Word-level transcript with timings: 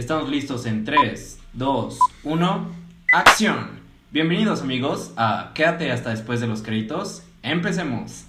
Estamos 0.00 0.30
listos 0.30 0.64
en 0.64 0.86
3, 0.86 1.38
2, 1.52 1.98
1, 2.24 2.68
acción. 3.12 3.68
Bienvenidos 4.10 4.62
amigos 4.62 5.12
a 5.18 5.50
Quédate 5.54 5.92
hasta 5.92 6.08
después 6.08 6.40
de 6.40 6.46
los 6.46 6.62
créditos. 6.62 7.22
Empecemos. 7.42 8.24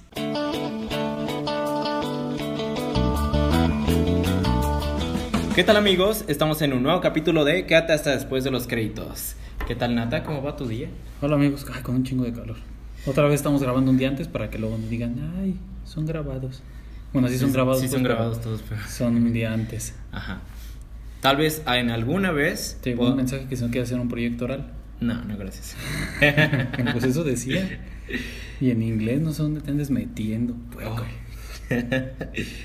¿Qué 5.55 5.63
tal 5.63 5.77
amigos? 5.77 6.25
Estamos 6.27 6.61
en 6.61 6.73
un 6.73 6.83
nuevo 6.83 6.99
capítulo 6.99 7.45
de 7.45 7.65
Quédate 7.65 7.93
hasta 7.93 8.11
después 8.11 8.43
de 8.43 8.51
los 8.51 8.67
créditos. 8.67 9.37
¿Qué 9.65 9.73
tal 9.73 9.95
Nata? 9.95 10.25
¿Cómo 10.25 10.43
va 10.43 10.57
tu 10.57 10.67
día? 10.67 10.89
Hola 11.21 11.35
amigos, 11.35 11.65
Ay, 11.73 11.83
con 11.83 11.95
un 11.95 12.03
chingo 12.03 12.25
de 12.25 12.33
calor. 12.33 12.57
Otra 13.05 13.23
vez 13.27 13.35
estamos 13.35 13.63
grabando 13.63 13.91
un 13.91 13.97
día 13.97 14.09
antes 14.09 14.27
para 14.27 14.49
que 14.49 14.57
luego 14.57 14.77
nos 14.77 14.89
digan, 14.89 15.15
ay, 15.39 15.55
son 15.85 16.05
grabados. 16.05 16.61
Bueno, 17.13 17.29
sí 17.29 17.37
son 17.37 17.53
grabados. 17.53 17.79
Sí 17.79 17.83
pues, 17.83 17.93
son 17.93 18.03
pero 18.03 18.15
grabados 18.15 18.41
todos, 18.41 18.61
pero... 18.67 18.81
Son 18.89 19.15
un 19.15 19.31
día 19.31 19.53
antes. 19.53 19.95
Ajá. 20.11 20.41
Tal 21.21 21.37
vez 21.37 21.61
en 21.67 21.91
alguna 21.91 22.31
vez... 22.31 22.79
Te 22.81 22.89
llegó 22.89 23.07
un 23.07 23.15
mensaje 23.15 23.45
que 23.47 23.55
se 23.55 23.61
nos 23.61 23.71
quiere 23.71 23.83
hacer 23.83 23.99
un 23.99 24.09
proyecto 24.09 24.45
oral. 24.45 24.71
No, 24.99 25.23
no, 25.23 25.37
gracias. 25.37 25.77
pues 26.91 27.03
eso 27.03 27.23
decía. 27.23 27.79
Y 28.59 28.71
en 28.71 28.81
inglés 28.81 29.21
no 29.21 29.31
sé 29.31 29.43
dónde 29.43 29.61
te 29.61 29.69
andes 29.69 29.91
metiendo. 29.91 30.55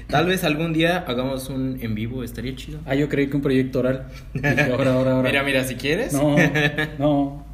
Tal 0.08 0.26
vez 0.26 0.42
algún 0.42 0.72
día 0.72 1.04
hagamos 1.06 1.50
un 1.50 1.78
en 1.80 1.94
vivo, 1.94 2.24
estaría 2.24 2.56
chido. 2.56 2.80
Ah, 2.86 2.94
yo 2.94 3.08
creí 3.08 3.28
que 3.28 3.36
un 3.36 3.42
proyecto 3.42 3.80
oral. 3.80 4.08
Dije, 4.32 4.72
ahora, 4.72 4.94
ahora, 4.94 5.12
ahora. 5.12 5.28
Mira, 5.28 5.42
mira, 5.44 5.64
si 5.64 5.76
quieres. 5.76 6.14
No, 6.14 6.36
no. 6.98 7.46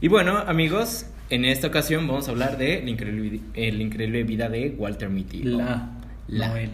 Y 0.00 0.08
bueno, 0.08 0.38
amigos, 0.38 1.06
en 1.30 1.44
esta 1.44 1.66
ocasión 1.66 2.06
vamos 2.06 2.28
a 2.28 2.30
hablar 2.30 2.58
de 2.58 2.80
la 2.82 2.90
increíble, 2.90 3.40
la 3.54 3.82
increíble 3.82 4.22
vida 4.22 4.48
de 4.48 4.74
Walter 4.78 5.10
Mitty. 5.10 5.42
La. 5.42 5.90
La. 6.28 6.48
No 6.48 6.56
él. 6.56 6.70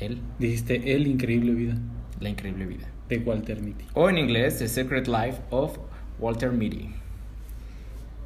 Él, 0.00 0.18
Dijiste 0.38 0.94
el 0.94 1.06
increíble 1.06 1.52
vida 1.52 1.76
la 2.20 2.28
increíble 2.28 2.66
vida. 2.66 2.86
de 3.08 3.18
Walter 3.18 3.60
Mitty. 3.60 3.84
O 3.94 4.08
en 4.08 4.18
inglés, 4.18 4.58
The 4.58 4.68
Secret 4.68 5.06
Life 5.06 5.38
of 5.50 5.78
Walter 6.18 6.52
Mitty. 6.52 6.88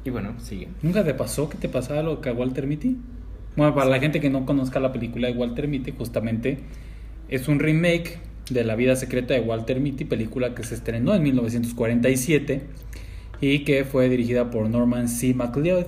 Y 0.05 0.09
bueno, 0.09 0.39
sigue. 0.39 0.69
¿Nunca 0.81 1.03
te 1.03 1.13
pasó 1.13 1.49
que 1.49 1.57
te 1.57 1.67
pasaba 1.67 2.01
lo 2.01 2.21
que 2.21 2.29
a 2.29 2.33
Walter 2.33 2.65
Mitty? 2.65 2.95
Bueno, 3.55 3.75
para 3.75 3.89
la 3.89 3.99
gente 3.99 4.21
que 4.21 4.29
no 4.29 4.45
conozca 4.45 4.79
la 4.79 4.93
película 4.93 5.27
de 5.27 5.33
Walter 5.33 5.67
Mitty, 5.67 5.91
justamente 5.91 6.59
es 7.27 7.47
un 7.47 7.59
remake 7.59 8.19
de 8.49 8.63
La 8.63 8.75
vida 8.75 8.95
secreta 8.95 9.33
de 9.33 9.41
Walter 9.41 9.79
Mitty, 9.79 10.05
película 10.05 10.55
que 10.55 10.63
se 10.63 10.75
estrenó 10.75 11.13
en 11.13 11.23
1947 11.23 12.61
y 13.41 13.59
que 13.63 13.85
fue 13.85 14.09
dirigida 14.09 14.49
por 14.49 14.69
Norman 14.69 15.07
C. 15.07 15.33
MacLeod. 15.33 15.85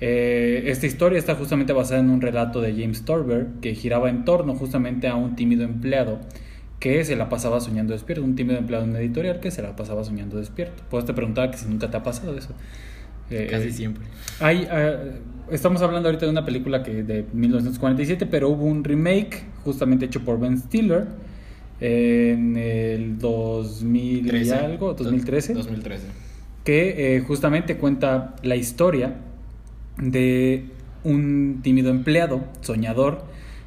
Eh, 0.00 0.64
esta 0.66 0.86
historia 0.86 1.18
está 1.18 1.34
justamente 1.34 1.72
basada 1.72 2.00
en 2.00 2.10
un 2.10 2.20
relato 2.20 2.60
de 2.60 2.72
James 2.72 3.04
Torber 3.04 3.46
que 3.62 3.74
giraba 3.74 4.10
en 4.10 4.24
torno 4.24 4.54
justamente 4.54 5.08
a 5.08 5.14
un 5.14 5.36
tímido 5.36 5.64
empleado 5.64 6.20
que 6.80 7.04
se 7.04 7.16
la 7.16 7.28
pasaba 7.28 7.60
soñando 7.60 7.92
despierto, 7.92 8.24
un 8.24 8.34
tímido 8.36 8.58
empleado 8.58 8.84
en 8.84 8.90
una 8.90 9.00
editorial 9.00 9.40
que 9.40 9.50
se 9.50 9.62
la 9.62 9.74
pasaba 9.76 10.04
soñando 10.04 10.36
despierto. 10.36 10.82
Pues 10.90 11.04
te 11.04 11.14
preguntaba 11.14 11.50
que 11.50 11.58
si 11.58 11.66
nunca 11.66 11.90
te 11.90 11.96
ha 11.96 12.02
pasado 12.02 12.36
eso. 12.36 12.50
Eh, 13.30 13.48
Casi 13.50 13.68
eh, 13.68 13.72
siempre. 13.72 14.04
hay, 14.38 14.68
eh, 14.70 15.20
estamos 15.50 15.80
hablando 15.80 16.08
ahorita 16.08 16.26
de 16.26 16.32
una 16.32 16.44
película 16.44 16.82
que 16.82 17.02
de 17.02 17.24
1947, 17.32 18.26
pero 18.26 18.50
hubo 18.50 18.64
un 18.64 18.84
remake 18.84 19.44
justamente 19.64 20.04
hecho 20.04 20.20
por 20.24 20.38
Ben 20.38 20.58
Stiller 20.58 21.06
en 21.80 22.56
el 22.56 23.18
2000 23.18 24.26
y 24.26 24.28
13. 24.28 24.54
algo, 24.54 24.94
2013, 24.94 25.54
2013. 25.54 26.06
que 26.64 27.16
eh, 27.16 27.20
justamente 27.20 27.76
cuenta 27.76 28.36
la 28.42 28.56
historia 28.56 29.16
de 29.98 30.66
un 31.02 31.60
tímido 31.62 31.90
empleado, 31.90 32.44
soñador, 32.60 33.24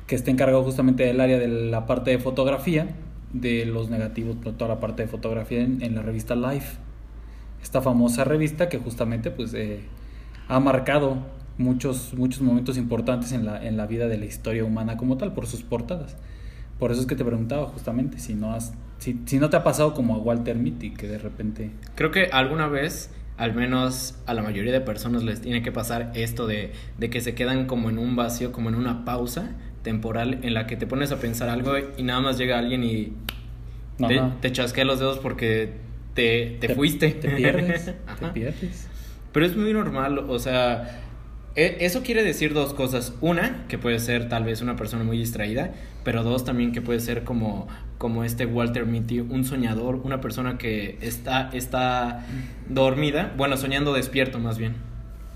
que 0.08 0.16
está 0.16 0.31
encargado 0.31 0.63
justamente 0.63 1.03
del 1.03 1.19
área 1.19 1.38
de 1.38 1.47
la 1.47 1.86
parte 1.86 2.11
de 2.11 2.19
fotografía, 2.19 2.88
de 3.33 3.66
los 3.66 3.89
negativos, 3.89 4.38
toda 4.41 4.69
la 4.69 4.80
parte 4.80 5.03
de 5.03 5.09
fotografía 5.09 5.61
en, 5.61 5.83
en 5.83 5.95
la 5.95 6.02
revista 6.02 6.36
Life. 6.36 6.77
Esta 7.61 7.81
famosa 7.81 8.23
revista 8.23 8.69
que 8.69 8.78
justamente 8.78 9.31
pues 9.31 9.53
eh, 9.53 9.81
ha 10.47 10.59
marcado 10.59 11.17
muchos, 11.58 12.13
muchos 12.13 12.41
momentos 12.41 12.78
importantes 12.78 13.34
en 13.34 13.45
la, 13.45 13.63
en 13.66 13.75
la 13.75 13.85
vida 13.85 14.07
de 14.07 14.18
la 14.18 14.25
historia 14.25 14.63
humana 14.63 14.95
como 14.95 15.18
tal, 15.18 15.34
por 15.34 15.45
sus 15.45 15.63
portadas. 15.63 16.16
Por 16.79 16.91
eso 16.91 17.01
es 17.01 17.07
que 17.07 17.16
te 17.16 17.25
preguntaba 17.25 17.66
justamente 17.66 18.19
si 18.19 18.34
no 18.35 18.53
has, 18.53 18.74
si, 19.00 19.19
si 19.25 19.39
no 19.39 19.50
te 19.50 19.57
ha 19.57 19.63
pasado 19.63 19.94
como 19.94 20.16
a 20.16 20.19
Walter 20.19 20.56
Mitty, 20.56 20.91
que 20.91 21.07
de 21.07 21.18
repente 21.18 21.72
Creo 21.95 22.12
que 22.12 22.28
alguna 22.31 22.68
vez, 22.68 23.09
al 23.35 23.53
menos 23.56 24.16
a 24.25 24.34
la 24.34 24.44
mayoría 24.44 24.72
de 24.72 24.81
personas 24.81 25.24
les 25.24 25.41
tiene 25.41 25.63
que 25.63 25.72
pasar 25.72 26.12
esto 26.13 26.45
de, 26.47 26.72
de 26.97 27.09
que 27.09 27.19
se 27.19 27.34
quedan 27.34 27.66
como 27.66 27.89
en 27.89 27.97
un 27.97 28.16
vacío, 28.16 28.51
como 28.51 28.69
en 28.69 28.75
una 28.75 29.03
pausa 29.06 29.56
temporal 29.83 30.39
en 30.43 30.53
la 30.53 30.67
que 30.67 30.75
te 30.75 30.88
pones 30.88 31.11
a 31.11 31.17
pensar 31.19 31.49
algo 31.49 31.73
y 31.97 32.03
nada 32.03 32.19
más 32.21 32.38
llega 32.38 32.57
alguien 32.59 32.83
y 32.83 33.13
te, 34.41 34.51
chasquea 34.51 34.85
los 34.85 34.99
dedos 34.99 35.19
porque 35.19 35.71
te, 36.13 36.57
te, 36.59 36.75
fuiste. 36.75 37.09
Te 37.11 37.29
pierdes. 37.29 37.85
te 38.19 38.27
pierdes. 38.27 38.88
Pero 39.31 39.45
es 39.45 39.55
muy 39.55 39.73
normal, 39.73 40.19
o 40.19 40.39
sea, 40.39 41.01
e- 41.55 41.77
eso 41.81 42.01
quiere 42.03 42.23
decir 42.23 42.53
dos 42.53 42.73
cosas. 42.73 43.13
Una, 43.21 43.65
que 43.67 43.77
puede 43.77 43.99
ser 43.99 44.29
tal 44.29 44.43
vez 44.43 44.61
una 44.61 44.75
persona 44.75 45.03
muy 45.03 45.17
distraída, 45.17 45.73
pero 46.03 46.23
dos, 46.23 46.44
también 46.45 46.71
que 46.71 46.81
puede 46.81 46.99
ser 46.99 47.23
como, 47.23 47.67
como 47.97 48.23
este 48.23 48.45
Walter 48.45 48.85
Mitty, 48.85 49.19
un 49.19 49.45
soñador, 49.45 49.95
una 49.95 50.21
persona 50.21 50.57
que 50.57 50.97
está, 51.01 51.49
está 51.53 52.25
dormida, 52.69 53.33
bueno, 53.38 53.57
soñando 53.57 53.94
despierto 53.94 54.39
más 54.39 54.57
bien. 54.57 54.75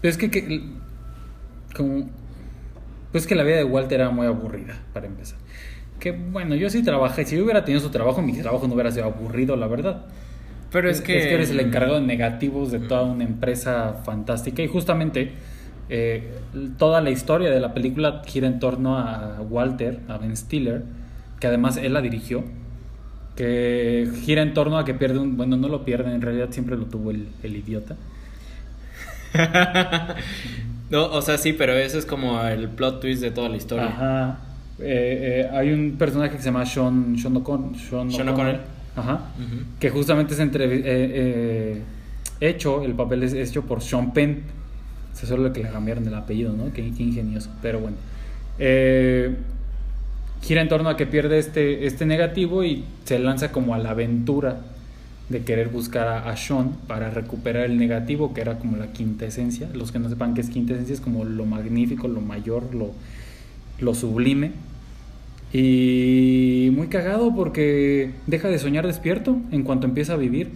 Pero 0.02 0.12
es 0.12 0.18
que, 0.18 0.32
que- 0.32 0.64
como 1.76 2.10
pues 3.12 3.28
que 3.28 3.36
la 3.36 3.44
vida 3.44 3.58
de 3.58 3.64
Walter 3.64 4.02
era 4.02 4.10
muy 4.10 4.28
aburrida 4.28 4.80
para 4.94 5.08
empezar. 5.08 5.38
Que 6.00 6.12
bueno, 6.12 6.56
yo 6.56 6.70
sí 6.70 6.84
trabajé, 6.84 7.26
si 7.26 7.38
yo 7.38 7.44
hubiera 7.44 7.64
tenido 7.64 7.82
su 7.82 7.90
trabajo, 7.90 8.22
mi 8.22 8.34
trabajo 8.34 8.68
no 8.68 8.74
hubiera 8.74 8.92
sido 8.92 9.06
aburrido, 9.06 9.56
la 9.56 9.68
verdad. 9.68 10.06
Pero 10.72 10.90
es 10.90 11.02
que... 11.02 11.34
eres 11.34 11.52
el 11.52 11.60
encargado 11.60 12.00
de 12.00 12.06
negativos 12.08 12.72
de 12.72 12.80
toda 12.80 13.04
una 13.04 13.24
empresa 13.24 14.02
fantástica 14.06 14.64
y 14.64 14.68
justamente 14.68 15.34
eh, 15.90 16.32
toda 16.78 17.02
la 17.02 17.10
historia 17.10 17.50
de 17.50 17.60
la 17.60 17.74
película 17.74 18.22
gira 18.26 18.48
en 18.48 18.60
torno 18.60 18.98
a 18.98 19.42
Walter, 19.42 20.00
a 20.08 20.18
Ben 20.18 20.36
Stiller, 20.36 20.84
que 21.40 21.48
además 21.48 21.76
él 21.76 21.94
la 21.94 22.02
dirigió, 22.02 22.46
que 23.36 24.10
gira 24.24 24.42
en 24.42 24.54
torno 24.54 24.78
a 24.78 24.86
que 24.86 24.94
pierde 24.94 25.20
un, 25.20 25.36
bueno, 25.36 25.58
no 25.58 25.68
lo 25.68 25.84
pierde, 25.84 26.14
en 26.14 26.22
realidad 26.22 26.50
siempre 26.52 26.78
lo 26.78 26.86
tuvo 26.86 27.12
el, 27.12 27.28
el 27.44 27.56
idiota. 27.58 27.98
no, 30.92 31.06
o 31.06 31.22
sea, 31.22 31.38
sí, 31.38 31.54
pero 31.54 31.74
ese 31.74 31.98
es 31.98 32.06
como 32.06 32.42
el 32.44 32.70
plot 32.70 33.00
twist 33.02 33.22
de 33.22 33.32
toda 33.32 33.50
la 33.50 33.58
historia. 33.58 33.88
Ajá. 33.88 34.40
Eh, 34.80 35.46
eh, 35.46 35.50
hay 35.52 35.72
un 35.72 35.96
personaje 35.98 36.36
que 36.36 36.40
se 36.40 36.46
llama 36.46 36.66
Sean, 36.66 37.16
Sean. 37.18 38.12
Sean. 38.12 38.30
O'Connor. 38.30 38.60
Ajá. 38.96 39.22
Que 39.80 39.90
justamente 39.90 40.34
es 40.34 40.40
entre, 40.40 40.66
eh, 40.66 40.82
eh, 40.86 41.82
hecho, 42.42 42.84
el 42.84 42.94
papel 42.94 43.24
es 43.24 43.34
hecho 43.34 43.64
por 43.64 43.82
Sean 43.82 44.14
Penn. 44.14 44.44
Eso 45.14 45.24
es 45.24 45.30
solo 45.30 45.44
lo 45.44 45.54
que 45.54 45.64
le 45.64 45.70
cambiaron 45.70 46.08
el 46.08 46.14
apellido, 46.14 46.54
¿no? 46.54 46.74
Qué, 46.74 46.92
qué 46.96 47.04
ingenioso. 47.04 47.50
Pero 47.62 47.80
bueno. 47.80 47.98
Eh, 48.60 49.36
gira 50.42 50.62
en 50.62 50.68
torno 50.68 50.90
a 50.90 50.98
que 50.98 51.06
pierde 51.06 51.40
este, 51.40 51.86
este 51.86 52.06
negativo 52.06 52.64
y 52.64 52.84
se 53.06 53.20
lanza 53.20 53.52
como 53.52 53.76
a 53.76 53.78
la 53.78 53.92
aventura 53.92 54.58
de 55.32 55.44
querer 55.44 55.70
buscar 55.70 56.08
a, 56.08 56.30
a 56.30 56.38
Sean 56.38 56.72
para 56.88 57.10
recuperar 57.10 57.66
el 57.66 57.78
negativo, 57.78 58.34
que 58.34 58.42
era 58.42 58.60
como 58.60 58.78
la 58.78 58.92
quinta 58.94 59.26
esencia. 59.26 59.70
Los 59.74 59.92
que 59.92 60.00
no 60.00 60.10
sepan 60.10 60.34
qué 60.34 60.42
es 60.42 60.50
quinta 60.50 60.74
esencia, 60.74 60.94
es 60.94 61.02
como 61.02 61.24
lo 61.24 61.46
magnífico, 61.46 62.08
lo 62.08 62.22
mayor, 62.22 62.74
lo, 62.76 62.92
lo 63.80 63.96
sublime. 63.96 64.52
Y 65.54 66.70
muy 66.74 66.88
cagado 66.88 67.36
porque 67.36 68.12
deja 68.28 68.48
de 68.48 68.58
soñar 68.58 68.88
despierto 68.88 69.38
en 69.52 69.64
cuanto 69.64 69.86
empieza 69.86 70.14
a 70.14 70.18
vivir. 70.18 70.52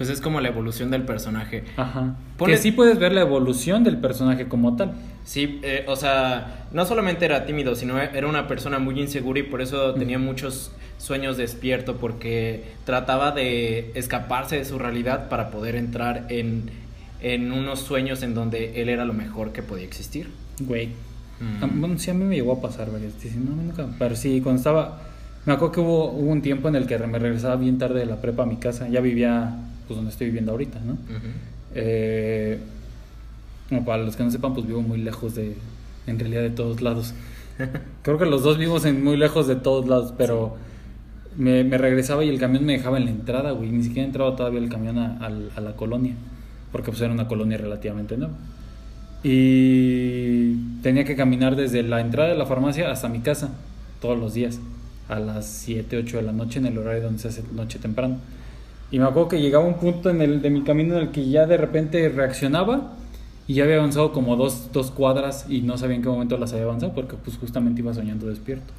Pues 0.00 0.08
es 0.08 0.22
como 0.22 0.40
la 0.40 0.48
evolución 0.48 0.90
del 0.90 1.02
personaje. 1.02 1.62
Ajá. 1.76 2.16
Ponle- 2.38 2.52
Que 2.52 2.56
sí 2.56 2.72
puedes 2.72 2.98
ver 2.98 3.12
la 3.12 3.20
evolución 3.20 3.84
del 3.84 3.98
personaje 3.98 4.48
como 4.48 4.74
tal. 4.74 4.94
Sí, 5.26 5.60
eh, 5.62 5.84
o 5.88 5.94
sea, 5.94 6.64
no 6.72 6.86
solamente 6.86 7.26
era 7.26 7.44
tímido, 7.44 7.74
sino 7.74 8.00
era 8.00 8.26
una 8.26 8.48
persona 8.48 8.78
muy 8.78 8.98
insegura 8.98 9.40
y 9.40 9.42
por 9.42 9.60
eso 9.60 9.92
tenía 9.92 10.18
muchos 10.18 10.72
sueños 10.96 11.36
despierto, 11.36 11.96
porque 11.98 12.64
trataba 12.86 13.32
de 13.32 13.90
escaparse 13.94 14.56
de 14.56 14.64
su 14.64 14.78
realidad 14.78 15.28
para 15.28 15.50
poder 15.50 15.76
entrar 15.76 16.24
en, 16.30 16.70
en 17.20 17.52
unos 17.52 17.80
sueños 17.80 18.22
en 18.22 18.32
donde 18.34 18.80
él 18.80 18.88
era 18.88 19.04
lo 19.04 19.12
mejor 19.12 19.52
que 19.52 19.62
podía 19.62 19.84
existir. 19.84 20.30
Güey. 20.60 20.88
Mm. 21.40 21.80
Bueno, 21.80 21.98
sí, 21.98 22.10
a 22.10 22.14
mí 22.14 22.24
me 22.24 22.36
llegó 22.36 22.52
a 22.52 22.60
pasar 22.62 22.90
varias 22.90 23.14
veces. 23.16 23.36
No, 23.36 23.54
nunca. 23.54 23.86
Pero 23.98 24.16
sí, 24.16 24.40
cuando 24.40 24.60
estaba. 24.60 25.02
Me 25.44 25.52
acuerdo 25.52 25.72
que 25.72 25.80
hubo, 25.80 26.10
hubo 26.12 26.30
un 26.30 26.40
tiempo 26.42 26.68
en 26.68 26.76
el 26.76 26.86
que 26.86 26.98
me 26.98 27.18
regresaba 27.18 27.56
bien 27.56 27.76
tarde 27.78 28.00
de 28.00 28.06
la 28.06 28.16
prepa 28.20 28.42
a 28.42 28.46
mi 28.46 28.56
casa. 28.56 28.88
Ya 28.88 29.00
vivía, 29.00 29.56
pues, 29.90 29.98
donde 29.98 30.12
estoy 30.12 30.28
viviendo 30.28 30.52
ahorita, 30.52 30.78
¿no? 30.80 30.92
Ujú. 30.92 31.28
Eh, 31.74 32.58
como 33.68 33.84
para 33.84 34.02
los 34.04 34.14
que 34.14 34.22
no 34.22 34.30
sepan, 34.30 34.54
pues 34.54 34.66
vivo 34.66 34.82
muy 34.82 34.98
lejos 34.98 35.34
de. 35.34 35.56
En 36.06 36.18
realidad, 36.18 36.42
de 36.42 36.50
todos 36.50 36.80
lados. 36.80 37.12
Creo 38.02 38.18
que 38.18 38.24
los 38.26 38.42
dos 38.42 38.56
vivimos 38.56 38.84
en 38.84 39.02
muy 39.02 39.16
lejos 39.16 39.48
de 39.48 39.56
todos 39.56 39.88
lados, 39.88 40.14
pero. 40.16 40.56
Me, 41.36 41.64
me 41.64 41.78
regresaba 41.78 42.24
y 42.24 42.28
el 42.28 42.38
camión 42.38 42.64
me 42.64 42.72
dejaba 42.74 42.98
en 42.98 43.04
la 43.04 43.10
entrada, 43.10 43.50
güey. 43.52 43.70
Ni 43.70 43.82
siquiera 43.82 44.06
entraba 44.06 44.36
todavía 44.36 44.60
el 44.60 44.68
camión 44.68 44.98
a, 44.98 45.16
a 45.16 45.60
la 45.60 45.72
colonia. 45.76 46.14
Porque 46.72 46.90
pues 46.90 47.00
era 47.00 47.12
una 47.12 47.26
colonia 47.28 47.58
relativamente 47.58 48.16
nueva. 48.16 48.34
Y 49.22 50.54
tenía 50.82 51.04
que 51.04 51.14
caminar 51.16 51.56
desde 51.56 51.82
la 51.82 52.00
entrada 52.00 52.30
de 52.30 52.36
la 52.36 52.46
farmacia 52.46 52.90
hasta 52.90 53.08
mi 53.08 53.20
casa 53.20 53.50
todos 54.00 54.18
los 54.18 54.34
días. 54.34 54.60
a 55.08 55.18
las 55.18 55.46
7, 55.46 55.96
8 55.98 56.18
de 56.18 56.22
la 56.22 56.32
noche 56.32 56.60
en 56.60 56.66
el 56.66 56.78
horario 56.78 57.02
donde 57.02 57.18
se 57.18 57.28
hace 57.28 57.42
noche 57.52 57.78
temprano. 57.80 58.18
Y 58.90 58.98
me 58.98 59.04
acuerdo 59.04 59.28
que 59.28 59.40
llegaba 59.40 59.64
un 59.64 59.74
punto 59.74 60.10
en 60.10 60.20
el 60.20 60.42
de 60.42 60.50
mi 60.50 60.62
camino 60.62 60.96
en 60.96 61.02
el 61.02 61.10
que 61.10 61.28
ya 61.28 61.46
de 61.46 61.56
repente 61.56 62.08
reaccionaba 62.08 62.92
y 63.46 63.54
ya 63.54 63.64
había 63.64 63.76
avanzado 63.76 64.12
como 64.12 64.36
dos, 64.36 64.72
dos 64.72 64.90
cuadras 64.90 65.46
y 65.48 65.62
no 65.62 65.78
sabía 65.78 65.96
en 65.96 66.02
qué 66.02 66.08
momento 66.08 66.36
las 66.38 66.52
había 66.52 66.64
avanzado 66.64 66.92
porque 66.94 67.16
pues 67.16 67.36
justamente 67.36 67.80
iba 67.82 67.94
soñando 67.94 68.26
despierto. 68.26 68.72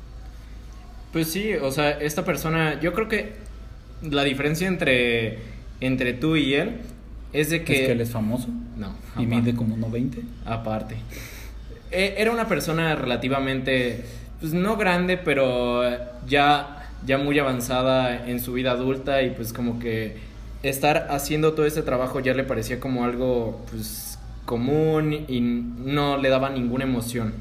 Pues 1.13 1.27
sí, 1.31 1.53
o 1.55 1.71
sea, 1.71 1.91
esta 1.91 2.23
persona, 2.25 2.79
yo 2.79 2.93
creo 2.93 3.07
que 3.07 3.33
la 4.01 4.23
diferencia 4.23 4.67
entre, 4.67 5.39
entre 5.81 6.13
tú 6.13 6.35
y 6.37 6.53
él 6.53 6.77
es 7.33 7.49
de 7.49 7.63
que... 7.63 7.73
¿Es 7.73 7.79
que 7.87 7.91
él 7.93 8.01
es 8.01 8.11
famoso? 8.11 8.47
No. 8.77 8.87
¿Y 9.17 9.25
aparte. 9.25 9.25
mide 9.25 9.55
como 9.55 9.75
1.20? 9.77 10.21
Aparte. 10.45 10.95
E- 11.91 12.15
Era 12.17 12.31
una 12.31 12.47
persona 12.47 12.95
relativamente, 12.95 14.05
pues 14.39 14.53
no 14.53 14.77
grande, 14.77 15.17
pero 15.17 15.83
ya, 16.27 16.80
ya 17.05 17.17
muy 17.17 17.37
avanzada 17.39 18.27
en 18.27 18.39
su 18.39 18.53
vida 18.53 18.71
adulta 18.71 19.21
y 19.23 19.31
pues 19.31 19.53
como 19.53 19.79
que 19.79 20.17
estar 20.63 21.07
haciendo 21.09 21.53
todo 21.53 21.65
ese 21.65 21.81
trabajo 21.81 22.19
ya 22.19 22.33
le 22.33 22.43
parecía 22.43 22.79
como 22.79 23.03
algo 23.03 23.63
pues 23.71 24.19
común 24.45 25.13
y 25.27 25.41
no 25.41 26.17
le 26.17 26.29
daba 26.29 26.49
ninguna 26.49 26.83
emoción. 26.83 27.33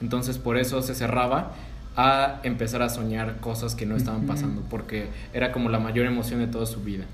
Entonces 0.00 0.38
por 0.38 0.56
eso 0.58 0.82
se 0.82 0.94
cerraba 0.94 1.52
a 1.96 2.40
empezar 2.44 2.82
a 2.82 2.88
soñar 2.88 3.38
cosas 3.40 3.74
que 3.74 3.84
no 3.86 3.96
estaban 3.96 4.26
pasando, 4.26 4.62
porque 4.70 5.08
era 5.34 5.52
como 5.52 5.68
la 5.68 5.78
mayor 5.80 6.06
emoción 6.06 6.38
de 6.40 6.46
toda 6.46 6.64
su 6.66 6.80
vida. 6.82 7.04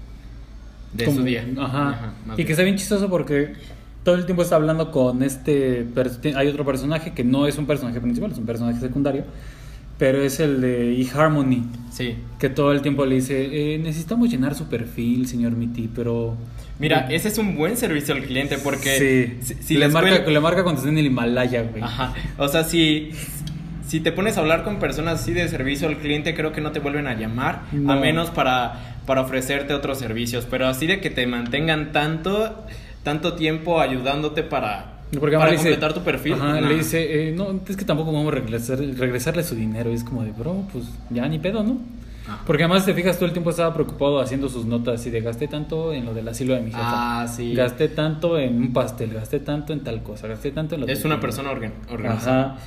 De 0.93 1.05
Como- 1.05 1.19
su 1.19 1.25
día. 1.25 1.45
Ajá. 1.59 2.13
más 2.27 2.39
y 2.39 2.45
que 2.45 2.53
está 2.53 2.63
bien 2.63 2.77
chistoso 2.77 3.09
porque 3.09 3.55
todo 4.05 4.15
el 4.15 4.25
tiempo 4.27 4.43
está 4.43 4.57
hablando 4.57 4.91
con 4.93 5.23
este. 5.23 5.87
Hay 6.37 6.49
otro 6.49 6.65
personaje 6.65 7.13
que 7.13 7.25
no 7.25 7.47
es 7.47 7.59
un 7.59 7.67
personaje 7.67 8.01
principal, 8.01 8.31
es 8.31 8.39
un 8.39 8.47
personaje 8.47 8.79
secundario. 8.79 9.25
Pero 9.99 10.21
es 10.23 10.41
el 10.41 10.61
de 10.61 11.01
eHarmony. 11.01 11.63
Sí. 11.91 12.17
Que 12.39 12.49
todo 12.51 12.73
el 12.73 12.83
tiempo 12.83 13.07
le 13.07 13.15
dice: 13.17 13.75
eh, 13.75 13.79
Necesitamos 13.79 14.29
llenar 14.31 14.55
su 14.55 14.69
perfil, 14.69 15.27
señor 15.27 15.53
Mitty, 15.53 15.89
pero. 15.95 16.37
Mira, 16.79 17.07
ese 17.11 17.29
es 17.29 17.39
un 17.39 17.57
buen 17.57 17.79
servicio 17.79 18.15
al 18.15 18.23
cliente 18.23 18.59
porque 18.59 19.39
Sí. 19.41 19.55
si, 19.55 19.63
si 19.63 19.75
le, 19.79 19.89
marca, 19.89 20.11
escuela- 20.17 20.33
le 20.33 20.41
marca 20.41 20.63
cuando 20.63 20.81
está 20.81 20.91
en 20.91 20.99
el 20.99 21.07
Himalaya, 21.07 21.63
güey. 21.63 21.83
Ajá. 21.83 22.13
O 22.37 22.49
sea, 22.49 22.65
si, 22.65 23.13
si 23.89 24.01
te 24.01 24.13
pones 24.13 24.37
a 24.37 24.41
hablar 24.41 24.63
con 24.63 24.79
personas 24.79 25.23
así 25.23 25.33
de 25.33 25.49
servicio 25.49 25.89
al 25.89 25.97
cliente, 25.97 26.35
creo 26.35 26.53
que 26.53 26.61
no 26.61 26.73
te 26.73 26.81
vuelven 26.81 27.07
a 27.07 27.15
llamar, 27.15 27.63
No. 27.73 27.93
a 27.93 27.97
menos 27.97 28.29
para, 28.31 28.99
para 29.07 29.23
ofrecerte 29.23 29.73
otros 29.73 29.99
servicios. 29.99 30.47
Pero 30.51 30.67
así 30.69 30.87
de 30.87 31.01
que 31.01 31.09
te 31.09 31.27
mantengan 31.27 31.93
tanto, 31.93 32.67
tanto 33.03 33.33
tiempo 33.33 33.81
ayudándote 33.81 34.43
para, 34.43 34.96
Porque 35.21 35.37
para 35.37 35.51
dice- 35.53 35.63
completar 35.71 35.95
tu 35.95 36.01
perfil. 36.03 36.35
Ajá, 36.35 36.61
nah. 36.61 36.69
le 36.69 36.75
dice, 36.77 37.29
eh, 37.29 37.33
no, 37.33 37.61
es 37.69 37.77
que 37.77 37.85
tampoco 37.85 38.13
vamos 38.13 38.33
a 38.33 38.37
regresar, 38.37 38.79
regresarle 38.79 39.43
su 39.45 39.55
dinero. 39.55 39.91
Y 39.91 39.95
es 39.95 40.05
como 40.05 40.23
de, 40.25 40.33
bro, 40.33 40.65
pues 40.73 40.85
ya 41.11 41.29
ni 41.29 41.39
pedo, 41.39 41.63
¿no? 41.63 41.79
Ajá. 42.27 42.43
Porque 42.45 42.65
además, 42.65 42.85
te 42.85 42.93
fijas, 42.93 43.17
todo 43.17 43.27
el 43.27 43.33
tiempo 43.33 43.51
estaba 43.51 43.73
preocupado 43.73 44.19
haciendo 44.21 44.49
sus 44.49 44.65
notas 44.67 45.07
y 45.07 45.11
de 45.11 45.21
gasté 45.21 45.47
tanto 45.47 45.93
en 45.93 46.05
lo 46.07 46.13
del 46.13 46.27
asilo 46.27 46.55
de 46.55 46.61
mi 46.61 46.71
jefa. 46.73 47.23
Ah, 47.23 47.29
sí. 47.29 47.55
Gasté 47.55 47.89
tanto 47.89 48.37
en 48.39 48.57
un 48.57 48.73
pastel, 48.73 49.13
gasté 49.15 49.39
tanto 49.39 49.73
en 49.73 49.81
tal 49.85 50.03
cosa, 50.03 50.27
gasté 50.27 50.51
tanto 50.51 50.75
en 50.75 50.81
lo 50.81 50.87
Es 50.89 51.05
una 51.05 51.21
persona 51.21 51.51
organ- 51.53 51.73
organizada. 51.89 52.55
Ajá. 52.55 52.59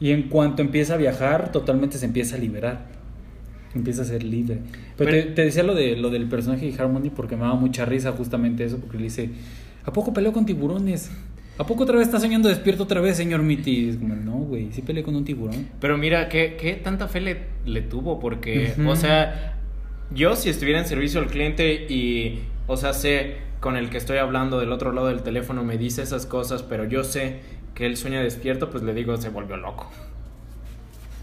Y 0.00 0.10
en 0.10 0.24
cuanto 0.30 0.62
empieza 0.62 0.94
a 0.94 0.96
viajar, 0.96 1.52
totalmente 1.52 1.98
se 1.98 2.06
empieza 2.06 2.36
a 2.36 2.38
liberar. 2.38 2.86
Empieza 3.74 4.02
a 4.02 4.04
ser 4.06 4.22
libre. 4.22 4.58
Pero, 4.96 5.10
Pero- 5.10 5.26
te, 5.26 5.30
te 5.32 5.44
decía 5.44 5.62
lo, 5.64 5.74
de, 5.74 5.96
lo 5.96 6.08
del 6.08 6.26
personaje 6.26 6.64
de 6.70 6.82
Harmony 6.82 7.10
porque 7.14 7.36
me 7.36 7.42
daba 7.42 7.56
mucha 7.56 7.84
risa 7.84 8.12
justamente 8.12 8.64
eso, 8.64 8.78
porque 8.78 8.96
le 8.96 9.04
dice, 9.04 9.30
¿a 9.84 9.92
poco 9.92 10.14
peleó 10.14 10.32
con 10.32 10.46
tiburones? 10.46 11.10
¿A 11.56 11.64
poco 11.66 11.84
otra 11.84 11.96
vez 11.96 12.08
está 12.08 12.18
soñando 12.18 12.48
despierto 12.48 12.82
otra 12.82 13.00
vez, 13.00 13.16
señor 13.16 13.42
Mitty? 13.42 13.88
Es 13.90 13.96
como, 13.96 14.14
no, 14.16 14.32
güey, 14.32 14.72
sí 14.72 14.82
peleé 14.82 15.04
con 15.04 15.14
un 15.14 15.24
tiburón. 15.24 15.68
Pero 15.80 15.96
mira, 15.96 16.28
¿qué, 16.28 16.56
qué 16.60 16.74
tanta 16.74 17.06
fe 17.06 17.20
le, 17.20 17.38
le 17.64 17.80
tuvo? 17.82 18.18
Porque, 18.18 18.74
o 18.86 18.96
sea, 18.96 19.56
yo 20.12 20.34
si 20.34 20.48
estuviera 20.50 20.80
en 20.80 20.86
servicio 20.86 21.20
al 21.20 21.26
cliente 21.26 21.86
y, 21.88 22.40
o 22.66 22.76
sea, 22.76 22.92
sé 22.92 23.36
con 23.60 23.76
el 23.76 23.88
que 23.88 23.98
estoy 23.98 24.18
hablando 24.18 24.58
del 24.58 24.72
otro 24.72 24.92
lado 24.92 25.06
del 25.08 25.22
teléfono 25.22 25.62
me 25.64 25.78
dice 25.78 26.02
esas 26.02 26.26
cosas, 26.26 26.62
pero 26.64 26.84
yo 26.84 27.04
sé 27.04 27.36
que 27.74 27.86
él 27.86 27.96
sueña 27.96 28.20
despierto, 28.20 28.70
pues 28.70 28.82
le 28.82 28.92
digo, 28.92 29.16
se 29.16 29.28
volvió 29.28 29.56
loco. 29.56 29.90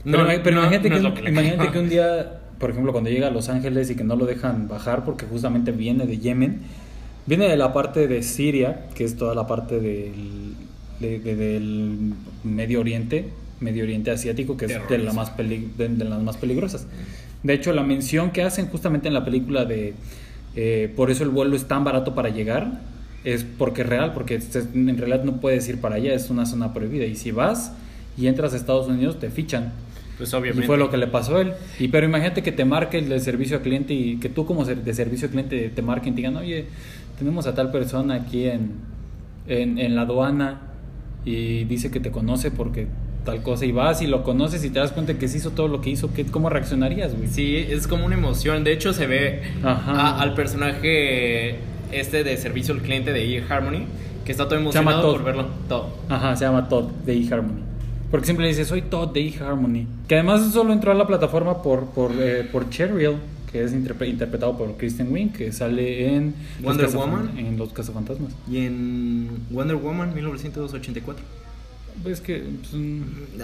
Pero, 0.04 0.26
pero 0.44 0.56
no- 0.56 0.62
imagínate, 0.64 0.90
no 0.90 0.96
que, 1.14 1.20
un, 1.20 1.26
que 1.26 1.30
imagínate 1.30 1.72
que 1.72 1.80
un 1.80 1.90
día, 1.90 2.40
por 2.58 2.72
ejemplo, 2.72 2.92
cuando 2.94 3.10
llega 3.10 3.28
a 3.28 3.32
Los 3.32 3.50
Ángeles 3.50 3.90
y 3.92 3.96
que 3.96 4.04
no 4.04 4.16
lo 4.16 4.26
dejan 4.26 4.68
bajar 4.68 5.04
porque 5.04 5.26
justamente 5.26 5.72
viene 5.72 6.06
de 6.06 6.18
Yemen, 6.18 6.62
viene 7.26 7.48
de 7.48 7.58
la 7.58 7.74
parte 7.74 8.08
de 8.08 8.24
Siria, 8.24 8.88
que 8.96 9.04
es 9.04 9.16
toda 9.18 9.36
la 9.36 9.48
parte 9.48 9.80
del, 9.80 10.54
de- 11.00 11.20
de- 11.20 11.36
del 11.36 12.14
Medio 12.44 12.80
Oriente, 12.80 13.30
Medio 13.60 13.84
Oriente 13.84 14.12
Asiático, 14.12 14.58
que 14.58 14.66
es 14.66 14.90
de, 14.90 14.98
la 14.98 15.14
más 15.14 15.30
peli- 15.32 15.70
de, 15.78 15.88
de 15.90 16.06
las 16.06 16.22
más 16.22 16.38
peligrosas. 16.38 16.88
De 17.44 17.54
hecho, 17.54 17.74
la 17.74 17.84
mención 17.84 18.32
que 18.32 18.44
hacen 18.44 18.68
justamente 18.68 19.08
en 19.08 19.14
la 19.14 19.26
película 19.26 19.66
de 19.66 19.94
eh, 20.56 20.92
por 20.96 21.10
eso 21.12 21.24
el 21.24 21.30
vuelo 21.30 21.56
es 21.56 21.66
tan 21.66 21.84
barato 21.84 22.14
para 22.14 22.30
llegar, 22.30 22.82
es 23.24 23.44
porque 23.58 23.82
es 23.82 23.88
real, 23.88 24.14
porque 24.14 24.40
en 24.74 24.98
realidad 24.98 25.24
no 25.24 25.38
puedes 25.40 25.68
ir 25.70 25.80
para 25.80 25.96
allá, 25.96 26.14
es 26.14 26.30
una 26.30 26.46
zona 26.46 26.74
prohibida. 26.74 27.06
Y 27.06 27.16
si 27.16 27.32
vas 27.32 27.72
y 28.18 28.28
entras 28.28 28.54
a 28.54 28.58
Estados 28.58 28.88
Unidos, 28.88 29.20
te 29.20 29.30
fichan. 29.30 29.72
Pues 30.18 30.34
Y 30.34 30.36
obviamente. 30.36 30.68
fue 30.68 30.78
lo 30.78 30.90
que 30.92 30.98
le 30.98 31.08
pasó 31.08 31.38
a 31.38 31.42
él. 31.42 31.54
Y 31.80 31.88
pero 31.88 32.06
imagínate 32.06 32.44
que 32.44 32.52
te 32.52 32.66
marque 32.66 32.98
el 33.00 33.10
de 33.10 33.20
servicio 33.20 33.58
al 33.58 33.64
cliente 33.64 33.94
y 33.94 34.18
que 34.18 34.30
tú 34.30 34.46
como 34.46 34.66
de 34.66 34.94
servicio 34.94 35.28
al 35.28 35.32
cliente 35.32 35.70
te 35.74 35.82
marquen 35.82 36.14
y 36.14 36.16
te 36.16 36.18
digan, 36.18 36.36
oye, 36.38 36.66
tenemos 37.22 37.46
a 37.48 37.54
tal 37.56 37.72
persona 37.72 38.16
aquí 38.16 38.46
en, 38.48 38.72
en, 39.48 39.78
en 39.78 39.96
la 39.96 40.02
aduana 40.02 40.62
y 41.24 41.64
dice 41.66 41.92
que 41.92 42.00
te 42.00 42.10
conoce 42.12 42.50
porque 42.52 42.88
tal 43.26 43.44
cosa 43.44 43.66
y 43.68 43.72
vas 43.72 44.02
y 44.02 44.08
lo 44.08 44.24
conoces 44.24 44.66
y 44.66 44.72
te 44.72 44.80
das 44.80 44.92
cuenta 44.92 45.14
que 45.20 45.28
se 45.28 45.38
hizo 45.38 45.52
todo 45.52 45.68
lo 45.68 45.80
que 45.82 45.92
hizo, 45.92 46.12
¿qué, 46.14 46.26
¿cómo 46.26 46.50
reaccionarías, 46.50 47.16
güey? 47.16 47.28
Sí, 47.30 47.56
es 47.56 47.86
como 47.88 48.06
una 48.08 48.16
emoción. 48.16 48.64
De 48.64 48.74
hecho, 48.74 48.94
se 48.94 49.06
ve 49.06 49.42
a- 49.64 50.20
al 50.20 50.34
personaje 50.34 51.58
este 51.92 52.24
de 52.24 52.38
servicio 52.38 52.74
al 52.74 52.82
cliente 52.82 53.14
de 53.14 53.38
eHarmony 53.38 53.86
que 54.26 54.32
está 54.32 54.48
todo 54.48 54.58
emocionado 54.60 55.02
Todd. 55.04 55.12
por 55.14 55.24
verlo. 55.24 55.46
Todo. 55.70 55.90
Ajá, 56.10 56.36
se 56.36 56.46
llama 56.46 56.68
Todd 56.70 56.86
de 57.06 57.14
eHarmony. 57.18 57.62
Porque 58.10 58.26
siempre 58.26 58.44
le 58.46 58.50
dice, 58.50 58.66
soy 58.66 58.82
Todd 58.82 59.10
de 59.14 59.28
eHarmony. 59.28 59.86
Que 60.08 60.16
además 60.16 60.52
solo 60.52 60.74
entró 60.74 60.92
a 60.92 60.96
la 60.96 61.06
plataforma 61.08 61.62
por, 61.62 61.86
por, 61.92 62.12
eh, 62.20 62.48
por 62.52 62.70
Cheryl, 62.70 63.18
que 63.52 63.64
es 63.64 63.74
interpre- 63.74 64.08
interpretado 64.10 64.58
por 64.58 64.78
Kristen 64.78 65.12
Wiig, 65.12 65.34
que 65.34 65.52
sale 65.52 66.14
en 66.16 66.34
Wonder 66.64 66.88
Woman. 66.90 67.38
En 67.38 67.58
Los 67.58 67.74
Cazafantasmas. 67.74 68.34
Y 68.50 68.66
en 68.66 69.30
Wonder 69.50 69.76
Woman 69.78 70.14
1984. 70.14 71.24
Pues 72.04 72.22
que... 72.22 72.40
pues, 72.40 72.74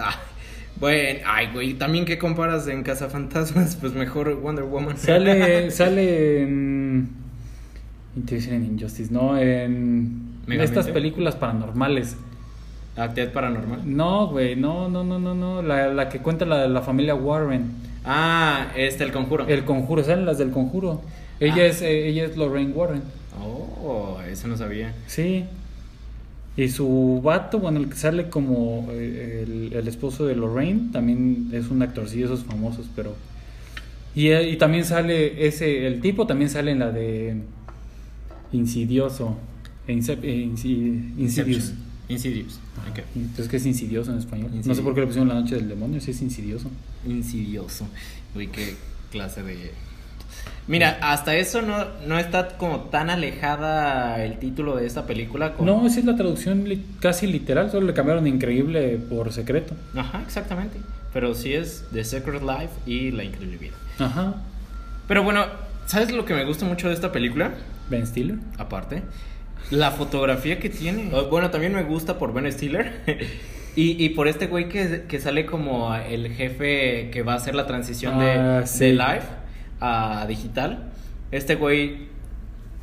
Ah, 0.01 0.15
bueno, 0.79 1.19
ay, 1.25 1.47
güey, 1.53 1.73
también 1.73 2.05
que 2.05 2.17
comparas 2.17 2.67
en 2.67 2.83
Casa 2.83 3.09
Fantasmas, 3.09 3.75
pues 3.75 3.93
mejor 3.93 4.33
Wonder 4.39 4.63
Woman. 4.65 4.97
sale, 4.97 5.71
sale 5.71 6.41
en... 6.43 7.09
en 8.31 8.65
Injustice, 8.65 9.11
¿no? 9.11 9.37
En 9.37 10.37
estas 10.47 10.87
películas 10.87 11.35
paranormales. 11.35 12.15
Actividad 12.95 13.31
paranormal. 13.31 13.81
No, 13.85 14.27
güey, 14.27 14.55
no, 14.55 14.89
no, 14.89 15.03
no, 15.03 15.19
no, 15.19 15.35
no. 15.35 15.61
La, 15.61 15.87
la 15.93 16.09
que 16.09 16.19
cuenta 16.19 16.45
la 16.45 16.63
de 16.63 16.69
la 16.69 16.81
familia 16.81 17.13
Warren. 17.13 17.65
Ah, 18.07 18.71
este, 18.75 19.03
el 19.03 19.11
conjuro. 19.11 19.47
El 19.47 19.65
conjuro, 19.65 20.03
salen 20.03 20.25
las 20.25 20.37
del 20.37 20.51
conjuro. 20.51 21.01
Ella, 21.39 21.55
Ah. 21.63 21.65
es, 21.65 21.81
eh, 21.81 22.07
ella 22.07 22.25
es 22.25 22.37
Lorraine 22.37 22.71
Warren. 22.73 23.01
Oh, 23.39 24.17
eso 24.27 24.47
no 24.47 24.57
sabía. 24.57 24.93
Sí. 25.07 25.43
Y 26.55 26.69
su 26.69 27.21
vato, 27.23 27.59
bueno, 27.59 27.79
el 27.79 27.89
que 27.89 27.95
sale 27.95 28.29
como 28.29 28.87
eh, 28.91 29.43
el, 29.45 29.73
el 29.73 29.87
esposo 29.87 30.25
de 30.25 30.35
Lorraine, 30.35 30.89
también 30.91 31.49
es 31.53 31.67
un 31.69 31.81
actorcillo 31.83 32.25
esos 32.25 32.43
famosos, 32.45 32.87
pero... 32.95 33.13
Y, 34.15 34.29
eh, 34.29 34.49
y 34.49 34.55
también 34.57 34.83
sale 34.85 35.45
ese, 35.45 35.85
el 35.85 36.01
tipo 36.01 36.25
también 36.25 36.49
sale 36.49 36.71
en 36.71 36.79
la 36.79 36.91
de 36.91 37.35
Insidioso. 38.51 39.35
Incep- 39.87 40.23
Insidious. 40.23 41.73
Insidious. 42.09 42.59
ok. 42.89 42.99
Entonces, 43.15 43.47
¿qué 43.49 43.57
es 43.57 43.65
insidioso 43.65 44.11
en 44.11 44.17
español? 44.19 44.49
No 44.63 44.73
sé 44.75 44.81
por 44.81 44.93
qué 44.93 45.01
le 45.01 45.07
pusieron 45.07 45.27
la 45.27 45.35
noche 45.35 45.55
del 45.55 45.67
demonio, 45.67 45.99
si 45.99 46.11
es 46.11 46.21
insidioso. 46.21 46.69
Insidioso. 47.05 47.87
Uy, 48.35 48.47
qué 48.47 48.75
clase 49.11 49.43
de. 49.43 49.71
Mira, 50.67 50.97
hasta 51.01 51.35
eso 51.35 51.61
no, 51.61 51.85
no 52.07 52.19
está 52.19 52.57
como 52.57 52.81
tan 52.81 53.09
alejada 53.09 54.23
el 54.23 54.37
título 54.39 54.75
de 54.75 54.85
esta 54.85 55.05
película. 55.05 55.53
Con... 55.53 55.65
No, 55.65 55.85
esa 55.87 55.99
es 55.99 56.05
la 56.05 56.15
traducción 56.15 56.67
li- 56.67 56.83
casi 56.99 57.25
literal, 57.27 57.71
solo 57.71 57.87
le 57.87 57.93
cambiaron 57.93 58.27
increíble 58.27 58.97
por 59.09 59.31
secreto. 59.31 59.73
Ajá, 59.95 60.21
exactamente. 60.25 60.77
Pero 61.13 61.33
sí 61.35 61.53
es 61.53 61.85
The 61.93 62.03
Secret 62.03 62.41
Life 62.41 62.69
y 62.85 63.11
La 63.11 63.23
Increíble 63.23 63.57
Vida. 63.57 63.75
Ajá. 63.99 64.35
Pero 65.07 65.23
bueno, 65.23 65.45
¿sabes 65.85 66.11
lo 66.11 66.25
que 66.25 66.33
me 66.33 66.43
gusta 66.45 66.65
mucho 66.65 66.89
de 66.89 66.93
esta 66.95 67.11
película? 67.13 67.51
Ben 67.89 68.05
Stiller. 68.05 68.37
aparte. 68.57 69.03
La 69.71 69.91
fotografía 69.91 70.59
que 70.59 70.69
tiene. 70.69 71.09
Oh, 71.13 71.25
Bueno, 71.29 71.49
también 71.51 71.73
me 71.73 71.83
gusta 71.83 72.17
por 72.17 72.33
Ben 72.33 72.51
Stiller. 72.51 72.93
y, 73.75 74.03
y 74.03 74.09
por 74.09 74.27
este 74.27 74.47
güey 74.47 74.69
que, 74.69 75.03
que 75.07 75.19
sale 75.19 75.45
como 75.45 75.93
el 75.95 76.31
jefe 76.33 77.09
que 77.11 77.21
va 77.23 77.33
a 77.33 77.35
hacer 77.37 77.53
la 77.55 77.67
transición 77.67 78.19
de, 78.19 78.31
Ah, 78.31 78.59
de 78.61 78.67
sí. 78.67 78.91
live 78.91 79.21
a 79.81 80.25
digital. 80.27 80.91
Este 81.31 81.55
güey, 81.55 82.07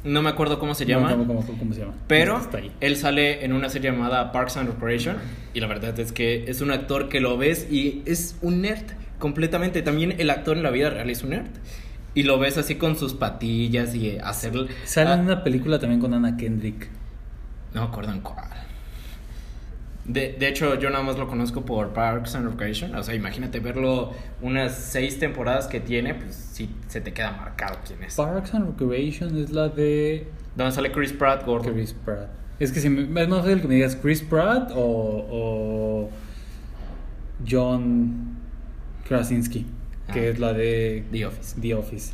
no 0.05 0.21
me 0.21 0.29
acuerdo 0.29 0.59
cómo 0.59 0.75
se 0.75 0.85
No, 0.85 0.91
llama. 0.91 1.11
¿cómo, 1.13 1.27
cómo- 1.27 1.59
cómo 1.59 1.73
se 1.73 1.81
llama? 1.81 1.95
Pero 2.07 2.41
ahí. 2.55 2.71
él 2.81 2.97
sale 2.97 3.45
en 3.45 3.55
una 3.55 3.71
serie 3.71 3.91
llamada 3.91 4.31
Parks 4.33 4.59
and 4.59 4.69
Recreation. 4.69 5.17
Y 5.55 5.61
la 5.61 5.67
verdad 5.67 5.99
es 5.99 6.13
que 6.13 6.45
es 6.49 6.61
un 6.61 6.71
actor 6.71 7.09
que 7.09 7.21
lo 7.21 7.39
ves 7.39 7.67
y 7.71 8.03
es 8.05 8.37
un 8.43 8.61
nerd 8.61 8.85
completamente. 9.19 9.81
También 9.81 10.15
el 10.19 10.29
actor 10.29 10.57
en 10.59 10.63
la 10.63 10.71
vida 10.71 10.91
real 10.91 11.09
es 11.09 11.23
un 11.23 11.31
nerd. 11.31 11.47
Y 12.15 12.23
lo 12.23 12.39
ves 12.39 12.59
así 12.59 12.77
con 12.77 12.97
sus 12.97 13.15
patillas 13.15 13.95
y 13.95 14.19
hacer... 14.19 14.53
Sale 14.85 15.13
en 15.13 15.21
ah, 15.21 15.23
una 15.23 15.45
película 15.45 15.79
también 15.79 16.01
con 16.01 16.15
Anna 16.15 16.37
Kendrick. 16.37 16.89
No 17.75 17.83
me 17.83 17.87
acuerdo 17.89 18.13
en 18.13 18.21
cuál. 18.21 18.49
De, 20.05 20.37
de 20.39 20.49
hecho, 20.49 20.79
yo 20.79 20.91
nada 20.91 21.03
más 21.03 21.19
lo 21.19 21.27
conozco 21.27 21.65
por 21.65 21.93
Parks 21.93 22.35
and 22.35 22.49
Recreation. 22.49 22.95
O 22.95 23.03
sea, 23.03 23.15
imagínate 23.15 23.59
verlo 23.59 24.13
unas 24.43 24.75
seis 24.75 25.19
temporadas 25.19 25.67
que 25.67 25.81
tiene, 25.81 26.15
pues 26.15 26.37
sí 26.37 26.71
se 26.89 27.01
te 27.01 27.13
queda 27.13 27.33
marcado 27.33 27.79
quién 27.87 28.03
es. 28.05 28.15
Parks 28.15 28.55
and 28.55 28.79
Recreation 28.79 29.37
es 29.39 29.51
la 29.51 29.69
de 29.69 30.29
Donde 30.55 30.73
sale 30.73 30.93
Chris 30.93 31.13
Pratt, 31.13 31.45
gordo. 31.45 31.73
Chris 31.73 31.95
Pratt. 31.95 32.29
Es 32.61 32.71
que 32.71 32.81
si 32.81 32.91
me, 32.91 33.23
es 33.23 33.29
más 33.29 33.41
fácil 33.41 33.61
que 33.61 33.67
me 33.67 33.75
digas 33.75 33.97
Chris 33.97 34.23
Pratt 34.23 34.71
o, 34.73 35.27
o 35.31 36.11
John 37.49 38.37
Krasinski, 39.09 39.67
que 40.13 40.21
Ah. 40.21 40.31
es 40.31 40.39
la 40.39 40.53
de 40.53 41.05
The 41.13 41.27
Office. 41.27 41.61
The 41.61 41.75
Office. 41.75 42.13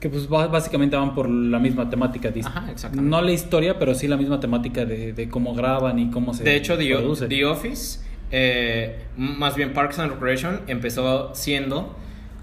Que 0.00 0.08
pues 0.08 0.28
básicamente 0.28 0.96
van 0.96 1.14
por 1.14 1.28
la 1.28 1.58
misma 1.58 1.90
temática. 1.90 2.32
Ajá, 2.44 2.70
exactamente. 2.70 3.10
No 3.10 3.20
la 3.20 3.32
historia, 3.32 3.78
pero 3.78 3.94
sí 3.94 4.08
la 4.08 4.16
misma 4.16 4.40
temática 4.40 4.84
de, 4.86 5.12
de 5.12 5.28
cómo 5.28 5.54
graban 5.54 5.98
y 5.98 6.10
cómo 6.10 6.32
se 6.32 6.42
De 6.42 6.56
hecho, 6.56 6.78
The, 6.78 6.88
produce. 6.94 7.28
The 7.28 7.44
Office, 7.44 8.00
eh, 8.30 8.96
más 9.18 9.56
bien 9.56 9.74
Parks 9.74 9.98
and 9.98 10.12
Recreation, 10.12 10.62
empezó 10.68 11.34
siendo 11.34 11.94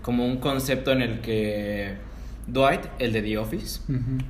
como 0.03 0.25
un 0.25 0.37
concepto 0.37 0.91
en 0.91 1.01
el 1.01 1.19
que 1.21 1.95
Dwight, 2.47 2.81
el 2.99 3.11
de 3.13 3.21
The 3.21 3.37
Office, 3.37 3.81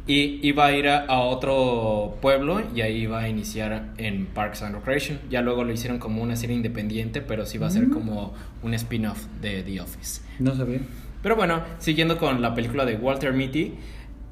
y 0.08 0.40
iba 0.48 0.66
a 0.66 0.72
ir 0.72 0.88
a, 0.90 1.06
a 1.06 1.20
otro 1.22 2.18
pueblo 2.22 2.62
y 2.76 2.82
ahí 2.82 3.04
iba 3.04 3.20
a 3.20 3.30
iniciar 3.30 3.94
en 3.98 4.26
Parks 4.26 4.64
and 4.64 4.74
Recreation. 4.76 5.20
Ya 5.30 5.42
luego 5.42 5.64
lo 5.64 5.72
hicieron 5.72 6.00
como 6.00 6.22
una 6.24 6.36
serie 6.36 6.56
independiente, 6.56 7.22
pero 7.22 7.46
sí 7.46 7.58
va 7.58 7.68
a 7.68 7.72
ser 7.72 7.90
como 7.90 8.34
un 8.64 8.74
spin-off 8.74 9.26
de 9.42 9.62
The 9.64 9.82
Office. 9.82 10.22
No 10.40 10.56
sabía. 10.56 10.80
Pero 11.22 11.36
bueno, 11.36 11.62
siguiendo 11.80 12.18
con 12.18 12.42
la 12.42 12.54
película 12.56 12.86
de 12.86 12.96
Walter 12.96 13.34
Mitty, 13.34 13.74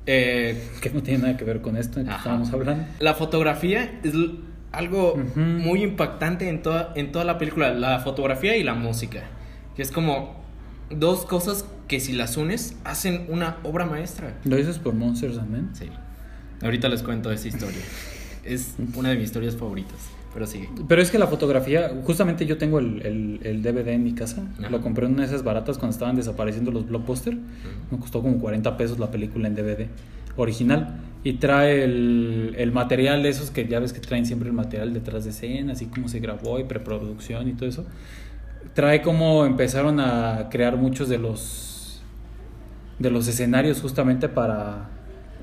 eh, 0.07 0.63
Que 0.81 0.89
no 0.91 1.01
tiene 1.01 1.19
nada 1.23 1.37
que 1.37 1.43
ver 1.45 1.61
con 1.61 1.77
esto 1.77 2.03
que 2.03 2.07
Ajá. 2.09 2.17
estábamos 2.17 2.53
hablando. 2.53 2.85
la 2.99 3.13
fotografía 3.15 3.99
es 4.03 4.13
algo 4.71 5.15
muy 5.35 5.81
impactante 5.83 6.47
en 6.49 6.61
toda, 6.61 6.91
en 6.95 7.11
toda 7.11 7.25
la 7.25 7.37
película, 7.37 7.73
la 7.73 7.99
fotografía 7.99 8.55
y 8.57 8.63
la 8.63 8.73
música. 8.75 9.23
Que 9.75 9.81
es 9.81 9.91
como 9.91 10.43
dos 10.89 11.25
cosas 11.25 11.65
que 11.87 11.99
si 11.99 12.13
las 12.13 12.37
unes 12.37 12.75
hacen 12.83 13.25
una 13.29 13.57
obra 13.63 13.85
maestra. 13.85 14.33
¿Lo 14.43 14.55
dices 14.55 14.79
por 14.79 14.93
Monsters 14.93 15.37
and 15.37 15.49
Men? 15.49 15.69
Sí. 15.73 15.85
Ahorita 16.63 16.87
les 16.89 17.03
cuento 17.03 17.31
esa 17.31 17.47
historia. 17.47 17.79
Es 18.45 18.75
una 18.95 19.09
de 19.09 19.15
mis 19.15 19.25
historias 19.25 19.55
favoritas. 19.55 19.95
Pero 20.31 20.45
sigue. 20.45 20.69
Pero 20.87 21.01
es 21.01 21.09
que 21.09 21.17
la 21.17 21.25
fotografía, 21.25 21.89
justamente 22.05 22.45
yo 22.45 22.57
tengo 22.59 22.77
el, 22.77 23.01
el- 23.03 23.39
el 23.43 23.63
DVD 23.63 23.87
en 23.93 24.03
mi 24.03 24.13
casa. 24.13 24.43
Ajá. 24.59 24.69
Lo 24.69 24.81
compré 24.81 25.07
en 25.07 25.13
una 25.13 25.21
de 25.23 25.29
esas 25.29 25.43
baratas 25.43 25.79
cuando 25.79 25.93
estaban 25.93 26.15
desapareciendo 26.15 26.71
los 26.71 26.87
blockbusters. 26.87 27.37
Me 27.89 27.97
costó 27.97 28.21
como 28.21 28.37
40 28.37 28.77
pesos 28.77 28.99
la 28.99 29.09
película 29.09 29.47
en 29.47 29.55
DVD 29.55 29.87
original. 30.37 30.97
Y 31.23 31.33
trae 31.33 31.83
el, 31.85 32.53
el 32.57 32.71
material 32.71 33.23
de 33.23 33.29
esos 33.29 33.49
que 33.49 33.67
ya 33.67 33.79
ves 33.79 33.93
que 33.93 33.99
traen 33.99 34.27
siempre 34.27 34.47
el 34.49 34.53
material 34.53 34.93
detrás 34.93 35.23
de 35.23 35.31
escena, 35.31 35.73
así 35.73 35.87
como 35.87 36.07
se 36.07 36.19
grabó 36.19 36.59
y 36.59 36.65
preproducción 36.65 37.47
y 37.49 37.53
todo 37.53 37.67
eso. 37.67 37.83
Trae 38.75 39.01
como 39.01 39.45
empezaron 39.45 39.99
a 39.99 40.49
crear 40.51 40.77
muchos 40.77 41.09
de 41.09 41.17
los 41.17 41.74
de 42.99 43.09
los 43.11 43.27
escenarios 43.27 43.81
justamente 43.81 44.29
para 44.29 44.89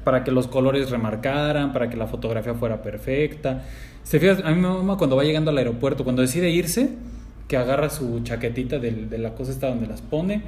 para 0.05 0.25
que 0.25 0.33
los 0.33 0.49
colores 0.49 0.91
remarcaran, 0.91 1.73
para 1.73 1.89
que 1.89 1.97
la 1.97 2.09
fotografía 2.09 2.55
fuera 2.55 2.83
perfecta. 2.83 3.63
Se 4.03 4.19
fijas, 4.19 4.41
a 4.45 4.51
mí 4.51 4.57
me 4.57 4.67
mama 4.69 4.97
cuando 4.97 5.15
va 5.15 5.23
llegando 5.23 5.53
al 5.53 5.59
aeropuerto, 5.59 6.03
cuando 6.03 6.23
decide 6.23 6.51
irse, 6.51 6.89
que 7.47 7.57
agarra 7.57 7.89
su 7.89 8.19
chaquetita 8.25 8.81
del- 8.81 9.09
de, 9.09 9.19
la 9.19 9.35
cosa 9.35 9.53
esta 9.53 9.69
donde 9.69 9.87
las 9.87 10.01
pone 10.03 10.43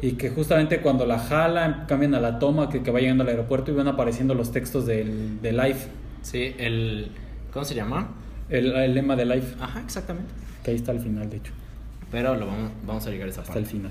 y 0.00 0.12
que 0.12 0.30
justamente 0.30 0.80
cuando 0.80 1.06
la 1.06 1.18
jala, 1.18 1.86
cambian 1.88 2.14
a 2.14 2.20
la 2.20 2.38
toma, 2.38 2.68
que, 2.68 2.82
que 2.84 2.90
va 2.92 3.00
llegando 3.00 3.24
al 3.24 3.30
aeropuerto 3.30 3.72
y 3.72 3.74
van 3.74 3.88
apareciendo 3.88 4.34
los 4.34 4.52
textos 4.52 4.86
del, 4.86 5.40
de 5.42 5.52
Life, 5.54 5.88
Sí, 6.22 6.54
el. 6.58 7.08
¿Cómo 7.52 7.64
se 7.64 7.74
llama? 7.74 8.10
el, 8.48 8.72
el 8.76 8.94
lema 8.94 9.16
de 9.16 9.24
Life, 9.24 9.56
Ajá, 9.60 9.80
exactamente. 9.80 10.30
que 10.62 10.70
ahí 10.70 10.76
está 10.76 10.92
al 10.92 11.00
final, 11.00 11.28
de 11.30 11.38
hecho, 11.38 11.52
Pero 12.12 12.36
lo 12.36 12.46
vamos, 12.46 12.70
vamos 12.86 13.06
a 13.06 13.10
llegar 13.10 13.26
a 13.26 13.30
esa 13.30 13.40
hasta 13.40 13.54
parte. 13.54 13.66
el 13.66 13.72
final. 13.74 13.90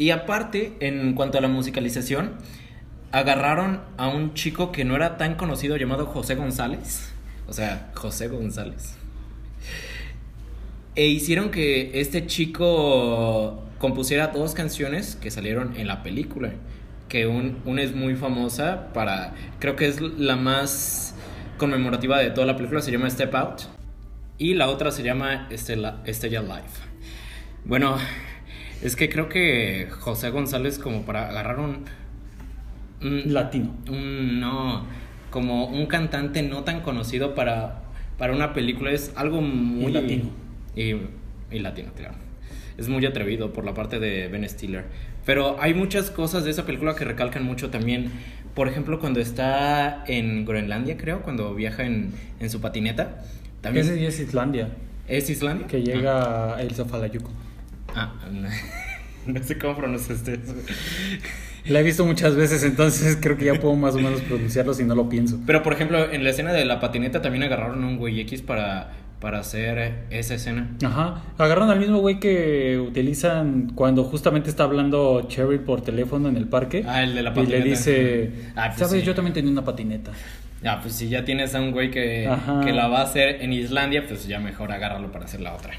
Y 0.00 0.12
aparte, 0.12 0.72
en 0.80 1.12
cuanto 1.12 1.36
a 1.36 1.42
la 1.42 1.48
musicalización, 1.48 2.32
agarraron 3.12 3.82
a 3.98 4.08
un 4.08 4.32
chico 4.32 4.72
que 4.72 4.82
no 4.82 4.96
era 4.96 5.18
tan 5.18 5.34
conocido 5.34 5.76
llamado 5.76 6.06
José 6.06 6.36
González. 6.36 7.12
O 7.46 7.52
sea, 7.52 7.90
José 7.94 8.28
González. 8.28 8.94
E 10.94 11.06
hicieron 11.08 11.50
que 11.50 12.00
este 12.00 12.26
chico 12.26 13.62
compusiera 13.78 14.28
dos 14.28 14.54
canciones 14.54 15.16
que 15.16 15.30
salieron 15.30 15.76
en 15.76 15.86
la 15.86 16.02
película. 16.02 16.52
Que 17.10 17.26
un, 17.26 17.58
una 17.66 17.82
es 17.82 17.94
muy 17.94 18.14
famosa 18.14 18.94
para. 18.94 19.34
Creo 19.58 19.76
que 19.76 19.86
es 19.86 20.00
la 20.00 20.36
más 20.36 21.14
conmemorativa 21.58 22.18
de 22.18 22.30
toda 22.30 22.46
la 22.46 22.56
película. 22.56 22.80
Se 22.80 22.90
llama 22.90 23.10
Step 23.10 23.34
Out. 23.34 23.64
Y 24.38 24.54
la 24.54 24.70
otra 24.70 24.92
se 24.92 25.02
llama 25.02 25.46
Estela, 25.50 26.00
Estella 26.06 26.40
Life. 26.40 26.88
Bueno, 27.66 27.98
es 28.82 28.96
que 28.96 29.08
creo 29.08 29.28
que 29.28 29.88
José 29.90 30.30
González, 30.30 30.78
como 30.78 31.02
para 31.04 31.28
agarrar 31.28 31.58
un. 31.60 31.84
un- 33.02 33.32
Latino. 33.32 33.74
un- 33.88 34.40
no, 34.40 34.84
como 35.30 35.66
un 35.66 35.86
cantante 35.86 36.42
no 36.42 36.64
tan 36.64 36.80
conocido 36.80 37.34
para, 37.34 37.82
para 38.18 38.32
una 38.32 38.52
película, 38.52 38.90
es 38.92 39.12
algo 39.16 39.40
muy. 39.40 39.86
Y 39.90 39.92
latino. 39.92 40.24
Y, 40.76 40.94
y 41.54 41.58
latino, 41.60 41.92
claro. 41.96 42.14
Es 42.78 42.88
muy 42.88 43.04
atrevido 43.04 43.52
por 43.52 43.64
la 43.64 43.74
parte 43.74 43.98
de 43.98 44.28
Ben 44.28 44.48
Stiller. 44.48 44.84
Pero 45.26 45.60
hay 45.60 45.74
muchas 45.74 46.10
cosas 46.10 46.44
de 46.44 46.50
esa 46.50 46.64
película 46.64 46.94
que 46.94 47.04
recalcan 47.04 47.44
mucho 47.44 47.68
también. 47.70 48.10
Por 48.54 48.68
ejemplo, 48.68 48.98
cuando 49.00 49.20
está 49.20 50.02
en 50.06 50.44
Groenlandia, 50.46 50.96
creo, 50.96 51.20
cuando 51.22 51.54
viaja 51.54 51.84
en, 51.84 52.12
en 52.40 52.50
su 52.50 52.60
patineta. 52.60 53.22
También 53.60 53.84
Ese 53.84 54.06
es 54.06 54.18
Islandia, 54.20 54.68
¿Es 55.06 55.28
Islandia? 55.28 55.66
que 55.66 55.82
llega 55.82 56.56
a 56.56 56.62
El 56.62 56.74
Zafalayuco. 56.74 57.30
Ah, 57.94 58.12
no, 58.30 58.48
no 59.32 59.42
sé 59.42 59.58
cómo 59.58 59.76
pronunciaste 59.76 60.34
eso. 60.34 60.54
La 61.66 61.80
he 61.80 61.82
visto 61.82 62.06
muchas 62.06 62.36
veces, 62.36 62.62
entonces 62.64 63.18
creo 63.20 63.36
que 63.36 63.44
ya 63.44 63.54
puedo 63.54 63.74
más 63.76 63.94
o 63.94 63.98
menos 63.98 64.22
pronunciarlo 64.22 64.72
si 64.74 64.84
no 64.84 64.94
lo 64.94 65.08
pienso. 65.08 65.38
Pero 65.46 65.62
por 65.62 65.72
ejemplo, 65.74 66.10
en 66.10 66.24
la 66.24 66.30
escena 66.30 66.52
de 66.52 66.64
la 66.64 66.80
patineta 66.80 67.20
también 67.20 67.42
agarraron 67.44 67.84
a 67.84 67.86
un 67.86 67.98
güey 67.98 68.18
X 68.20 68.40
para, 68.40 68.92
para 69.20 69.40
hacer 69.40 70.06
esa 70.08 70.34
escena. 70.36 70.70
Ajá, 70.82 71.22
agarran 71.36 71.68
al 71.68 71.78
mismo 71.78 71.98
güey 71.98 72.18
que 72.18 72.78
utilizan 72.78 73.72
cuando 73.74 74.04
justamente 74.04 74.48
está 74.48 74.64
hablando 74.64 75.26
Cherry 75.28 75.58
por 75.58 75.82
teléfono 75.82 76.30
en 76.30 76.38
el 76.38 76.48
parque. 76.48 76.82
Ah, 76.88 77.02
el 77.02 77.14
de 77.14 77.22
la 77.22 77.30
Y 77.30 77.34
patineta. 77.34 77.58
le 77.64 77.70
dice, 77.70 78.30
Ah, 78.56 78.68
pues 78.74 78.78
¿sabes? 78.88 79.02
sí. 79.02 79.06
Yo 79.06 79.14
también 79.14 79.34
tenía 79.34 79.52
una 79.52 79.64
patineta. 79.64 80.12
Ah, 80.64 80.78
pues 80.82 80.94
si 80.94 81.08
ya 81.10 81.26
tienes 81.26 81.54
a 81.54 81.60
un 81.60 81.72
güey 81.72 81.90
que, 81.90 82.26
Ajá. 82.26 82.60
que 82.64 82.72
la 82.72 82.88
va 82.88 83.00
a 83.00 83.04
hacer 83.04 83.42
en 83.42 83.52
Islandia, 83.52 84.06
pues 84.08 84.26
ya 84.26 84.38
mejor 84.40 84.72
agárralo 84.72 85.12
para 85.12 85.26
hacer 85.26 85.40
la 85.42 85.54
otra. 85.54 85.74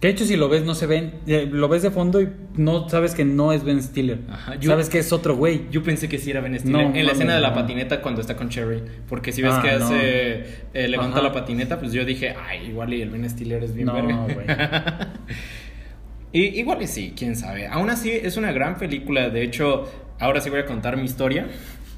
De 0.00 0.08
hecho, 0.08 0.24
si 0.24 0.36
lo 0.36 0.48
ves, 0.48 0.62
no 0.64 0.74
se 0.76 0.86
ven. 0.86 1.14
eh, 1.26 1.48
Lo 1.50 1.66
ves 1.68 1.82
de 1.82 1.90
fondo 1.90 2.20
y 2.20 2.28
no 2.56 2.88
sabes 2.88 3.14
que 3.16 3.24
no 3.24 3.52
es 3.52 3.64
Ben 3.64 3.82
Stiller. 3.82 4.20
Ajá, 4.30 4.54
yo- 4.54 4.70
Sabes 4.70 4.88
que 4.88 5.00
es 5.00 5.12
otro 5.12 5.34
güey. 5.36 5.62
Yo 5.72 5.82
pensé 5.82 6.08
que 6.08 6.18
sí 6.18 6.30
era 6.30 6.40
Ben 6.40 6.56
Stiller. 6.56 6.88
No, 6.88 6.94
en 6.94 7.04
la 7.04 7.12
escena 7.12 7.34
de 7.34 7.40
la 7.40 7.52
patineta 7.52 8.00
cuando 8.00 8.20
está 8.20 8.36
con 8.36 8.48
Cherry. 8.48 8.80
Porque 9.08 9.32
si 9.32 9.42
ves 9.42 9.54
Ah, 9.56 9.60
que 9.62 9.72
no. 9.76 9.84
hace. 9.86 10.44
eh, 10.72 10.86
levanta 10.88 11.16
Ajá. 11.18 11.26
la 11.26 11.32
patineta, 11.32 11.80
pues 11.80 11.92
yo 11.92 12.04
dije, 12.04 12.32
ay, 12.48 12.68
igual 12.68 12.94
y 12.94 13.02
el 13.02 13.10
Ben 13.10 13.28
Stiller 13.28 13.64
es 13.64 13.74
bien 13.74 13.86
No, 13.86 13.94
güey. 13.94 14.46
y, 16.32 16.42
igual 16.60 16.80
y 16.82 16.86
sí, 16.86 17.12
quién 17.16 17.34
sabe. 17.34 17.66
Aún 17.66 17.90
así, 17.90 18.10
es 18.10 18.36
una 18.36 18.52
gran 18.52 18.78
película. 18.78 19.30
De 19.30 19.42
hecho, 19.42 19.90
ahora 20.20 20.40
sí 20.40 20.48
voy 20.50 20.60
a 20.60 20.66
contar 20.66 20.96
mi 20.96 21.04
historia. 21.06 21.48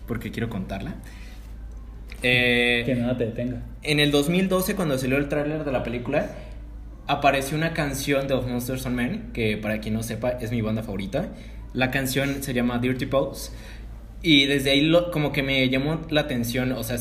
Porque 0.07 0.30
quiero 0.30 0.49
contarla. 0.49 0.95
Eh, 2.23 2.83
Que 2.87 2.95
nada 2.95 3.16
te 3.16 3.26
detenga. 3.26 3.62
en 3.83 4.00
el 4.00 4.11
2012, 4.11 4.75
cuando 4.75 4.99
salió 4.99 5.16
el 5.16 5.28
tráiler 5.28 5.64
de 5.64 5.73
la 5.73 5.83
película, 5.83 6.30
apareció 7.11 7.57
una 7.57 7.73
canción 7.73 8.29
de 8.29 8.35
Of 8.35 8.47
Monsters 8.47 8.87
and 8.87 8.97
Men, 8.97 9.31
que 9.33 9.57
para 9.57 9.81
quien 9.81 9.95
no 9.95 10.02
sepa 10.02 10.31
es 10.31 10.50
mi 10.50 10.61
banda 10.62 10.83
favorita. 10.83 11.31
La 11.73 11.90
canción 11.90 12.43
se 12.43 12.52
llama 12.55 12.79
Dirty 12.79 13.07
Pose. 13.07 13.52
Y 14.23 14.47
desde 14.47 14.71
ahí 14.71 14.83
lo- 14.83 15.11
como 15.11 15.33
que 15.33 15.43
me 15.43 15.69
llamó 15.69 16.00
la 16.11 16.23
atención, 16.23 16.73
o 16.73 16.83
sea, 16.83 16.97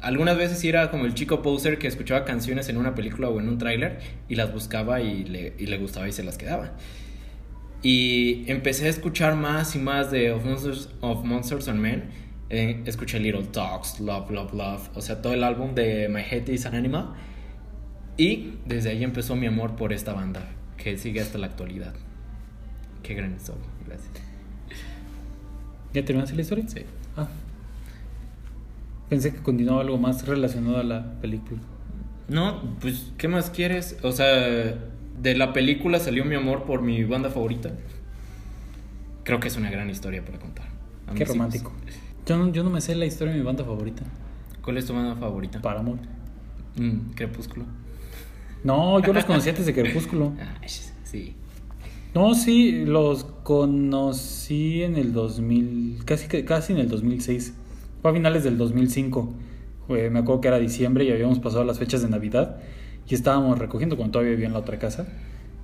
algunas 0.00 0.36
veces 0.38 0.62
era 0.64 0.90
como 0.90 1.04
el 1.04 1.14
chico 1.14 1.42
poser 1.42 1.78
que 1.78 1.86
escuchaba 1.88 2.24
canciones 2.24 2.68
en 2.68 2.76
una 2.76 2.94
película 2.94 3.28
o 3.28 3.38
en 3.40 3.48
un 3.48 3.58
tráiler 3.58 3.98
y 4.28 4.34
las 4.36 4.52
buscaba 4.52 5.00
y 5.00 5.24
le, 5.24 5.54
y 5.58 5.66
le 5.66 5.78
gustaba 5.78 6.08
y 6.08 6.12
se 6.12 6.22
las 6.22 6.38
quedaba. 6.38 6.72
Y 7.82 8.44
empecé 8.50 8.86
a 8.86 8.88
escuchar 8.90 9.36
más 9.36 9.74
y 9.74 9.78
más 9.78 10.10
de 10.10 10.32
Of 10.32 10.44
Monsters, 10.44 10.88
of 11.00 11.24
Monsters 11.24 11.68
and 11.68 11.80
Men. 11.80 12.04
Eh, 12.50 12.82
escuché 12.84 13.18
Little 13.20 13.44
Talks, 13.44 14.00
Love, 14.00 14.30
Love, 14.30 14.52
Love. 14.52 14.88
O 14.94 15.00
sea, 15.00 15.22
todo 15.22 15.32
el 15.34 15.42
álbum 15.44 15.74
de 15.74 16.08
My 16.08 16.20
Head 16.20 16.48
is 16.48 16.66
an 16.66 16.74
Animal. 16.74 17.14
Y 18.20 18.58
desde 18.66 18.90
ahí 18.90 19.02
empezó 19.02 19.34
mi 19.34 19.46
amor 19.46 19.76
por 19.76 19.94
esta 19.94 20.12
banda, 20.12 20.46
que 20.76 20.98
sigue 20.98 21.22
hasta 21.22 21.38
la 21.38 21.46
actualidad. 21.46 21.94
Qué 23.02 23.14
gran 23.14 23.34
historia, 23.34 23.64
gracias. 23.86 24.10
¿Ya 25.94 26.04
terminaste 26.04 26.36
la 26.36 26.42
historia? 26.42 26.68
Sí. 26.68 26.82
Ah. 27.16 27.28
Pensé 29.08 29.32
que 29.32 29.38
continuaba 29.38 29.80
algo 29.80 29.96
más 29.96 30.26
relacionado 30.26 30.76
a 30.76 30.82
la 30.82 31.18
película. 31.22 31.62
No, 32.28 32.76
pues, 32.82 33.10
¿qué 33.16 33.26
más 33.26 33.48
quieres? 33.48 33.96
O 34.02 34.12
sea, 34.12 34.26
de 34.26 35.34
la 35.34 35.54
película 35.54 35.98
salió 35.98 36.26
mi 36.26 36.34
amor 36.34 36.64
por 36.64 36.82
mi 36.82 37.02
banda 37.04 37.30
favorita. 37.30 37.70
Creo 39.24 39.40
que 39.40 39.48
es 39.48 39.56
una 39.56 39.70
gran 39.70 39.88
historia 39.88 40.22
para 40.22 40.38
contar. 40.38 40.66
A 41.06 41.14
Qué 41.14 41.24
romántico. 41.24 41.72
Yo 42.26 42.36
no, 42.36 42.52
yo 42.52 42.64
no 42.64 42.68
me 42.68 42.82
sé 42.82 42.94
la 42.96 43.06
historia 43.06 43.32
de 43.32 43.38
mi 43.38 43.46
banda 43.46 43.64
favorita. 43.64 44.02
¿Cuál 44.60 44.76
es 44.76 44.84
tu 44.84 44.92
banda 44.92 45.16
favorita? 45.16 45.62
Paramore. 45.62 46.02
Mm, 46.76 47.12
Crepúsculo. 47.14 47.79
No, 48.64 49.00
yo 49.00 49.12
los 49.12 49.24
conocí 49.24 49.48
antes 49.48 49.66
de 49.66 49.74
Crepúsculo. 49.74 50.32
Ay, 50.62 50.68
sí. 51.04 51.34
No, 52.14 52.34
sí, 52.34 52.84
los 52.86 53.24
conocí 53.24 54.82
en 54.82 54.96
el 54.96 55.12
2000, 55.12 55.98
casi, 56.04 56.26
casi 56.44 56.72
en 56.72 56.80
el 56.80 56.88
2006. 56.88 57.54
Fue 58.02 58.10
a 58.10 58.14
finales 58.14 58.42
del 58.44 58.58
2005. 58.58 59.32
Fue- 59.86 60.10
me 60.10 60.18
acuerdo 60.20 60.40
que 60.40 60.48
era 60.48 60.58
diciembre 60.58 61.04
y 61.04 61.12
habíamos 61.12 61.38
pasado 61.38 61.64
las 61.64 61.78
fechas 61.78 62.02
de 62.02 62.08
Navidad 62.08 62.56
y 63.08 63.14
estábamos 63.14 63.58
recogiendo 63.58 63.96
cuando 63.96 64.12
todavía 64.12 64.32
vivía 64.32 64.46
en 64.48 64.52
la 64.54 64.58
otra 64.58 64.78
casa. 64.78 65.06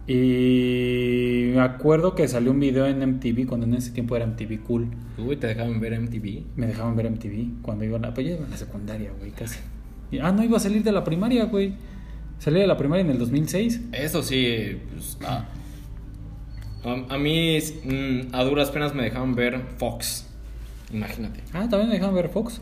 Y 0.07 1.50
me 1.55 1.61
acuerdo 1.61 2.15
que 2.15 2.29
salió 2.29 2.53
un 2.53 2.61
video 2.61 2.87
en 2.87 3.00
MTV, 3.03 3.47
cuando 3.47 3.67
en 3.67 3.75
ese 3.75 3.91
tiempo 3.91 4.15
era 4.17 4.25
MTV 4.26 4.62
Cool. 4.62 4.88
Uy, 5.19 5.37
te 5.37 5.49
dejaban 5.49 5.81
ver 5.81 5.95
MTV. 6.00 6.43
Me 6.57 6.67
dejaban 6.69 6.95
ver 6.97 7.11
MTV 7.11 7.61
cuando 7.62 7.85
iba 7.85 7.99
a 7.99 8.00
la, 8.00 8.15
pues 8.15 8.26
ya 8.26 8.35
iba 8.35 8.47
a 8.47 8.49
la 8.49 8.57
secundaria, 8.57 9.11
güey, 9.19 9.33
casi. 9.33 9.59
Y- 10.12 10.19
ah, 10.19 10.31
no, 10.33 10.45
iba 10.45 10.57
a 10.57 10.61
salir 10.61 10.83
de 10.85 10.93
la 10.93 11.03
primaria, 11.03 11.45
güey. 11.47 11.75
Salí 12.38 12.61
de 12.61 12.66
la 12.66 12.76
primaria 12.76 13.05
en 13.05 13.11
el 13.11 13.19
2006. 13.19 13.81
Eso 13.93 14.23
sí, 14.23 14.78
pues. 14.93 15.19
ah. 15.25 15.47
A, 16.85 17.14
a 17.14 17.19
mí, 17.19 17.59
mm, 17.85 18.35
a 18.35 18.45
duras 18.45 18.71
penas 18.71 18.95
me 18.95 19.02
dejaban 19.02 19.35
ver 19.35 19.61
Fox. 19.78 20.26
Imagínate. 20.93 21.40
Ah, 21.52 21.66
también 21.69 21.88
me 21.88 21.95
dejaban 21.95 22.14
ver 22.14 22.28
Fox. 22.28 22.61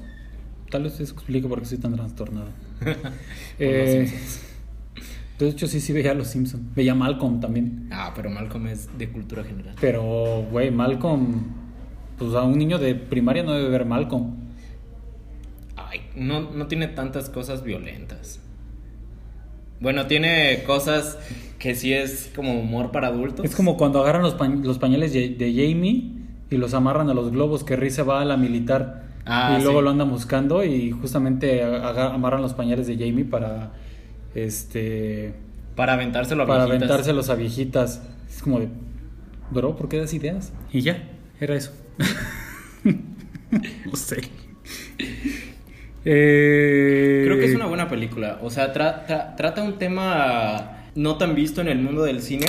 Tal 0.70 0.84
vez 0.84 0.98
eso 0.98 1.12
explique 1.12 1.46
por 1.46 1.58
qué 1.58 1.64
estoy 1.64 1.78
tan 1.78 1.94
trastornado. 1.94 2.48
Eh, 3.58 4.10
de 5.38 5.48
hecho, 5.48 5.66
sí, 5.66 5.80
sí 5.80 5.92
veía 5.92 6.12
a 6.12 6.14
los 6.14 6.28
Simpsons. 6.28 6.74
Veía 6.74 6.94
Malcolm 6.94 7.40
también. 7.40 7.88
Ah, 7.92 8.12
pero 8.14 8.30
Malcolm 8.30 8.66
es 8.68 8.88
de 8.96 9.10
cultura 9.10 9.44
general. 9.44 9.74
Pero, 9.80 10.46
güey, 10.50 10.70
Malcolm. 10.70 11.42
Pues 12.18 12.34
a 12.34 12.42
un 12.42 12.56
niño 12.56 12.78
de 12.78 12.94
primaria 12.94 13.42
no 13.42 13.52
debe 13.52 13.68
ver 13.68 13.84
Malcolm. 13.84 14.36
Ay, 15.76 16.02
no, 16.16 16.52
no 16.52 16.66
tiene 16.66 16.88
tantas 16.88 17.30
cosas 17.30 17.62
violentas. 17.64 18.40
Bueno, 19.84 20.06
tiene 20.08 20.64
cosas 20.66 21.16
que 21.60 21.76
sí 21.76 21.92
es 21.92 22.32
como 22.34 22.58
humor 22.58 22.90
para 22.90 23.06
adultos. 23.08 23.44
Es 23.46 23.54
como 23.54 23.76
cuando 23.76 24.00
agarran 24.02 24.22
los, 24.22 24.36
pañ- 24.36 24.64
los 24.64 24.78
pañales 24.78 25.12
de, 25.12 25.36
Jamie 25.38 26.10
y 26.50 26.56
los 26.56 26.74
amarran 26.74 27.08
a 27.10 27.14
los 27.14 27.30
globos, 27.30 27.62
que 27.62 27.76
Riz 27.76 27.94
se 27.94 28.02
va 28.02 28.20
a 28.20 28.24
la 28.24 28.36
militar 28.36 29.04
Ah, 29.26 29.56
y 29.58 29.62
luego 29.62 29.78
sí. 29.78 29.84
lo 29.84 29.90
andan 29.90 30.10
buscando 30.10 30.64
y 30.64 30.90
justamente 30.90 31.62
amarran 31.62 32.42
los 32.42 32.52
pañales 32.52 32.86
de 32.86 32.96
Jamie 32.98 33.24
para 33.24 33.72
este 34.34 35.34
Para 35.76 35.94
aventárselo 35.94 36.42
a 36.42 36.46
para 36.46 36.64
viejitas. 36.66 36.82
aventárselos 36.90 37.30
a 37.30 37.34
viejitas. 37.34 38.02
Es 38.28 38.42
como 38.42 38.60
de, 38.60 38.68
bro, 39.50 39.76
¿por 39.76 39.88
qué 39.88 39.98
das 39.98 40.12
ideas? 40.12 40.52
Y 40.72 40.80
ya, 40.82 41.08
era 41.40 41.54
eso. 41.56 41.72
no 42.82 43.96
sé. 43.96 44.20
Eh, 46.04 47.22
Creo 47.24 47.38
que 47.38 47.46
es 47.46 47.54
una 47.54 47.66
buena 47.66 47.88
película. 47.88 48.38
O 48.42 48.50
sea, 48.50 48.72
tra- 48.74 49.06
tra- 49.06 49.36
trata 49.36 49.62
un 49.62 49.78
tema 49.78 50.84
no 50.94 51.16
tan 51.16 51.34
visto 51.34 51.60
en 51.60 51.68
el 51.68 51.78
mundo 51.80 52.02
del 52.04 52.20
cine, 52.22 52.46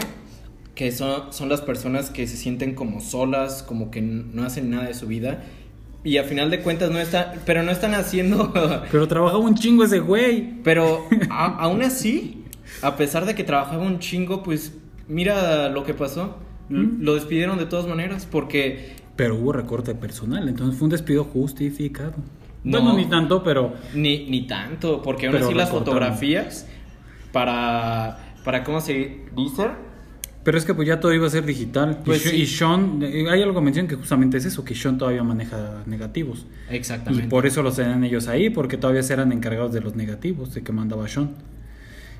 que 0.75 0.91
son, 0.91 1.31
son 1.33 1.49
las 1.49 1.61
personas 1.61 2.09
que 2.09 2.27
se 2.27 2.35
sienten 2.37 2.75
como 2.75 2.99
solas, 3.01 3.63
como 3.63 3.91
que 3.91 4.01
no 4.01 4.43
hacen 4.43 4.69
nada 4.69 4.85
de 4.87 4.93
su 4.93 5.07
vida. 5.07 5.43
Y 6.03 6.17
a 6.17 6.23
final 6.23 6.51
de 6.51 6.59
cuentas 6.61 6.91
no 6.91 6.99
están, 6.99 7.27
pero 7.45 7.63
no 7.63 7.71
están 7.71 7.95
haciendo... 7.95 8.53
Pero 8.91 9.07
trabajaba 9.07 9.39
un 9.39 9.55
chingo 9.55 9.83
ese 9.85 9.99
güey. 9.99 10.61
pero 10.63 11.07
a- 11.31 11.57
aún 11.57 11.81
así, 11.81 12.43
a 12.83 12.95
pesar 12.95 13.25
de 13.25 13.33
que 13.33 13.43
trabajaba 13.43 13.83
un 13.83 13.97
chingo, 13.99 14.43
pues 14.43 14.73
mira 15.07 15.69
lo 15.69 15.83
que 15.83 15.93
pasó. 15.95 16.37
¿Mm? 16.69 17.01
Lo 17.03 17.13
despidieron 17.15 17.57
de 17.59 17.65
todas 17.67 17.87
maneras 17.87 18.27
porque 18.29 18.95
Pero 19.15 19.35
hubo 19.35 19.51
recorte 19.53 19.93
personal, 19.95 20.47
entonces 20.49 20.77
fue 20.77 20.85
un 20.87 20.91
despido 20.91 21.23
justificado. 21.23 22.13
No. 22.65 22.81
Bueno, 22.81 22.97
ni 22.97 23.05
tanto, 23.05 23.41
pero 23.43 23.73
Ni, 23.93 24.25
ni 24.29 24.45
tanto, 24.47 25.01
porque 25.01 25.27
aún 25.27 25.37
así 25.37 25.53
las 25.53 25.69
fotografías 25.69 26.67
para, 27.31 28.17
para, 28.43 28.63
¿cómo 28.63 28.81
se 28.81 29.21
dice? 29.35 29.67
Pero 30.43 30.57
es 30.57 30.65
que 30.65 30.73
pues 30.75 30.87
ya 30.87 30.99
todo 30.99 31.13
iba 31.13 31.25
a 31.25 31.29
ser 31.29 31.45
digital. 31.45 31.99
Pues 32.05 32.25
y, 32.25 32.27
Sh- 32.27 32.31
sí. 32.31 32.41
y 32.41 32.45
Sean, 32.45 32.99
eh, 33.01 33.25
hay 33.29 33.41
algo 33.41 33.55
que 33.55 33.61
mencionan 33.61 33.87
que 33.89 33.95
justamente 33.95 34.37
es 34.37 34.45
eso, 34.45 34.63
que 34.63 34.75
Sean 34.75 34.97
todavía 34.97 35.23
maneja 35.23 35.83
negativos. 35.85 36.45
Y 36.69 36.75
Exactamente. 36.75 37.27
por 37.29 37.45
eso 37.47 37.63
los 37.63 37.75
tenían 37.75 38.03
ellos 38.03 38.27
ahí, 38.27 38.49
porque 38.49 38.77
todavía 38.77 39.01
se 39.03 39.13
eran 39.13 39.31
encargados 39.31 39.71
de 39.73 39.81
los 39.81 39.95
negativos, 39.95 40.53
de 40.53 40.61
que 40.63 40.71
mandaba 40.71 41.07
Sean. 41.07 41.29
Pero 41.29 41.39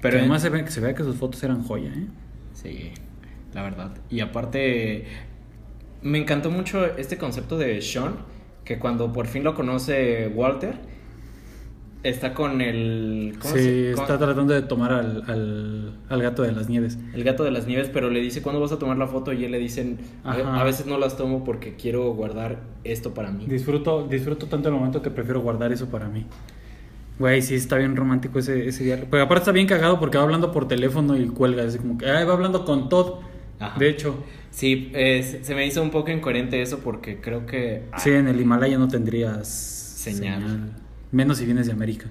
Pero 0.02 0.18
además 0.20 0.42
se 0.44 0.50
ve, 0.50 0.64
que 0.64 0.72
se 0.72 0.80
vea 0.82 0.94
que 0.96 1.04
sus 1.04 1.16
fotos 1.18 1.42
eran 1.44 1.64
joya, 1.64 1.90
¿eh? 1.90 2.06
Sí, 2.54 2.92
la 3.54 3.62
verdad. 3.64 3.92
Y 4.10 4.20
aparte, 4.22 5.06
me 6.02 6.18
encantó 6.20 6.50
mucho 6.52 6.86
este 6.98 7.18
concepto 7.18 7.58
de 7.58 7.82
Sean, 7.82 8.16
que 8.66 8.78
cuando 8.80 9.14
por 9.14 9.28
fin 9.28 9.44
lo 9.44 9.54
conoce 9.56 10.28
Walter, 10.36 10.74
está 12.04 12.34
con 12.34 12.62
el... 12.62 13.36
¿cómo 13.42 13.54
Sí, 13.56 13.60
se- 13.62 13.92
está 13.92 14.18
tratando 14.20 14.54
de 14.54 14.62
tomar 14.62 14.92
al, 14.94 15.24
al, 15.28 15.94
al 16.10 16.22
gato 16.22 16.44
de 16.44 16.52
las 16.52 16.70
nieves. 16.70 16.98
El 17.14 17.24
gato 17.24 17.44
de 17.44 17.52
las 17.52 17.66
nieves, 17.68 17.90
pero 17.92 18.10
le 18.10 18.20
dice, 18.20 18.42
¿cuándo 18.42 18.60
vas 18.62 18.72
a 18.72 18.78
tomar 18.80 18.98
la 18.98 19.08
foto? 19.08 19.34
Y 19.34 19.44
él 19.46 19.52
le 19.52 19.58
dicen, 19.60 19.98
a, 20.24 20.32
Ajá. 20.34 20.62
a 20.62 20.64
veces 20.64 20.86
no 20.86 20.98
las 21.00 21.18
tomo 21.18 21.44
porque 21.44 21.76
quiero 21.76 22.12
guardar 22.14 22.60
esto 22.84 23.14
para 23.14 23.32
mí. 23.32 23.46
Disfruto, 23.48 24.08
disfruto 24.08 24.46
tanto 24.48 24.70
el 24.70 24.76
momento 24.76 25.02
que 25.02 25.10
prefiero 25.10 25.42
guardar 25.42 25.72
eso 25.72 25.88
para 25.88 26.08
mí. 26.08 26.26
Güey, 27.18 27.42
sí, 27.42 27.56
está 27.56 27.78
bien 27.78 27.96
romántico 27.96 28.40
ese, 28.40 28.68
ese 28.68 28.84
día. 28.84 29.02
Pero 29.10 29.24
aparte 29.24 29.44
está 29.44 29.52
bien 29.54 29.68
cagado 29.68 30.00
porque 30.00 30.18
va 30.18 30.24
hablando 30.26 30.52
por 30.52 30.68
teléfono 30.68 31.16
y 31.18 31.26
cuelga. 31.28 31.64
Es 31.64 31.78
como 31.78 31.98
que, 31.98 32.06
ay, 32.10 32.26
va 32.26 32.34
hablando 32.34 32.66
con 32.66 32.90
Todd. 32.90 33.20
Ajá. 33.60 33.80
De 33.80 33.90
hecho, 33.90 34.18
Sí, 34.56 34.90
eh, 34.94 35.42
se 35.44 35.54
me 35.54 35.66
hizo 35.68 35.84
un 35.84 35.92
poco 35.92 36.12
incoherente 36.12 36.62
eso 36.62 36.80
porque 36.80 37.20
creo 37.20 37.46
que... 37.46 37.84
sí, 37.98 38.12
en 38.12 38.30
el 38.30 38.40
Himalaya 38.40 38.78
no 38.78 38.88
tendrías 38.88 39.50
Señal. 39.50 40.72
Menos 41.12 41.40
si 41.40 41.46
vienes 41.46 41.68
de 41.68 41.74
América. 41.74 42.06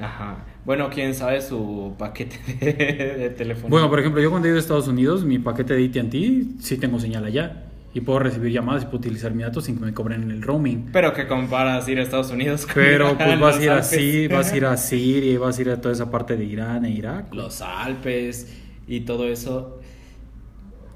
Ajá. 0.00 0.38
Bueno, 0.64 0.90
quién 0.92 1.14
sabe 1.14 1.40
su 1.40 1.94
paquete 1.96 2.36
de, 2.58 2.72
de 3.16 3.30
teléfono. 3.30 3.68
Bueno, 3.68 3.88
por 3.88 4.00
ejemplo, 4.00 4.20
yo 4.20 4.30
cuando 4.30 4.48
he 4.48 4.50
ido 4.50 4.56
a 4.56 4.60
Estados 4.60 4.88
Unidos, 4.88 5.24
mi 5.24 5.38
paquete 5.38 5.74
de 5.74 5.84
AT&T 5.86 6.44
sí 6.58 6.78
tengo 6.78 6.98
señal 6.98 7.26
allá. 7.26 7.66
Y 7.92 8.00
puedo 8.00 8.18
recibir 8.18 8.50
llamadas 8.50 8.82
y 8.82 8.86
puedo 8.86 8.98
utilizar 8.98 9.32
mi 9.32 9.44
datos 9.44 9.66
sin 9.66 9.78
que 9.78 9.84
me 9.84 9.94
cobren 9.94 10.28
el 10.32 10.42
roaming. 10.42 10.88
Pero 10.92 11.12
que 11.12 11.28
comparas 11.28 11.88
ir 11.88 12.00
a 12.00 12.02
Estados 12.02 12.32
Unidos 12.32 12.66
con 12.66 12.74
Pero 12.74 13.16
pues 13.18 13.38
vas 13.38 13.56
a 13.58 13.62
ir 13.62 13.70
Alpes. 13.70 13.86
así, 13.92 14.26
vas 14.26 14.52
a 14.52 14.56
ir 14.56 14.64
a 14.64 14.76
Siria, 14.78 15.30
y 15.30 15.36
vas 15.36 15.58
a 15.58 15.62
ir 15.62 15.70
a 15.70 15.80
toda 15.80 15.94
esa 15.94 16.10
parte 16.10 16.36
de 16.36 16.44
Irán 16.44 16.84
e 16.86 16.90
Irak. 16.90 17.32
Los 17.32 17.60
Alpes 17.62 18.52
y 18.88 19.02
todo 19.02 19.28
eso. 19.28 19.80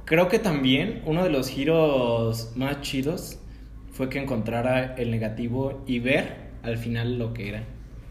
Creo 0.08 0.28
que 0.28 0.38
también 0.38 1.02
uno 1.04 1.22
de 1.22 1.28
los 1.28 1.50
giros 1.50 2.52
más 2.56 2.80
chidos 2.80 3.38
fue 3.92 4.08
que 4.08 4.18
encontrara 4.18 4.94
el 4.94 5.10
negativo 5.10 5.84
y 5.86 5.98
ver 5.98 6.48
al 6.62 6.78
final 6.78 7.18
lo 7.18 7.34
que 7.34 7.50
era. 7.50 7.64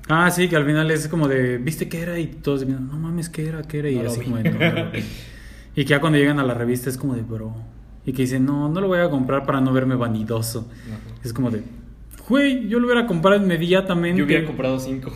Ah, 0.08 0.30
sí, 0.30 0.48
que 0.48 0.56
al 0.56 0.66
final 0.66 0.92
es 0.92 1.08
como 1.08 1.28
de, 1.28 1.58
¿viste 1.58 1.90
qué 1.90 2.02
era? 2.02 2.20
Y 2.20 2.28
todos 2.28 2.66
viendo, 2.68 2.94
no 2.94 3.00
mames, 3.00 3.30
¿qué 3.30 3.48
era? 3.48 3.64
¿Qué 3.64 3.80
era? 3.80 3.90
Y 3.90 3.96
No 3.96 4.10
así 4.12 4.22
como 4.22 4.38
de, 4.38 4.44
"No, 4.52 4.60
no 4.60 4.72
lo 4.74 4.92
vi". 4.92 5.00
Y 5.76 5.86
que 5.86 5.86
ya 5.86 6.00
cuando 6.00 6.20
llegan 6.20 6.40
a 6.40 6.44
la 6.44 6.54
revista 6.54 6.88
es 6.92 6.98
como 6.98 7.16
de, 7.16 7.24
bro. 7.24 7.56
Y 8.06 8.14
que 8.14 8.22
dicen, 8.22 8.46
no, 8.46 8.70
no 8.70 8.80
lo 8.80 8.88
voy 8.88 9.00
a 9.00 9.10
comprar 9.10 9.44
para 9.44 9.60
no 9.60 9.74
verme 9.74 9.96
vanidoso. 9.96 10.70
Es 11.24 11.34
como 11.34 11.50
de, 11.50 11.64
güey, 12.30 12.68
yo 12.68 12.80
lo 12.80 12.86
hubiera 12.86 13.08
comprado 13.08 13.42
inmediatamente. 13.44 14.20
Yo 14.20 14.26
hubiera 14.26 14.46
comprado 14.46 14.80
cinco. 14.80 15.12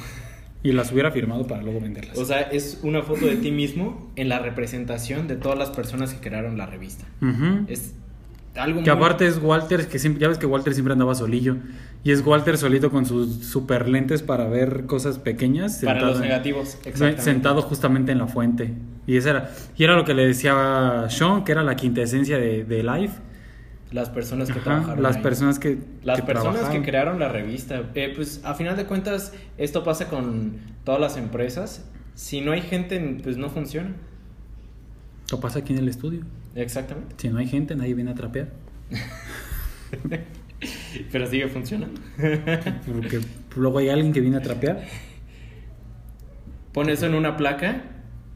Y 0.63 0.73
las 0.73 0.91
hubiera 0.91 1.11
firmado 1.11 1.47
para 1.47 1.63
luego 1.63 1.79
venderlas. 1.79 2.17
O 2.17 2.25
sea, 2.25 2.41
es 2.41 2.79
una 2.83 3.01
foto 3.01 3.25
de 3.25 3.35
ti 3.37 3.51
mismo 3.51 4.11
en 4.15 4.29
la 4.29 4.39
representación 4.39 5.27
de 5.27 5.35
todas 5.35 5.57
las 5.57 5.71
personas 5.71 6.13
que 6.13 6.19
crearon 6.29 6.57
la 6.57 6.67
revista. 6.67 7.05
Ujú. 7.21 7.65
Es 7.67 7.95
algo 8.55 8.83
Que 8.83 8.91
muy- 8.91 8.97
aparte 8.99 9.25
es 9.25 9.39
Walter, 9.41 9.87
que 9.87 9.97
siempre, 9.97 10.21
ya 10.21 10.27
ves 10.27 10.37
que 10.37 10.45
Walter 10.45 10.73
siempre 10.73 10.91
andaba 10.93 11.15
solillo. 11.15 11.57
Y 12.03 12.11
es 12.11 12.25
Walter 12.25 12.57
solito 12.57 12.89
con 12.91 13.05
sus 13.05 13.45
super 13.45 13.87
lentes 13.87 14.21
para 14.23 14.47
ver 14.47 14.85
cosas 14.87 15.17
pequeñas. 15.19 15.79
para 15.83 15.93
sentado 15.93 16.11
los 16.11 16.21
en- 16.21 16.27
negativos. 16.29 16.77
Exactamente. 16.85 17.21
Sentado 17.21 17.61
justamente 17.63 18.11
en 18.11 18.17
la 18.19 18.27
fuente. 18.27 18.73
Y 19.07 19.17
esa 19.17 19.29
era, 19.31 19.51
y 19.77 19.83
era 19.83 19.95
lo 19.95 20.05
que 20.05 20.13
le 20.13 20.27
decía 20.27 21.05
Sean, 21.09 21.43
que 21.43 21.51
era 21.53 21.63
la 21.63 21.75
quintesencia 21.75 22.37
de, 22.37 22.63
de 22.65 22.83
Life. 22.83 23.15
Las 23.91 24.09
personas 24.09 24.47
que 24.47 24.53
Ajá, 24.59 24.63
trabajaron. 24.63 25.03
las 25.03 25.17
ahí. 25.17 25.23
personas 25.23 25.59
que. 25.59 25.77
Las 26.03 26.19
que 26.21 26.25
personas 26.25 26.53
trabajaron. 26.55 26.81
que 26.81 26.89
crearon 26.89 27.19
la 27.19 27.27
revista. 27.29 27.83
Eh, 27.93 28.13
pues 28.15 28.41
a 28.45 28.53
final 28.53 28.77
de 28.77 28.85
cuentas, 28.85 29.33
esto 29.57 29.83
pasa 29.83 30.07
con 30.07 30.53
todas 30.85 31.01
las 31.01 31.17
empresas. 31.17 31.85
Si 32.15 32.39
no 32.41 32.53
hay 32.53 32.61
gente, 32.61 33.19
pues 33.23 33.37
no 33.37 33.49
funciona. 33.49 33.91
Lo 35.31 35.39
pasa 35.39 35.59
aquí 35.59 35.73
en 35.73 35.79
el 35.79 35.89
estudio. 35.89 36.21
Exactamente. 36.55 37.15
Si 37.17 37.29
no 37.29 37.39
hay 37.39 37.47
gente, 37.47 37.75
nadie 37.75 37.93
viene 37.93 38.11
a 38.11 38.15
trapear. 38.15 38.49
Pero 41.11 41.25
sigue 41.27 41.47
funcionando. 41.47 41.99
Porque 42.85 43.19
luego 43.55 43.79
hay 43.79 43.89
alguien 43.89 44.13
que 44.13 44.21
viene 44.21 44.37
a 44.37 44.41
trapear. 44.41 44.83
Pon 46.73 46.89
eso 46.89 47.05
en 47.07 47.15
una 47.15 47.35
placa 47.35 47.81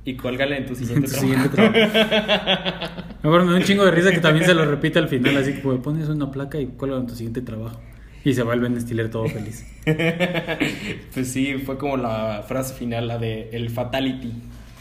y 0.06 0.16
cuélgala 0.16 0.56
en 0.58 0.66
tu 0.68 0.76
siguiente 0.76 1.08
Tu 1.08 1.14
trabajo. 1.14 1.34
siguiente 1.34 1.56
trabajo. 1.56 3.04
Me 3.24 3.30
acuerdo, 3.30 3.46
me 3.48 3.52
da 3.54 3.58
un 3.58 3.64
chingo 3.64 3.84
de 3.86 3.92
risa 3.92 4.12
que 4.12 4.20
también 4.20 4.46
se 4.46 4.54
lo 4.54 4.66
repite 4.66 5.00
al 5.00 5.08
final, 5.10 5.36
así 5.38 5.54
que 5.54 5.60
pues, 5.62 5.80
pones 5.80 6.08
una 6.10 6.30
placa 6.32 6.60
y 6.60 6.68
cuelga 6.68 6.98
en 6.98 7.08
tu 7.08 7.16
siguiente 7.16 7.42
trabajo. 7.42 7.80
Y 8.24 8.34
se 8.36 8.44
va 8.44 8.54
el 8.54 8.60
Ben 8.60 8.80
Stiller 8.80 9.10
todo 9.10 9.28
feliz. 9.28 9.66
pues 11.14 11.32
sí, 11.32 11.56
fue 11.66 11.78
como 11.80 11.98
la 11.98 12.44
frase 12.48 12.74
final, 12.76 13.08
la 13.08 13.18
de 13.18 13.50
el 13.52 13.70
fatality. 13.72 14.32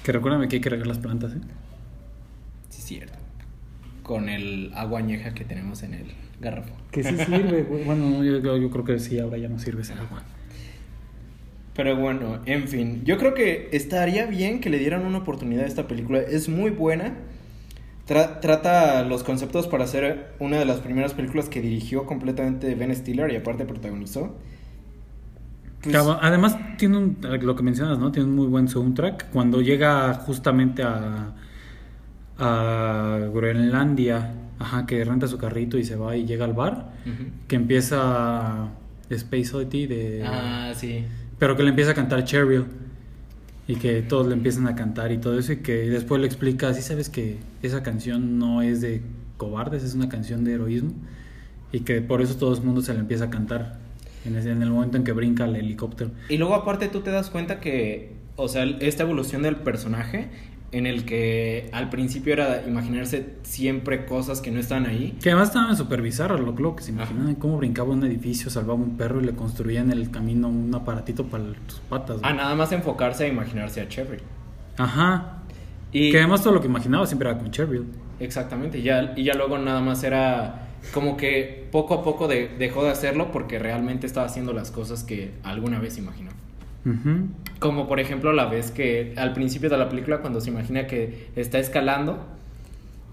Que 0.03 0.13
recuérdame 0.13 0.49
que 0.49 0.57
hay 0.57 0.61
que 0.63 0.69
regar 0.71 0.87
las 0.87 0.99
plantas, 0.99 1.33
¿eh? 1.33 1.39
Sí, 2.69 2.79
es 2.81 2.85
cierto. 2.85 3.19
Con 4.03 4.29
el 4.29 4.71
agua 4.75 4.99
añeja 4.99 5.33
que 5.33 5.45
tenemos 5.45 5.83
en 5.83 5.95
el 5.95 6.07
garrafo. 6.41 6.75
Que 6.91 7.03
sí 7.03 7.17
sirve, 7.17 7.63
güey. 7.63 7.85
Bueno, 7.85 8.23
yo- 8.23 8.57
yo 8.59 8.71
creo 8.71 8.85
que 8.85 8.99
sí, 8.99 9.19
ahora 9.19 9.39
ya 9.39 9.49
no 9.49 9.59
sirve 9.59 9.81
ese 9.83 9.95
agua. 9.95 10.23
Pero 11.75 11.97
bueno, 11.97 12.41
en 12.47 12.69
fin, 12.69 13.03
yo 13.05 13.19
creo 13.19 13.35
que 13.35 13.69
estaría 13.73 14.27
bien 14.27 14.61
que 14.61 14.71
le 14.71 14.79
dieran 14.79 15.05
una 15.05 15.19
oportunidad 15.19 15.65
a 15.65 15.69
esta 15.69 15.89
película. 15.89 16.21
Es 16.21 16.49
muy 16.49 16.71
buena. 16.71 17.15
Tra- 18.09 18.41
trata 18.41 19.03
los 19.05 19.25
conceptos 19.25 19.67
para 19.69 19.85
hacer 19.85 20.35
una 20.39 20.59
de 20.59 20.67
las 20.67 20.81
primeras 20.81 21.15
películas 21.15 21.49
que 21.49 21.61
dirigió 21.63 22.07
completamente 22.07 22.75
Ben 22.75 22.95
Stiller 22.95 23.33
y 23.33 23.37
aparte 23.37 23.65
protagonizó. 23.65 24.37
Pues, 25.83 25.95
Además, 26.21 26.57
tiene 26.79 26.97
un, 26.97 27.19
lo 27.43 27.55
que 27.57 27.63
mencionas, 27.63 27.99
¿no? 27.99 28.11
Tiene 28.11 28.29
un 28.29 28.35
muy 28.35 28.47
buen 28.47 28.69
soundtrack. 28.69 29.31
Cuando 29.31 29.61
llega 29.61 30.15
justamente 30.15 30.83
a, 30.83 31.35
a 32.39 33.19
Groenlandia, 33.33 34.33
ajá, 34.59 34.87
que 34.87 35.05
renta 35.05 35.29
su 35.29 35.39
carrito 35.39 35.79
y 35.79 35.85
se 35.85 35.97
va 35.97 36.17
y 36.17 36.27
llega 36.27 36.45
al 36.45 36.55
bar, 36.55 36.93
que 37.49 37.57
empieza 37.57 38.71
Space 39.11 39.55
Oddity 39.55 39.87
de... 39.87 40.23
Ah, 40.25 40.73
sí. 40.75 41.05
Pero 41.45 41.59
que 41.59 41.63
le 41.63 41.69
empieza 41.69 41.91
a 41.91 41.95
cantar 41.95 42.25
Cheryl. 42.25 42.65
Y 43.69 43.77
que 43.77 44.01
todos 44.01 44.27
le 44.27 44.33
empiezan 44.33 44.67
a 44.67 44.75
cantar 44.75 45.13
y 45.13 45.19
todo 45.19 45.39
eso. 45.39 45.53
Y 45.53 45.59
que 45.59 45.91
después 45.91 46.19
le 46.19 46.27
explica, 46.27 46.73
sí 46.73 46.81
sabes 46.81 47.11
que 47.11 47.37
esa 47.63 47.83
canción 47.83 48.39
no 48.39 48.63
es 48.63 48.81
de 48.81 49.03
cobardes, 49.37 49.85
es 49.85 49.95
una 49.95 50.09
canción 50.09 50.43
de 50.43 50.55
heroísmo. 50.55 50.95
Y 51.71 51.81
que 51.81 52.01
por 52.01 52.23
eso 52.23 52.37
todo 52.37 52.55
el 52.55 52.63
mundo 52.63 52.81
se 52.81 52.95
le 52.95 53.01
empieza 53.01 53.25
a 53.25 53.31
cantar. 53.31 53.79
En, 54.25 54.39
en 54.39 54.63
el 54.63 54.71
momento 54.71 54.97
en 54.97 55.05
que 55.05 55.13
brinca 55.13 55.45
el 55.45 55.55
helicóptero. 55.57 56.13
Y 56.31 56.39
luego 56.39 56.55
aparte 56.55 56.89
tú 56.89 57.03
te 57.03 57.11
das 57.11 57.29
cuenta 57.29 57.61
que, 57.61 58.15
o 58.37 58.49
sea, 58.49 58.65
esta 58.65 59.03
evolución 59.03 59.43
del 59.43 59.57
personaje 59.57 60.31
en 60.77 60.87
el 60.87 61.05
que 61.05 61.69
al 61.73 61.89
principio 61.91 62.33
era 62.33 62.63
imaginarse 62.67 63.35
siempre 63.43 64.07
cosas 64.07 64.41
que 64.41 64.51
no 64.51 64.59
están 64.61 64.87
ahí. 64.87 65.17
Que 65.23 65.31
además 65.31 65.49
estaban 65.49 65.77
súper 65.77 66.03
bizarros, 66.03 66.41
lo 66.41 66.47
loco, 66.53 66.77
que 66.77 66.83
se 66.83 66.91
imaginan 66.91 67.29
Ajá. 67.29 67.37
cómo 67.39 67.59
brincaba 67.59 67.91
un 67.93 68.05
edificio, 68.05 68.51
salvaba 68.51 68.75
un 68.75 68.97
perro 68.97 69.21
y 69.21 69.25
le 69.25 69.33
construían 69.35 69.93
en 69.93 69.99
el 69.99 70.11
camino 70.11 70.49
un 70.49 70.75
aparatito 70.75 71.25
para 71.27 71.45
sus 71.69 71.81
patas. 71.89 72.17
A 72.23 72.29
güey. 72.29 72.35
nada 72.37 72.55
más 72.55 72.73
enfocarse 72.73 73.25
a 73.25 73.29
imaginarse 73.29 73.81
a 73.81 73.89
Cheryl. 73.89 74.21
Ajá. 74.77 75.39
Y 75.93 76.11
Que 76.11 76.19
además 76.19 76.43
todo 76.43 76.53
lo 76.55 76.61
que 76.61 76.67
imaginaba 76.67 77.07
siempre 77.07 77.29
era 77.29 77.39
con 77.39 77.51
Cheryl. 77.51 77.85
Exactamente, 78.21 78.79
y 78.79 78.83
ya, 78.83 79.13
y 79.17 79.25
ya 79.25 79.35
luego 79.35 79.59
nada 79.59 79.81
más 79.81 80.03
era 80.05 80.69
como 80.93 81.17
que 81.17 81.69
poco 81.73 81.95
a 81.95 82.03
poco 82.05 82.29
de- 82.29 82.49
dejó 82.59 82.85
de 82.85 82.91
hacerlo 82.91 83.31
porque 83.33 83.59
realmente 83.59 84.07
estaba 84.07 84.27
haciendo 84.27 84.53
las 84.53 84.71
cosas 84.71 85.03
que 85.05 85.33
alguna 85.43 85.79
vez 85.79 85.99
imaginó. 85.99 86.31
Como 87.59 87.89
por 87.89 87.99
ejemplo 88.01 88.33
la 88.33 88.47
vez 88.47 88.71
que 88.71 89.15
al 89.17 89.33
principio 89.33 89.71
de 89.71 89.79
la 89.79 89.89
película 89.89 90.19
cuando 90.19 90.41
se 90.41 90.51
imagina 90.51 90.87
que 90.87 91.29
está 91.37 91.59
escalando 91.59 92.27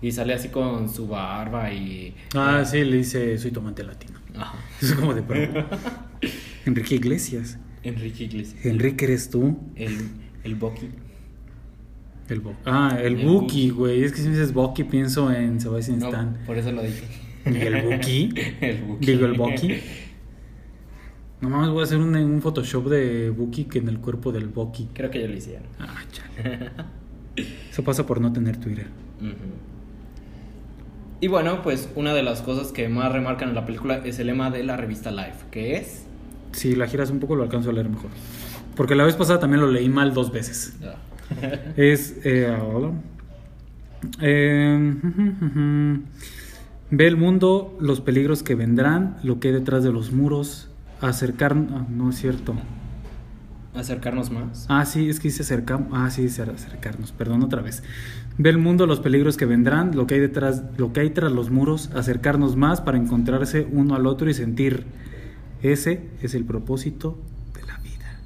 y 0.01 0.11
sale 0.11 0.33
así 0.33 0.49
con 0.49 0.89
su 0.89 1.07
barba 1.07 1.71
y... 1.71 2.13
Ah, 2.35 2.63
sí, 2.65 2.83
le 2.83 2.97
dice, 2.97 3.37
soy 3.37 3.51
tomate 3.51 3.83
latino. 3.83 4.19
Ajá. 4.37 4.55
Es 4.81 4.93
como 4.93 5.13
de 5.13 5.21
perro. 5.21 5.65
Enrique 6.65 6.95
Iglesias. 6.95 7.57
Enrique 7.83 8.23
Iglesias. 8.25 8.65
Enrique 8.65 9.05
eres 9.05 9.29
tú. 9.29 9.57
El, 9.75 9.95
el 10.43 10.55
Bucky. 10.55 10.89
El 12.29 12.39
Bo- 12.39 12.55
ah, 12.65 12.97
el, 12.99 13.19
El 13.19 13.25
Buki, 13.25 13.69
güey. 13.71 14.03
Es 14.03 14.11
que 14.11 14.19
si 14.19 14.25
me 14.29 14.31
dices 14.31 14.53
Buki 14.53 14.83
pienso 14.85 15.31
en 15.31 15.59
Sebastian 15.59 15.99
No, 15.99 16.07
Stan. 16.07 16.37
por 16.45 16.57
eso 16.57 16.71
lo 16.71 16.81
dije. 16.81 17.03
¿Y 17.45 17.57
el 17.57 17.81
Buki? 17.83 18.33
el 18.61 18.77
Buki. 18.83 19.05
Digo, 19.05 19.25
el 19.25 19.33
Buki. 19.33 19.79
No 21.41 21.49
mames, 21.49 21.69
voy 21.69 21.81
a 21.81 21.83
hacer 21.83 21.97
un, 21.97 22.15
un 22.15 22.41
Photoshop 22.41 22.87
de 22.87 23.31
Buki 23.31 23.65
que 23.65 23.79
en 23.79 23.89
el 23.89 23.99
cuerpo 23.99 24.31
del 24.31 24.47
Buki. 24.47 24.89
Creo 24.93 25.09
que 25.09 25.19
ya 25.21 25.27
lo 25.27 25.33
hicieron. 25.33 25.67
Ah, 25.79 26.03
chale. 26.11 26.69
Eso 27.71 27.83
pasa 27.83 28.05
por 28.05 28.21
no 28.21 28.31
tener 28.31 28.57
Twitter. 28.57 28.87
Y 31.19 31.27
bueno, 31.27 31.61
pues 31.61 31.89
una 31.95 32.13
de 32.13 32.23
las 32.23 32.41
cosas 32.41 32.71
que 32.71 32.89
más 32.89 33.11
remarcan 33.11 33.49
en 33.49 33.55
la 33.55 33.65
película 33.65 34.01
es 34.03 34.19
el 34.19 34.27
lema 34.27 34.49
de 34.49 34.63
la 34.63 34.75
revista 34.77 35.11
Life, 35.11 35.45
que 35.51 35.77
es... 35.77 36.05
Si 36.51 36.75
la 36.75 36.87
giras 36.87 37.11
un 37.11 37.19
poco 37.19 37.35
lo 37.35 37.43
alcanzo 37.43 37.69
a 37.69 37.73
leer 37.73 37.89
mejor. 37.89 38.09
Porque 38.75 38.95
la 38.95 39.03
vez 39.03 39.15
pasada 39.15 39.39
también 39.39 39.61
lo 39.61 39.71
leí 39.71 39.87
mal 39.89 40.13
dos 40.13 40.31
veces. 40.31 40.77
Es. 41.77 42.17
Eh, 42.25 42.53
hola. 42.61 42.91
Eh, 44.19 44.95
ve 46.89 47.07
el 47.07 47.15
mundo, 47.15 47.77
los 47.79 48.01
peligros 48.01 48.43
que 48.43 48.55
vendrán, 48.55 49.17
lo 49.23 49.39
que 49.39 49.47
hay 49.47 49.53
detrás 49.53 49.83
de 49.85 49.93
los 49.93 50.11
muros, 50.11 50.70
acercar. 51.01 51.53
ah, 51.53 51.85
no 51.89 52.09
es 52.09 52.17
cierto. 52.17 52.55
Acercarnos 53.73 54.31
más. 54.31 54.65
Ah, 54.67 54.85
sí, 54.85 55.09
es 55.09 55.19
que 55.19 55.29
dice 55.29 55.43
acercar. 55.43 55.87
Ah, 55.93 56.09
sí, 56.09 56.23
dice 56.23 56.41
acercarnos. 56.43 57.11
Perdón, 57.13 57.41
otra 57.43 57.61
vez. 57.61 57.83
Ve 58.37 58.49
el 58.49 58.57
mundo, 58.57 58.85
los 58.85 58.99
peligros 58.99 59.37
que 59.37 59.45
vendrán, 59.45 59.95
lo 59.95 60.07
que 60.07 60.15
hay 60.15 60.19
detrás, 60.19 60.63
lo 60.77 60.91
que 60.91 60.99
hay 61.01 61.09
tras 61.11 61.31
los 61.31 61.51
muros, 61.51 61.89
acercarnos 61.95 62.55
más 62.57 62.81
para 62.81 62.97
encontrarse 62.97 63.67
uno 63.71 63.95
al 63.95 64.07
otro 64.07 64.29
y 64.29 64.33
sentir. 64.33 64.85
Ese 65.61 66.09
es 66.21 66.33
el 66.33 66.43
propósito 66.43 67.17
de 67.53 67.61
la 67.65 67.77
vida. 67.77 68.19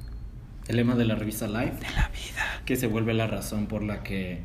El 0.68 0.76
lema 0.76 0.94
de 0.96 1.04
la 1.04 1.14
revista 1.14 1.46
Life, 1.46 1.74
De 1.80 1.94
la 1.94 2.08
vida. 2.08 2.62
que 2.64 2.76
se 2.76 2.86
vuelve 2.88 3.14
la 3.14 3.26
razón 3.28 3.66
por 3.66 3.82
la 3.84 4.02
que 4.02 4.40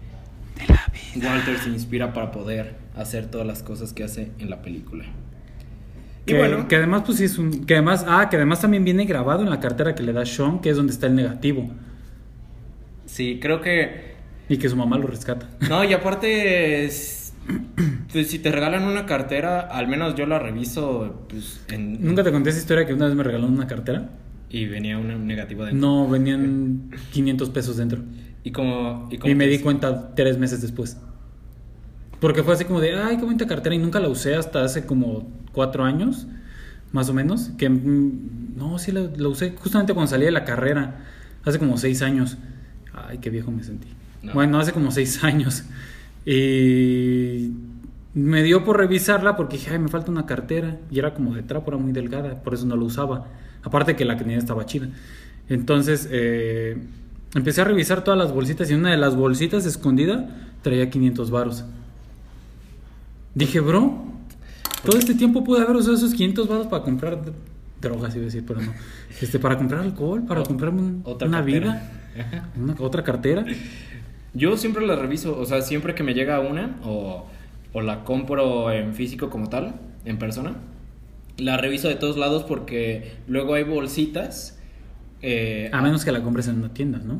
De 0.57 0.67
la 0.67 0.83
vida. 1.15 1.29
Walter 1.33 1.57
se 1.57 1.69
inspira 1.69 2.13
para 2.13 2.31
poder 2.31 2.75
hacer 2.95 3.25
todas 3.31 3.47
las 3.47 3.63
cosas 3.63 3.93
que 3.93 4.03
hace 4.03 4.31
en 4.37 4.49
la 4.51 4.61
película. 4.61 5.05
Y 6.25 6.33
Que, 6.33 6.37
bueno, 6.37 6.67
que 6.67 6.75
además, 6.75 7.03
pues 7.05 7.17
sí 7.17 7.23
es 7.25 7.37
un. 7.37 7.65
Que 7.65 7.73
además, 7.75 8.05
ah, 8.07 8.27
que 8.29 8.35
además 8.37 8.61
también 8.61 8.83
viene 8.85 9.05
grabado 9.05 9.41
en 9.43 9.49
la 9.49 9.59
cartera 9.59 9.95
que 9.95 10.03
le 10.03 10.13
da 10.13 10.25
Sean, 10.25 10.59
que 10.59 10.69
es 10.69 10.77
donde 10.77 10.93
está 10.93 11.07
el 11.07 11.15
negativo. 11.15 11.69
sí, 13.05 13.39
creo 13.41 13.61
que... 13.61 14.11
Y 14.49 14.57
que 14.57 14.67
su 14.69 14.75
mamá 14.75 14.97
lo 14.97 15.07
rescata. 15.07 15.47
No, 15.69 15.83
y 15.83 15.93
aparte, 15.93 16.85
es- 16.85 17.33
pues, 18.11 18.29
si 18.29 18.39
te 18.39 18.51
regalan 18.51 18.83
una 18.83 19.05
cartera, 19.05 19.61
al 19.61 19.87
menos 19.87 20.15
yo 20.15 20.25
la 20.25 20.39
reviso 20.39 21.25
pues, 21.29 21.61
en... 21.69 22.03
¿Nunca 22.05 22.23
te 22.23 22.31
conté 22.31 22.49
esa 22.49 22.59
historia 22.59 22.85
que 22.85 22.93
una 22.93 23.07
vez 23.07 23.15
me 23.15 23.23
regalaron 23.23 23.53
una 23.53 23.67
cartera? 23.67 24.09
Y 24.49 24.65
venía 24.65 24.97
un 24.97 25.25
negativo 25.25 25.63
dentro. 25.65 25.79
No, 25.79 26.07
venían 26.09 26.91
500 27.13 27.49
pesos 27.49 27.77
dentro. 27.77 28.01
Y 28.43 28.51
como... 28.51 29.07
Y, 29.11 29.17
como 29.17 29.31
Y 29.31 29.35
me 29.35 29.47
di 29.47 29.59
cuenta 29.59 30.13
tres 30.15 30.37
meses 30.37 30.61
después. 30.61 30.97
Porque 32.21 32.43
fue 32.43 32.53
así 32.53 32.65
como 32.65 32.79
de, 32.79 32.93
ay, 32.93 33.17
qué 33.17 33.25
bonita 33.25 33.47
cartera. 33.47 33.73
Y 33.75 33.79
nunca 33.79 33.99
la 33.99 34.07
usé 34.07 34.35
hasta 34.35 34.63
hace 34.63 34.85
como 34.85 35.27
cuatro 35.51 35.83
años, 35.83 36.27
más 36.93 37.09
o 37.09 37.13
menos. 37.13 37.49
Que 37.57 37.67
mm, 37.67 38.55
no, 38.55 38.77
sí 38.77 38.91
la, 38.91 39.09
la 39.17 39.27
usé 39.27 39.55
justamente 39.57 39.93
cuando 39.95 40.11
salí 40.11 40.25
de 40.25 40.31
la 40.31 40.45
carrera, 40.45 41.03
hace 41.43 41.57
como 41.57 41.77
seis 41.77 42.03
años. 42.03 42.37
Ay, 42.93 43.17
qué 43.17 43.31
viejo 43.31 43.49
me 43.51 43.63
sentí. 43.63 43.87
No. 44.21 44.33
Bueno, 44.33 44.59
hace 44.59 44.71
como 44.71 44.91
seis 44.91 45.23
años. 45.23 45.63
Y 46.23 47.53
me 48.13 48.43
dio 48.43 48.63
por 48.63 48.77
revisarla 48.77 49.35
porque 49.35 49.57
dije, 49.57 49.71
ay, 49.71 49.79
me 49.79 49.87
falta 49.89 50.11
una 50.11 50.27
cartera. 50.27 50.77
Y 50.91 50.99
era 50.99 51.15
como 51.15 51.33
de 51.33 51.41
trapo, 51.41 51.71
era 51.71 51.77
muy 51.77 51.91
delgada, 51.91 52.43
por 52.43 52.53
eso 52.53 52.67
no 52.67 52.75
la 52.75 52.83
usaba. 52.83 53.29
Aparte 53.63 53.95
que 53.95 54.05
la 54.05 54.15
que 54.15 54.25
tenía 54.25 54.37
estaba 54.37 54.67
chida. 54.67 54.89
Entonces, 55.49 56.07
eh, 56.11 56.77
empecé 57.33 57.61
a 57.61 57.63
revisar 57.63 58.03
todas 58.03 58.19
las 58.19 58.31
bolsitas 58.31 58.69
y 58.69 58.75
una 58.75 58.91
de 58.91 58.97
las 58.97 59.15
bolsitas 59.15 59.65
escondida 59.65 60.29
traía 60.61 60.91
500 60.91 61.31
varos. 61.31 61.65
Dije, 63.35 63.59
bro, 63.59 64.03
todo 64.85 64.97
este 64.97 65.15
tiempo 65.15 65.43
pude 65.43 65.61
haber 65.61 65.75
usado 65.75 65.95
esos 65.95 66.13
500 66.13 66.47
varos 66.47 66.67
para 66.67 66.83
comprar 66.83 67.19
drogas, 67.79 68.13
iba 68.15 68.23
a 68.23 68.25
decir, 68.25 68.43
pero 68.45 68.61
no. 68.61 68.73
Este, 69.21 69.39
para 69.39 69.57
comprar 69.57 69.81
alcohol, 69.81 70.23
para 70.27 70.41
un- 70.41 71.01
otra 71.05 71.27
una 71.27 71.37
cartera. 71.39 71.91
vida, 72.15 72.51
una, 72.61 72.75
otra 72.79 73.03
cartera. 73.03 73.45
Yo 74.33 74.55
siempre 74.57 74.85
la 74.85 74.95
reviso, 74.95 75.37
o 75.39 75.45
sea, 75.45 75.61
siempre 75.61 75.95
que 75.95 76.03
me 76.03 76.13
llega 76.13 76.39
una 76.39 76.77
o, 76.83 77.25
o 77.73 77.81
la 77.81 78.03
compro 78.03 78.71
en 78.71 78.93
físico 78.93 79.29
como 79.29 79.49
tal, 79.49 79.75
en 80.05 80.17
persona, 80.19 80.55
la 81.37 81.57
reviso 81.57 81.87
de 81.87 81.95
todos 81.95 82.17
lados 82.17 82.43
porque 82.43 83.13
luego 83.27 83.53
hay 83.55 83.63
bolsitas. 83.63 84.59
eh, 85.21 85.69
A 85.73 85.81
menos 85.81 86.05
que 86.05 86.11
la 86.11 86.21
compres 86.21 86.47
en 86.47 86.55
una 86.57 86.73
tienda, 86.73 86.99
¿no? 86.99 87.19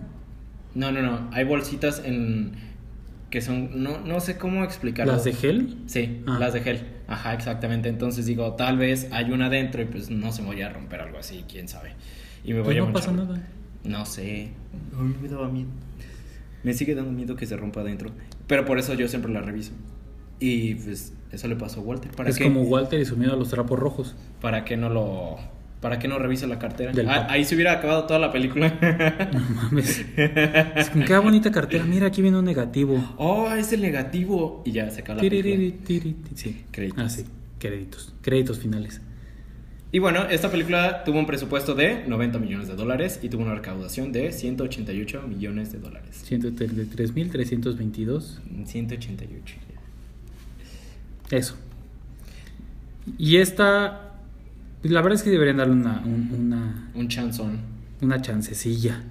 No, 0.74 0.92
no, 0.92 1.02
no, 1.02 1.28
hay 1.32 1.44
bolsitas 1.44 2.02
en 2.06 2.54
que 3.32 3.42
son, 3.42 3.82
no, 3.82 4.00
no 4.02 4.20
sé 4.20 4.38
cómo 4.38 4.64
explicarlo. 4.64 5.14
¿Las 5.14 5.24
de 5.24 5.34
gel? 5.34 5.78
Sí, 5.88 6.22
Ah. 6.28 6.38
las 6.40 6.54
de 6.54 6.60
gel. 6.62 6.82
Ajá, 7.08 7.34
exactamente. 7.34 7.90
Entonces 7.90 8.26
digo, 8.28 8.54
tal 8.54 8.78
vez 8.78 9.08
hay 9.12 9.32
una 9.32 9.50
dentro 9.50 9.82
y 9.82 9.86
pues 9.86 10.12
no 10.12 10.32
se 10.32 10.44
me 10.44 10.50
vaya 10.50 10.68
a 10.68 10.74
romper 10.74 11.02
algo 11.02 11.18
así, 11.18 11.44
quién 11.50 11.68
sabe. 11.68 11.94
Y 12.44 12.54
me 12.54 12.60
voy 12.62 12.76
Pues 12.76 12.78
a 12.78 12.88
no 12.88 12.94
pasa 12.94 13.12
nada. 13.12 13.48
No 13.84 14.06
sé. 14.06 14.50
A 14.96 15.02
mí 15.02 15.16
me 15.20 15.28
daba 15.28 15.50
miedo. 15.50 15.70
Me 16.64 16.74
sigue 16.74 16.94
dando 16.94 17.12
miedo 17.12 17.36
que 17.36 17.46
se 17.48 17.58
rompa 17.58 17.82
adentro. 17.82 18.12
Pero 18.46 18.66
por 18.66 18.78
eso 18.78 18.94
yo 18.94 19.08
siempre 19.08 19.32
la 19.32 19.42
reviso. 19.42 19.72
Y 20.40 20.76
pues 20.76 21.14
eso 21.32 21.48
le 21.48 21.56
pasó 21.56 21.80
a 21.80 21.84
Walter. 21.84 22.12
¿Para 22.12 22.30
Es 22.30 22.38
qué? 22.38 22.44
como 22.44 22.62
Walter 22.64 23.00
y 23.00 23.06
su 23.06 23.16
miedo 23.18 23.34
a 23.34 23.36
los 23.38 23.50
trapos 23.50 23.80
rojos. 23.80 24.16
¿Para 24.42 24.66
qué 24.66 24.76
no 24.78 24.90
lo... 24.90 25.38
¿Para 25.82 25.98
qué 25.98 26.08
no 26.08 26.20
revisa 26.20 26.46
la 26.46 26.60
cartera? 26.60 26.92
Ah, 27.08 27.26
ahí 27.30 27.44
se 27.44 27.56
hubiera 27.56 27.72
acabado 27.74 28.06
toda 28.06 28.20
la 28.20 28.32
película. 28.32 28.70
No 29.34 29.40
mames. 29.56 30.06
Es 30.16 30.92
qué 30.92 31.18
bonita 31.18 31.52
cartera. 31.52 31.84
Mira, 31.84 32.06
aquí 32.08 32.22
viene 32.22 32.38
un 32.38 32.46
negativo. 32.46 33.04
oh, 33.18 33.52
es 33.52 33.74
el 33.74 33.82
negativo. 33.82 34.62
Y 34.64 34.72
ya 34.74 34.92
se 34.92 35.02
acaba 35.02 35.24
la 35.24 35.28
película. 35.28 35.76
Sí. 36.36 36.64
Créditos. 36.72 37.04
Ah, 37.04 37.10
sí. 37.10 37.26
Créditos. 37.58 38.14
Créditos 38.22 38.60
finales. 38.60 39.02
Y 39.92 39.98
bueno, 40.00 40.24
esta 40.30 40.50
película 40.50 41.04
tuvo 41.04 41.20
un 41.20 41.26
presupuesto 41.26 41.76
de 41.76 42.06
90 42.08 42.40
millones 42.40 42.70
de 42.70 42.76
dólares 42.76 43.20
y 43.22 43.28
tuvo 43.30 43.44
una 43.44 43.56
recaudación 43.56 44.14
de 44.14 44.32
188 44.32 45.24
millones 45.28 45.74
de 45.74 45.80
dólares. 45.80 46.24
133.322. 46.30 48.40
188. 48.66 49.56
Eso. 51.32 51.56
Y 53.18 53.38
esta, 53.38 54.11
la 54.84 55.02
verdad 55.02 55.18
es 55.18 55.24
que 55.24 55.30
deberían 55.30 55.58
darle 55.58 55.74
una, 55.74 56.02
un- 56.06 56.32
una, 56.38 56.90
Un 56.96 57.08
chanzón. 57.08 57.60
una 58.02 58.22
chancecilla, 58.22 59.02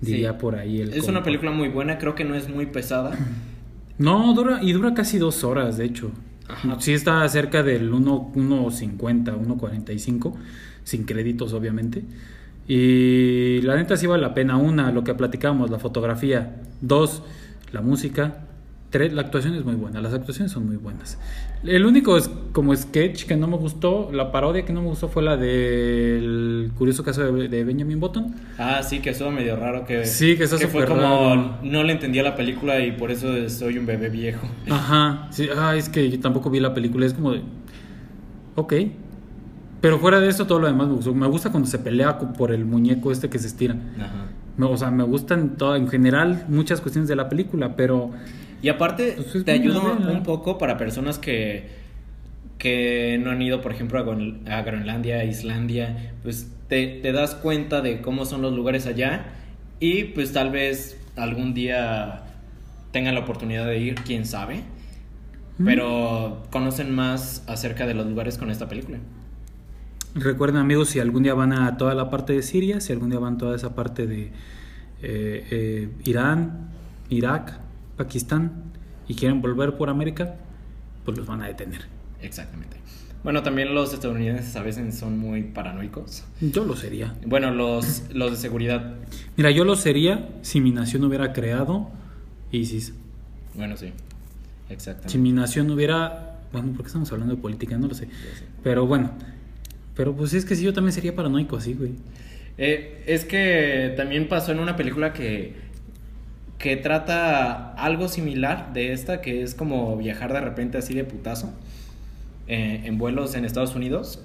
diría 0.00 0.32
Sí. 0.32 0.36
por 0.40 0.54
ahí 0.56 0.80
el 0.80 0.92
Es 0.94 1.08
una 1.08 1.22
película 1.22 1.50
muy 1.50 1.68
buena, 1.68 1.98
creo 1.98 2.14
que 2.14 2.24
no 2.24 2.34
es 2.34 2.48
muy 2.48 2.66
pesada. 2.66 3.16
No, 3.96 4.34
dura, 4.34 4.60
y 4.60 4.72
dura 4.72 4.92
casi 4.92 5.18
dos 5.18 5.44
horas, 5.44 5.76
de 5.78 5.84
hecho. 5.84 6.10
Ajá. 6.48 6.76
Sí 6.80 6.92
está 6.92 7.26
cerca 7.28 7.62
del 7.62 7.92
1 7.92 8.32
1.50, 8.34 9.36
1.45, 9.36 10.34
sin 10.82 11.04
créditos 11.04 11.52
obviamente. 11.52 12.02
Y 12.66 13.60
la 13.62 13.76
neta 13.76 13.96
sí 13.96 14.06
vale 14.08 14.22
la 14.22 14.34
pena. 14.34 14.56
Una, 14.56 14.90
lo 14.90 15.04
que 15.04 15.14
platicamos, 15.14 15.70
la 15.70 15.78
fotografía. 15.78 16.56
Dos, 16.80 17.22
la 17.72 17.82
música. 17.82 18.46
Tres, 18.94 19.12
la 19.12 19.22
actuación 19.22 19.56
es 19.56 19.64
muy 19.64 19.74
buena. 19.74 20.00
Las 20.00 20.14
actuaciones 20.14 20.52
son 20.52 20.66
muy 20.66 20.76
buenas. 20.76 21.18
El 21.64 21.84
único 21.84 22.16
es 22.16 22.30
como 22.52 22.76
sketch 22.76 23.24
que 23.24 23.34
no 23.34 23.48
me 23.48 23.56
gustó, 23.56 24.12
la 24.12 24.30
parodia 24.30 24.64
que 24.64 24.72
no 24.72 24.82
me 24.82 24.86
gustó 24.86 25.08
fue 25.08 25.24
la 25.24 25.36
del 25.36 26.70
curioso 26.78 27.02
caso 27.02 27.32
de, 27.32 27.48
de 27.48 27.64
Benjamin 27.64 27.98
Button. 27.98 28.32
Ah, 28.56 28.84
sí, 28.84 29.00
que 29.00 29.10
estuvo 29.10 29.32
medio 29.32 29.56
raro 29.56 29.84
que... 29.84 30.04
Sí, 30.06 30.36
que 30.36 30.44
está 30.44 30.58
fue 30.58 30.66
súper 30.68 30.86
como... 30.86 31.00
raro. 31.00 31.58
No 31.64 31.82
le 31.82 31.92
entendía 31.92 32.22
la 32.22 32.36
película 32.36 32.78
y 32.86 32.92
por 32.92 33.10
eso 33.10 33.48
soy 33.48 33.78
un 33.78 33.86
bebé 33.86 34.10
viejo. 34.10 34.46
Ajá, 34.70 35.26
sí, 35.32 35.48
ah, 35.56 35.74
es 35.74 35.88
que 35.88 36.08
yo 36.08 36.20
tampoco 36.20 36.48
vi 36.48 36.60
la 36.60 36.72
película, 36.72 37.04
es 37.04 37.14
como 37.14 37.32
de. 37.32 37.42
Ok. 38.54 38.74
Pero 39.80 39.98
fuera 39.98 40.20
de 40.20 40.28
eso, 40.28 40.46
todo 40.46 40.60
lo 40.60 40.68
demás 40.68 40.86
me 40.86 40.94
gustó. 40.94 41.12
Me 41.12 41.26
gusta 41.26 41.50
cuando 41.50 41.68
se 41.68 41.80
pelea 41.80 42.16
por 42.16 42.52
el 42.52 42.64
muñeco 42.64 43.10
este 43.10 43.28
que 43.28 43.40
se 43.40 43.48
estira. 43.48 43.74
Ajá. 43.98 44.68
O 44.72 44.76
sea, 44.76 44.92
me 44.92 45.02
gustan 45.02 45.56
todo, 45.56 45.74
en 45.74 45.88
general 45.88 46.44
muchas 46.46 46.80
cuestiones 46.80 47.08
de 47.08 47.16
la 47.16 47.28
película, 47.28 47.74
pero. 47.74 48.12
Y 48.64 48.70
aparte, 48.70 49.12
Pues 49.16 49.34
es 49.34 49.44
te 49.44 49.52
ayuda 49.52 49.82
un 49.82 50.22
poco 50.22 50.56
para 50.56 50.78
personas 50.78 51.18
que, 51.18 51.68
que 52.56 53.20
no 53.22 53.30
han 53.30 53.42
ido, 53.42 53.60
por 53.60 53.72
ejemplo, 53.72 54.00
a, 54.00 54.62
Groenlandia, 54.62 55.16
a 55.16 55.24
Islandia. 55.24 56.14
Pues 56.22 56.50
te, 56.68 56.86
te 57.02 57.12
das 57.12 57.34
cuenta 57.34 57.82
de 57.82 58.00
cómo 58.00 58.24
son 58.24 58.40
los 58.40 58.54
lugares 58.54 58.86
allá. 58.86 59.26
Y 59.80 60.04
pues 60.04 60.32
tal 60.32 60.50
vez 60.50 60.98
algún 61.14 61.52
día 61.52 62.22
tengan 62.90 63.12
la 63.12 63.20
oportunidad 63.20 63.66
de 63.66 63.80
ir, 63.80 63.96
quién 63.96 64.24
sabe. 64.24 64.62
Pero 65.62 66.44
conocen 66.50 66.90
más 66.90 67.44
acerca 67.46 67.86
de 67.86 67.92
los 67.92 68.06
lugares 68.06 68.38
con 68.38 68.50
esta 68.50 68.66
película. 68.66 68.96
Recuerden, 70.14 70.56
amigos, 70.56 70.88
si 70.88 71.00
algún 71.00 71.22
día 71.22 71.34
van 71.34 71.52
a 71.52 71.76
toda 71.76 71.94
la 71.94 72.08
parte 72.08 72.32
de 72.32 72.40
Siria, 72.40 72.80
si 72.80 72.94
algún 72.94 73.10
día 73.10 73.18
van 73.18 73.34
a 73.34 73.38
toda 73.38 73.56
esa 73.56 73.74
parte 73.74 74.06
de 74.06 74.32
eh, 75.02 75.46
eh, 75.50 75.88
Irán, 76.06 76.70
Irak, 77.10 77.60
Pakistán 77.96 78.72
y 79.08 79.14
quieren 79.14 79.40
volver 79.40 79.76
por 79.76 79.90
América, 79.90 80.36
pues 81.04 81.18
los 81.18 81.26
van 81.26 81.42
a 81.42 81.46
detener. 81.46 81.82
Exactamente. 82.20 82.76
Bueno, 83.22 83.42
también 83.42 83.74
los 83.74 83.94
estadounidenses 83.94 84.54
a 84.56 84.62
veces 84.62 84.94
son 84.98 85.18
muy 85.18 85.42
paranoicos. 85.42 86.24
Yo 86.40 86.64
lo 86.64 86.76
sería. 86.76 87.14
Bueno, 87.24 87.50
los, 87.52 88.02
los 88.12 88.32
de 88.32 88.36
seguridad. 88.36 88.96
Mira, 89.36 89.50
yo 89.50 89.64
lo 89.64 89.76
sería 89.76 90.28
si 90.42 90.60
mi 90.60 90.72
nación 90.72 91.04
hubiera 91.04 91.32
creado 91.32 91.90
ISIS. 92.52 92.92
Bueno, 93.54 93.78
sí. 93.78 93.92
Exactamente. 94.68 95.12
Si 95.12 95.18
mi 95.18 95.32
nación 95.32 95.70
hubiera. 95.70 96.40
Bueno, 96.52 96.72
¿por 96.72 96.82
qué 96.82 96.88
estamos 96.88 97.10
hablando 97.12 97.34
de 97.34 97.40
política? 97.40 97.78
No 97.78 97.88
lo 97.88 97.94
sé. 97.94 98.08
Pero 98.62 98.86
bueno. 98.86 99.12
Pero 99.96 100.14
pues 100.14 100.34
es 100.34 100.44
que 100.44 100.54
sí, 100.54 100.64
yo 100.64 100.74
también 100.74 100.92
sería 100.92 101.14
paranoico 101.14 101.56
así, 101.56 101.72
güey. 101.72 101.92
Eh, 102.58 103.04
es 103.06 103.24
que 103.24 103.94
también 103.96 104.28
pasó 104.28 104.52
en 104.52 104.60
una 104.60 104.76
película 104.76 105.12
que, 105.12 105.54
que 106.58 106.76
trata 106.76 107.74
algo 107.74 108.08
similar 108.08 108.72
de 108.72 108.92
esta, 108.92 109.20
que 109.20 109.42
es 109.42 109.54
como 109.54 109.96
viajar 109.96 110.32
de 110.32 110.40
repente 110.40 110.78
así 110.78 110.94
de 110.94 111.04
putazo 111.04 111.52
eh, 112.46 112.82
en 112.84 112.98
vuelos 112.98 113.34
en 113.34 113.44
Estados 113.44 113.74
Unidos. 113.74 114.22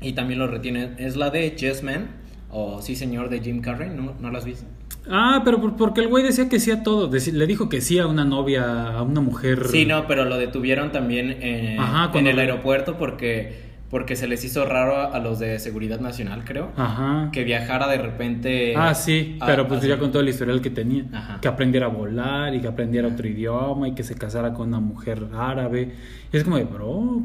Y 0.00 0.12
también 0.12 0.38
lo 0.38 0.46
retiene. 0.46 0.90
Es 0.98 1.16
la 1.16 1.30
de 1.30 1.50
Yes 1.52 1.82
Man, 1.82 2.08
o 2.50 2.82
Sí 2.82 2.96
Señor 2.96 3.30
de 3.30 3.40
Jim 3.40 3.60
Carrey. 3.62 3.90
¿No, 3.90 4.12
¿no 4.20 4.30
la 4.30 4.38
has 4.38 4.44
visto? 4.44 4.64
Ah, 5.08 5.42
pero 5.44 5.60
por- 5.60 5.76
porque 5.76 6.00
el 6.02 6.08
güey 6.08 6.22
decía 6.24 6.48
que 6.48 6.60
sí 6.60 6.70
a 6.70 6.82
todo. 6.82 7.10
Le 7.10 7.46
dijo 7.46 7.68
que 7.68 7.80
sí 7.80 7.98
a 7.98 8.06
una 8.06 8.24
novia, 8.24 8.88
a 8.90 9.02
una 9.02 9.20
mujer. 9.20 9.66
Sí, 9.68 9.86
no, 9.86 10.06
pero 10.06 10.24
lo 10.24 10.36
detuvieron 10.36 10.92
también 10.92 11.36
eh, 11.40 11.76
Ajá, 11.78 12.06
en 12.06 12.10
cuando- 12.10 12.30
el 12.30 12.38
aeropuerto 12.40 12.96
porque, 12.98 13.65
porque 13.90 14.16
se 14.16 14.26
les 14.26 14.44
hizo 14.44 14.64
raro 14.66 15.12
a 15.12 15.18
los 15.20 15.38
de 15.38 15.58
Seguridad 15.58 16.00
Nacional, 16.00 16.42
creo. 16.44 16.72
Ajá. 16.76 17.30
Que 17.32 17.44
viajara 17.44 17.86
de 17.88 17.98
repente. 17.98 18.74
Ah, 18.76 18.94
sí, 18.94 19.36
a- 19.40 19.46
pero 19.46 19.68
pues 19.68 19.82
ya 19.82 19.98
con 19.98 20.10
todo 20.10 20.22
el 20.22 20.28
historial 20.28 20.60
que 20.60 20.70
tenía. 20.70 21.04
Ajá. 21.12 21.40
Que 21.40 21.48
aprendiera 21.48 21.86
a 21.86 21.90
volar 21.90 22.54
y 22.54 22.60
que 22.60 22.66
aprendiera 22.68 23.06
otro 23.08 23.28
idioma 23.28 23.88
y 23.88 23.94
que 23.94 24.02
se 24.02 24.14
casara 24.16 24.52
con 24.54 24.68
una 24.68 24.80
mujer 24.80 25.26
árabe. 25.34 25.94
Y 26.32 26.36
es 26.36 26.42
como 26.44 26.56
de, 26.56 26.64
bro, 26.64 27.22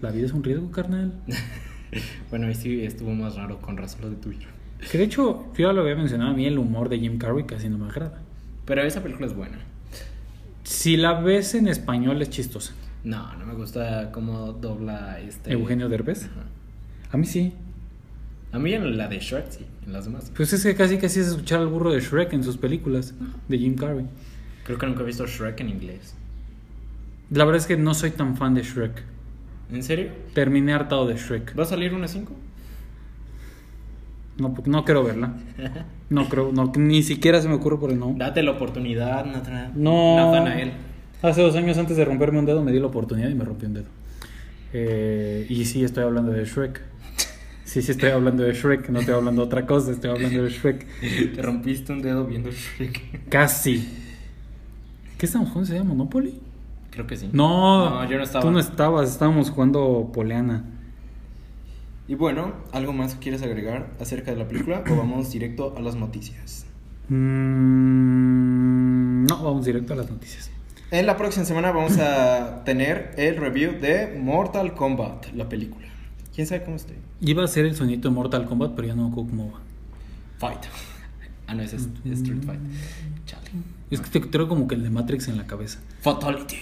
la 0.00 0.10
vida 0.10 0.26
es 0.26 0.32
un 0.32 0.42
riesgo, 0.44 0.70
carnal. 0.70 1.12
Bueno, 2.28 2.48
ahí 2.48 2.56
sí 2.56 2.84
estuvo 2.84 3.12
más 3.12 3.36
raro 3.36 3.60
con 3.60 3.76
razón 3.76 4.00
lo 4.00 4.10
de 4.10 4.16
tuyo. 4.16 4.48
Que 4.90 4.98
de 4.98 5.04
hecho, 5.04 5.52
yo 5.56 5.68
ya 5.68 5.72
lo 5.72 5.82
había 5.82 5.94
mencionado, 5.94 6.32
a 6.32 6.34
mí 6.34 6.44
el 6.44 6.58
humor 6.58 6.88
de 6.88 6.98
Jim 6.98 7.18
Carrey 7.18 7.44
casi 7.44 7.68
no 7.68 7.78
me 7.78 7.86
agrada. 7.88 8.20
Pero 8.64 8.82
esa 8.82 9.00
película 9.00 9.28
es 9.28 9.36
buena. 9.36 9.58
Si 10.64 10.96
la 10.96 11.20
ves 11.20 11.54
en 11.54 11.68
español 11.68 12.20
es 12.20 12.30
chistosa. 12.30 12.74
No, 13.04 13.34
no 13.36 13.46
me 13.46 13.54
gusta 13.54 14.10
cómo 14.12 14.52
dobla 14.52 15.20
este. 15.20 15.52
Eugenio 15.52 15.88
Derbez. 15.88 16.24
Ajá. 16.24 16.46
A 17.12 17.16
mí 17.16 17.26
sí. 17.26 17.52
A 18.50 18.58
mí 18.58 18.72
en 18.72 18.96
la 18.96 19.08
de 19.08 19.18
Shrek 19.18 19.50
sí, 19.50 19.66
en 19.86 19.92
las 19.92 20.04
demás. 20.06 20.32
Pues 20.34 20.52
es 20.52 20.62
que 20.62 20.74
casi 20.74 20.96
casi 20.98 21.20
es 21.20 21.28
escuchar 21.28 21.60
al 21.60 21.68
burro 21.68 21.92
de 21.92 22.00
Shrek 22.00 22.32
en 22.32 22.42
sus 22.44 22.56
películas 22.56 23.14
de 23.48 23.58
Jim 23.58 23.76
Carrey. 23.76 24.06
Creo 24.64 24.78
que 24.78 24.86
nunca 24.86 25.02
he 25.02 25.06
visto 25.06 25.26
Shrek 25.26 25.60
en 25.60 25.68
inglés. 25.68 26.16
La 27.30 27.44
verdad 27.44 27.60
es 27.60 27.66
que 27.66 27.76
no 27.76 27.94
soy 27.94 28.12
tan 28.12 28.36
fan 28.36 28.54
de 28.54 28.62
Shrek. 28.62 29.02
¿En 29.72 29.82
serio? 29.82 30.10
Terminé 30.34 30.72
hartado 30.72 31.06
de 31.06 31.16
Shrek. 31.16 31.58
¿Va 31.58 31.64
a 31.64 31.66
salir 31.66 31.94
una 31.94 32.06
5? 32.08 32.32
No, 34.38 34.54
no 34.66 34.84
quiero 34.84 35.04
verla. 35.04 35.34
No 36.10 36.28
creo, 36.28 36.52
no, 36.52 36.70
ni 36.76 37.02
siquiera 37.02 37.40
se 37.40 37.48
me 37.48 37.54
ocurre 37.54 37.78
por 37.78 37.90
el 37.90 37.98
no. 37.98 38.14
Date 38.14 38.42
la 38.42 38.52
oportunidad, 38.52 39.24
Nathan. 39.24 39.72
No. 39.74 40.16
Nathanael. 40.16 40.72
Hace 41.24 41.40
dos 41.40 41.56
años 41.56 41.78
antes 41.78 41.96
de 41.96 42.04
romperme 42.04 42.38
un 42.38 42.44
dedo 42.44 42.62
me 42.62 42.70
di 42.70 42.78
la 42.78 42.88
oportunidad 42.88 43.30
y 43.30 43.34
me 43.34 43.44
rompí 43.44 43.64
un 43.64 43.72
dedo. 43.72 43.86
Eh, 44.74 45.46
y 45.48 45.64
sí, 45.64 45.82
estoy 45.82 46.04
hablando 46.04 46.32
de 46.32 46.44
Shrek. 46.44 46.82
Sí, 47.64 47.80
sí, 47.80 47.92
estoy 47.92 48.10
hablando 48.10 48.42
de 48.42 48.52
Shrek. 48.52 48.90
No 48.90 49.00
estoy 49.00 49.14
hablando 49.14 49.40
de 49.40 49.46
otra 49.46 49.64
cosa, 49.64 49.92
estoy 49.92 50.10
hablando 50.10 50.42
de 50.42 50.50
Shrek. 50.50 50.86
Te 51.34 51.40
rompiste 51.40 51.94
un 51.94 52.02
dedo 52.02 52.26
viendo 52.26 52.50
Shrek. 52.50 53.30
Casi. 53.30 53.88
¿Qué 55.16 55.24
estamos 55.24 55.48
jugando? 55.48 55.66
¿Se 55.66 55.78
llama 55.78 55.94
Monopoly? 55.94 56.38
Creo 56.90 57.06
que 57.06 57.16
sí. 57.16 57.30
No, 57.32 57.88
No, 57.88 58.10
yo 58.10 58.18
no 58.18 58.24
estaba. 58.24 58.44
Tú 58.44 58.50
no 58.50 58.60
estabas, 58.60 59.10
estábamos 59.10 59.48
jugando 59.48 60.10
Poleana. 60.12 60.64
Y 62.06 62.16
bueno, 62.16 62.52
¿algo 62.72 62.92
más 62.92 63.14
que 63.14 63.20
quieres 63.20 63.42
agregar 63.42 63.94
acerca 63.98 64.30
de 64.30 64.36
la 64.36 64.46
película 64.46 64.84
o 64.90 64.94
vamos 64.94 65.32
directo 65.32 65.72
a 65.74 65.80
las 65.80 65.96
noticias? 65.96 66.66
Mm, 67.08 68.04
no, 69.24 69.42
vamos 69.42 69.64
directo 69.64 69.94
a 69.94 69.96
las 69.96 70.10
noticias. 70.10 70.50
En 70.94 71.06
la 71.06 71.16
próxima 71.16 71.44
semana 71.44 71.72
vamos 71.72 71.98
a 71.98 72.62
tener 72.64 73.14
el 73.16 73.36
review 73.36 73.80
de 73.80 74.16
Mortal 74.16 74.74
Kombat, 74.74 75.32
la 75.34 75.48
película. 75.48 75.88
¿Quién 76.32 76.46
sabe 76.46 76.62
cómo 76.62 76.76
esté? 76.76 76.94
Iba 77.20 77.42
a 77.42 77.48
ser 77.48 77.64
el 77.64 77.74
sonito 77.74 78.08
de 78.08 78.14
Mortal 78.14 78.46
Kombat, 78.46 78.76
pero 78.76 78.86
ya 78.86 78.94
no 78.94 79.06
me 79.06 79.10
acuerdo 79.10 79.30
cómo 79.30 79.52
va. 79.52 79.60
Fight. 80.38 80.60
Ah, 81.46 81.54
no, 81.54 81.62
es 81.62 81.74
es 81.74 81.88
Street 82.06 82.42
Fight. 82.46 82.60
Chale. 83.26 83.50
Es 83.90 84.00
que 84.00 84.08
te 84.08 84.26
traigo 84.28 84.48
como 84.48 84.66
que 84.66 84.76
el 84.76 84.82
de 84.84 84.88
Matrix 84.88 85.28
en 85.28 85.36
la 85.36 85.46
cabeza. 85.46 85.80
Fatality. 86.00 86.56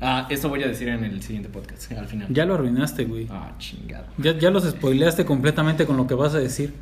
Ah, 0.00 0.28
eso 0.30 0.48
voy 0.50 0.62
a 0.62 0.68
decir 0.68 0.86
en 0.88 1.02
el 1.02 1.22
siguiente 1.22 1.48
podcast, 1.48 1.90
al 1.92 2.06
final. 2.06 2.28
Ya 2.30 2.44
lo 2.44 2.54
arruinaste, 2.54 3.04
güey. 3.06 3.26
Ah, 3.30 3.54
chingado. 3.58 4.04
Ya, 4.18 4.38
ya 4.38 4.50
los 4.50 4.64
spoileaste 4.64 5.24
completamente 5.24 5.86
con 5.86 5.96
lo 5.96 6.06
que 6.06 6.14
vas 6.14 6.34
a 6.34 6.38
decir. 6.38 6.74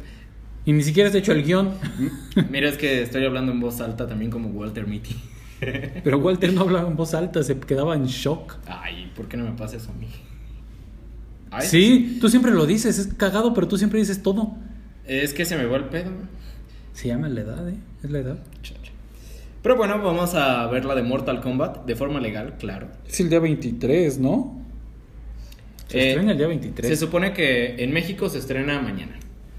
Y 0.66 0.72
ni 0.72 0.82
siquiera 0.82 1.08
has 1.08 1.14
hecho 1.14 1.32
el 1.32 1.44
guion. 1.44 1.70
Mira, 2.50 2.68
es 2.68 2.78
que 2.78 3.00
estoy 3.00 3.24
hablando 3.24 3.52
en 3.52 3.60
voz 3.60 3.80
alta 3.80 4.08
también 4.08 4.30
como 4.32 4.48
Walter 4.48 4.86
Mitty. 4.86 5.16
Pero 6.04 6.18
Walter 6.18 6.52
no 6.52 6.62
hablaba 6.62 6.88
en 6.88 6.96
voz 6.96 7.14
alta, 7.14 7.42
se 7.42 7.58
quedaba 7.58 7.94
en 7.94 8.06
shock. 8.06 8.56
Ay, 8.66 9.10
¿por 9.16 9.28
qué 9.28 9.36
no 9.36 9.44
me 9.44 9.52
pasa 9.52 9.76
eso 9.76 9.90
a 9.90 9.94
mí? 9.94 10.08
Ay, 11.50 11.66
Sí, 11.66 12.18
tú 12.20 12.28
siempre 12.28 12.52
lo 12.52 12.66
dices, 12.66 12.98
es 12.98 13.14
cagado, 13.14 13.54
pero 13.54 13.68
tú 13.68 13.76
siempre 13.78 13.98
dices 14.00 14.22
todo. 14.22 14.54
Es 15.06 15.34
que 15.34 15.44
se 15.44 15.56
me 15.56 15.66
va 15.66 15.76
el 15.76 15.84
pedo. 15.86 16.10
Se 16.92 17.08
llama 17.08 17.28
la 17.28 17.40
edad, 17.42 17.68
¿eh? 17.68 17.76
Es 18.02 18.10
la 18.10 18.18
edad. 18.20 18.38
Pero 19.62 19.76
bueno, 19.76 20.00
vamos 20.02 20.34
a 20.34 20.66
ver 20.66 20.84
la 20.84 20.94
de 20.94 21.02
Mortal 21.02 21.40
Kombat 21.40 21.86
de 21.86 21.96
forma 21.96 22.20
legal, 22.20 22.54
claro. 22.58 22.88
Es 23.08 23.18
el 23.20 23.30
día 23.30 23.40
23, 23.40 24.18
¿no? 24.18 24.60
Se 25.88 25.98
Eh, 25.98 26.08
estrena 26.10 26.32
el 26.32 26.38
día 26.38 26.46
23. 26.48 26.88
Se 26.88 26.96
supone 26.96 27.32
que 27.32 27.82
en 27.82 27.92
México 27.92 28.28
se 28.28 28.38
estrena 28.38 28.80
mañana. 28.82 29.16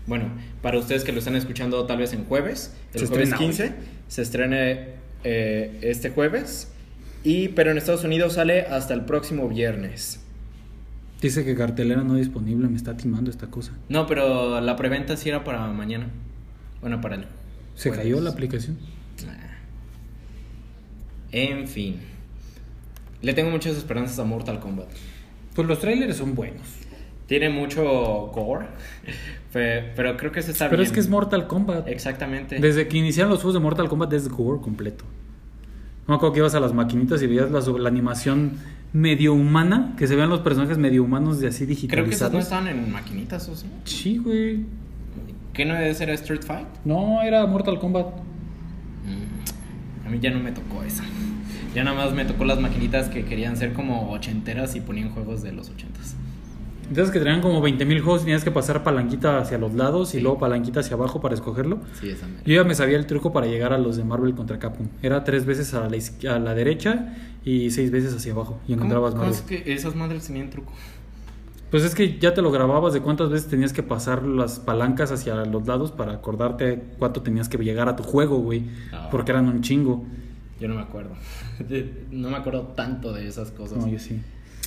Bueno, 0.08 0.26
para 0.62 0.78
ustedes 0.78 1.04
que 1.04 1.12
lo 1.12 1.20
están 1.20 1.36
escuchando 1.36 1.86
tal 1.88 1.98
vez 1.98 2.13
en 2.13 2.26
jueves, 2.26 2.76
el 2.94 3.00
Se 3.00 3.08
jueves 3.08 3.30
estrena 3.30 3.38
hoy. 3.39 3.46
15, 3.56 3.74
se 4.08 4.22
estrena 4.22 4.58
eh, 5.26 5.80
este 5.82 6.12
jueves. 6.12 6.72
Y, 7.24 7.50
pero 7.50 7.72
en 7.72 7.78
Estados 7.78 8.04
Unidos 8.04 8.34
sale 8.34 8.62
hasta 8.62 8.94
el 8.94 9.04
próximo 9.06 9.50
viernes. 9.50 10.22
Dice 11.22 11.44
que 11.44 11.56
cartelera 11.56 12.04
no 12.04 12.16
disponible, 12.16 12.68
me 12.68 12.78
está 12.78 12.96
timando 12.96 13.32
esta 13.32 13.48
cosa. 13.48 13.72
No, 13.90 14.06
pero 14.06 14.62
la 14.62 14.76
preventa 14.76 15.18
sí 15.18 15.30
era 15.30 15.44
para 15.44 15.66
mañana. 15.68 16.08
Bueno, 16.82 17.02
para 17.02 17.16
el. 17.16 17.26
¿Se 17.74 17.90
jueves. 17.90 18.06
cayó 18.06 18.22
la 18.22 18.30
aplicación? 18.30 18.78
En 21.32 21.68
fin. 21.68 21.98
Le 23.22 23.34
tengo 23.34 23.50
muchas 23.50 23.76
esperanzas 23.76 24.20
a 24.20 24.24
Mortal 24.24 24.60
Kombat. 24.60 24.88
Pues 25.56 25.68
los 25.68 25.80
trailers 25.80 26.18
son 26.18 26.36
buenos. 26.36 26.62
Tiene 27.28 27.50
mucho 27.50 27.84
gore, 28.34 28.68
pe- 29.54 29.92
pero 29.96 30.16
creo 30.18 30.32
que 30.32 30.42
se 30.44 30.52
está 30.52 30.66
Pero 30.70 30.82
bien. 30.82 30.88
es 30.88 30.94
que 30.94 31.00
es 31.00 31.10
Mortal 31.10 31.48
Kombat. 31.48 31.88
Exactamente. 31.88 32.60
Desde 32.60 32.88
que 32.88 32.98
iniciaron 32.98 33.32
los 33.32 33.40
juegos 33.42 33.56
de 33.56 33.60
Mortal 33.62 33.90
Kombat 33.90 34.14
es 34.14 34.28
gore 34.30 34.62
completo. 34.62 35.06
No 36.08 36.14
me 36.14 36.16
acuerdo 36.18 36.34
que 36.34 36.40
ibas 36.40 36.54
a 36.54 36.60
las 36.60 36.74
maquinitas 36.74 37.22
y 37.24 37.28
veías 37.28 37.50
la, 37.50 37.62
la 37.62 37.90
animación 37.90 38.54
medio 38.94 39.34
humana, 39.34 39.94
que 39.98 40.06
se 40.08 40.16
vean 40.16 40.30
los 40.30 40.42
personajes 40.42 40.78
medio 40.78 41.04
humanos 41.04 41.40
de 41.40 41.48
así 41.48 41.66
Creo 41.66 42.06
que 42.06 42.12
esas 42.12 42.32
no 42.32 42.38
digitalizados. 42.40 42.44
estaban 42.44 42.68
en 42.68 42.92
maquinitas, 42.92 43.50
¿o 43.50 43.56
sí? 43.56 43.66
Sí, 43.86 44.18
güey. 44.18 44.66
¿Qué 45.54 45.66
no 45.66 45.74
debe 45.74 45.94
ser 45.96 46.10
Street 46.12 46.42
Fight? 46.44 46.68
No, 46.86 47.22
era 47.24 47.46
Mortal 47.48 47.80
Kombat. 47.80 48.06
Mm, 48.08 50.08
A 50.08 50.10
mí 50.12 50.20
ya 50.22 50.30
no 50.30 50.40
me 50.40 50.52
tocó 50.52 50.84
esa. 50.84 51.04
Ya 51.74 51.84
nada 51.84 51.98
más 52.06 52.14
me 52.14 52.24
tocó 52.26 52.46
las 52.46 52.60
maquinitas 52.60 53.10
que 53.10 53.26
querían 53.26 53.58
ser 53.58 53.74
como 53.74 54.12
ochenteras 54.12 54.76
y 54.76 54.82
ponían 54.82 55.10
juegos 55.10 55.42
de 55.42 55.54
los 55.54 55.70
ochentas. 55.70 56.16
Entonces 56.88 57.12
que 57.12 57.19
traían 57.19 57.41
como 57.41 57.62
20.000 57.62 58.02
juegos 58.02 58.21
y 58.21 58.26
tenías 58.26 58.43
que 58.43 58.52
pasar 58.52 58.84
palanquita 58.84 59.39
hacia 59.39 59.58
los 59.58 59.74
lados 59.74 60.10
Sí. 60.10 60.17
y 60.17 60.21
luego 60.21 60.38
palanquita 60.39 60.82
hacia 60.82 60.95
abajo 60.95 61.19
para 61.21 61.34
escogerlo. 61.34 61.80
Sí, 62.00 62.10
esa. 62.10 62.28
Yo 62.45 62.54
ya 62.56 62.63
me 62.63 62.76
sabía 62.76 62.98
el 62.98 63.06
truco 63.08 63.34
para 63.34 63.48
llegar 63.48 63.74
a 63.74 63.78
los 63.78 63.98
de 63.98 64.04
Marvel 64.04 64.36
contra 64.36 64.60
Capcom. 64.60 64.88
Era 65.02 65.24
tres 65.24 65.45
veces 65.45 65.74
a 65.74 65.89
la, 65.89 65.98
izqui- 65.98 66.28
a 66.30 66.38
la 66.39 66.54
derecha 66.54 67.15
y 67.43 67.71
seis 67.71 67.91
veces 67.91 68.13
hacia 68.15 68.34
abajo. 68.34 68.60
Y 68.63 68.74
¿Cómo, 68.74 68.76
encontrabas 68.86 69.12
cómo 69.12 69.24
Marvel. 69.26 69.39
es 69.39 69.41
que 69.63 69.74
esas 69.74 69.95
madres 69.95 70.28
tenían 70.28 70.50
truco? 70.50 70.71
Pues 71.71 71.84
es 71.84 71.95
que 71.95 72.19
ya 72.19 72.34
te 72.34 72.41
lo 72.41 72.52
grababas 72.52 72.93
de 72.93 73.02
cuántas 73.02 73.30
veces 73.32 73.48
tenías 73.50 73.74
que 73.74 73.84
pasar 73.84 74.24
las 74.24 74.60
palancas 74.60 75.12
hacia 75.12 75.43
los 75.45 75.67
lados 75.67 75.91
para 75.91 76.13
acordarte 76.13 76.82
cuánto 77.00 77.21
tenías 77.24 77.50
que 77.50 77.58
llegar 77.58 77.89
a 77.89 77.95
tu 77.95 78.04
juego, 78.04 78.38
güey. 78.38 78.63
Ah. 78.93 79.10
Porque 79.12 79.32
eran 79.32 79.48
un 79.50 79.62
chingo. 79.62 80.06
Yo 80.60 80.67
no 80.67 80.76
me 80.76 80.82
acuerdo. 80.82 81.12
No 82.12 82.30
me 82.30 82.38
acuerdo 82.38 82.62
tanto 82.76 83.12
de 83.13 83.28
esas 83.28 83.52
cosas. 83.52 83.80
No, 83.80 83.88
yo 83.88 83.98
sí. 84.00 84.21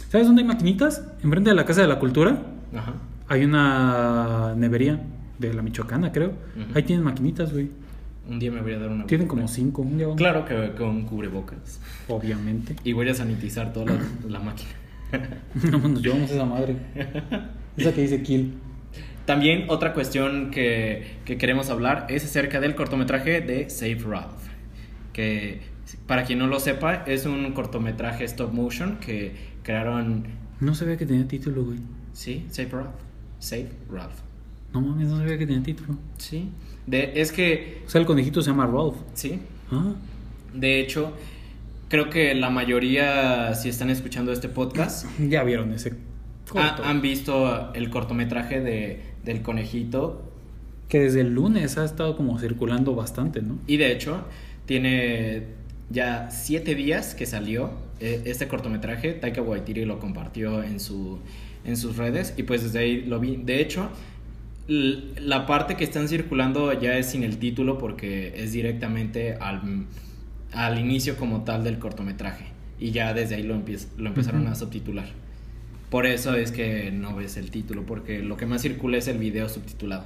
¿Sabes 0.09 0.27
dónde 0.27 0.43
hay 0.43 0.49
maquinitas? 0.49 1.05
Enfrente 1.23 1.51
de 1.51 1.57
la 1.57 1.65
Casa 1.65 1.83
de 1.83 1.89
la 1.89 1.99
Cultura 1.99 2.43
Ajá. 2.75 2.95
hay 3.29 3.45
una 3.45 4.55
nevería 4.57 5.01
de 5.39 5.53
la 5.55 5.63
Michoacana, 5.63 6.13
creo. 6.13 6.33
Ahí 6.75 6.83
tienen 6.83 7.05
maquinitas, 7.05 7.53
güey. 7.53 7.71
Un 8.29 8.39
día 8.39 8.51
me 8.51 8.61
voy 8.61 8.73
a 8.75 8.79
dar 8.79 8.91
una 8.91 9.07
Tienen 9.07 9.27
vuelta. 9.27 9.43
como 9.43 9.49
cinco. 9.49 9.83
Un 9.83 9.97
día 9.97 10.07
vamos. 10.07 10.19
Claro 10.19 10.45
que 10.45 10.73
con 10.77 11.03
cubrebocas. 11.03 11.81
Obviamente. 12.09 12.77
Y 12.85 12.93
voy 12.93 13.09
a 13.09 13.15
sanitizar 13.15 13.73
toda 13.73 13.87
la, 13.87 13.99
la 14.29 14.39
máquina. 14.41 14.71
No, 15.71 15.79
nos 15.89 16.03
llevamos 16.03 16.31
esa 16.31 16.45
madre. 16.45 16.77
Esa 17.77 17.95
que 17.95 18.03
dice 18.03 18.23
Kill. 18.23 18.55
También 19.25 19.65
otra 19.69 19.95
cuestión 19.95 20.51
que, 20.51 21.19
que 21.25 21.39
queremos 21.39 21.71
hablar 21.71 22.07
es 22.11 22.25
acerca 22.25 22.61
del 22.61 22.75
cortometraje 22.75 23.41
de 23.41 23.71
Save 23.71 24.01
Ralph. 24.07 24.43
Que 25.15 25.61
para 26.07 26.25
quien 26.25 26.39
no 26.39 26.47
lo 26.47 26.61
sepa, 26.61 27.05
es 27.07 27.25
un 27.25 27.53
cortometraje 27.53 28.25
stop 28.25 28.53
motion 28.53 28.99
que 28.99 29.35
crearon. 29.69 30.25
No 30.61 30.75
sabía 30.75 30.97
que 30.97 31.05
tenía 31.05 31.29
título, 31.29 31.63
güey. 31.65 31.79
Sí, 32.15 32.47
Save 32.51 32.71
Ralph. 32.71 32.95
Save 33.39 33.69
Ralph. 33.93 34.15
No 34.73 34.81
mames, 34.81 35.09
no 35.09 35.19
sabía 35.19 35.37
que 35.39 35.47
tenía 35.47 35.63
título. 35.63 35.97
Sí. 36.17 36.49
De, 36.87 37.13
es 37.21 37.33
que. 37.33 37.83
O 37.87 37.91
sea, 37.91 38.01
el 38.01 38.07
conejito 38.07 38.41
se 38.41 38.51
llama 38.51 38.67
Ralph. 38.67 38.97
Sí. 39.13 39.39
Ah. 39.71 39.93
De 40.55 40.81
hecho, 40.81 41.13
creo 41.89 42.09
que 42.09 42.35
la 42.35 42.49
mayoría, 42.49 43.55
si 43.55 43.69
están 43.69 43.91
escuchando 43.91 44.33
este 44.33 44.49
podcast, 44.49 45.07
Ya 45.29 45.43
vieron 45.45 45.73
ese 45.73 45.93
ha- 46.55 46.89
han 46.89 47.03
visto 47.03 47.75
el 47.75 47.91
cortometraje 47.91 48.61
de, 48.61 49.03
del 49.25 49.43
conejito. 49.43 50.25
Que 50.89 51.01
desde 51.01 51.21
el 51.21 51.35
lunes 51.35 51.77
ha 51.77 51.85
estado 51.85 52.17
como 52.17 52.39
circulando 52.39 52.95
bastante, 52.95 53.43
¿no? 53.43 53.59
Y 53.67 53.77
de 53.77 53.93
hecho, 53.93 54.25
tiene 54.65 55.43
ya 55.91 56.31
siete 56.31 56.75
días 56.75 57.15
que 57.15 57.27
salió 57.27 57.87
este 58.01 58.49
cortometraje. 58.49 59.13
Taika 59.13 59.43
Waititi 59.43 59.85
lo 59.85 59.99
compartió 59.99 60.63
en, 60.63 60.81
su, 60.81 61.19
en 61.65 61.77
sus 61.77 61.97
redes 61.97 62.35
y 62.37 62.43
pues 62.45 62.63
desde 62.63 62.79
ahí 62.81 63.03
lo 63.03 63.21
vi. 63.21 63.37
De 63.37 63.61
hecho, 63.61 63.89
la 64.69 65.47
parte 65.47 65.77
que 65.77 65.85
están 65.85 66.09
circulando 66.09 66.73
ya 66.79 66.97
es 66.99 67.07
sin 67.11 67.23
el 67.23 67.39
título 67.39 67.79
porque 67.79 68.35
es 68.37 68.53
directamente 68.53 69.35
al, 69.35 69.87
al 70.53 70.79
inicio 70.79 71.17
como 71.17 71.45
tal 71.45 71.65
del 71.65 71.79
cortometraje. 71.79 72.47
Y 72.81 72.91
ya 72.93 73.13
desde 73.15 73.37
ahí 73.37 73.43
lo, 73.43 73.57
empiez- 73.57 73.89
lo 73.97 74.09
empezaron 74.09 74.47
a 74.47 74.55
subtitular. 74.55 75.07
Por 75.91 76.07
eso 76.07 76.35
es 76.35 76.53
que 76.53 76.91
no 76.93 77.17
ves 77.17 77.37
el 77.39 77.51
título, 77.51 77.87
porque 77.87 78.23
lo 78.23 78.37
que 78.37 78.45
más 78.47 78.61
circula 78.63 78.99
es 78.99 79.09
el 79.09 79.17
video 79.19 79.49
subtitulado. 79.49 80.05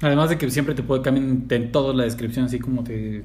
Además 0.00 0.30
de 0.30 0.38
que 0.38 0.48
siempre 0.50 0.74
te 0.74 0.82
puede 0.82 1.02
cambiar 1.02 1.26
en 1.60 1.72
toda 1.72 1.92
la 1.92 2.04
descripción, 2.04 2.44
así 2.44 2.58
como 2.60 2.84
te 2.84 3.24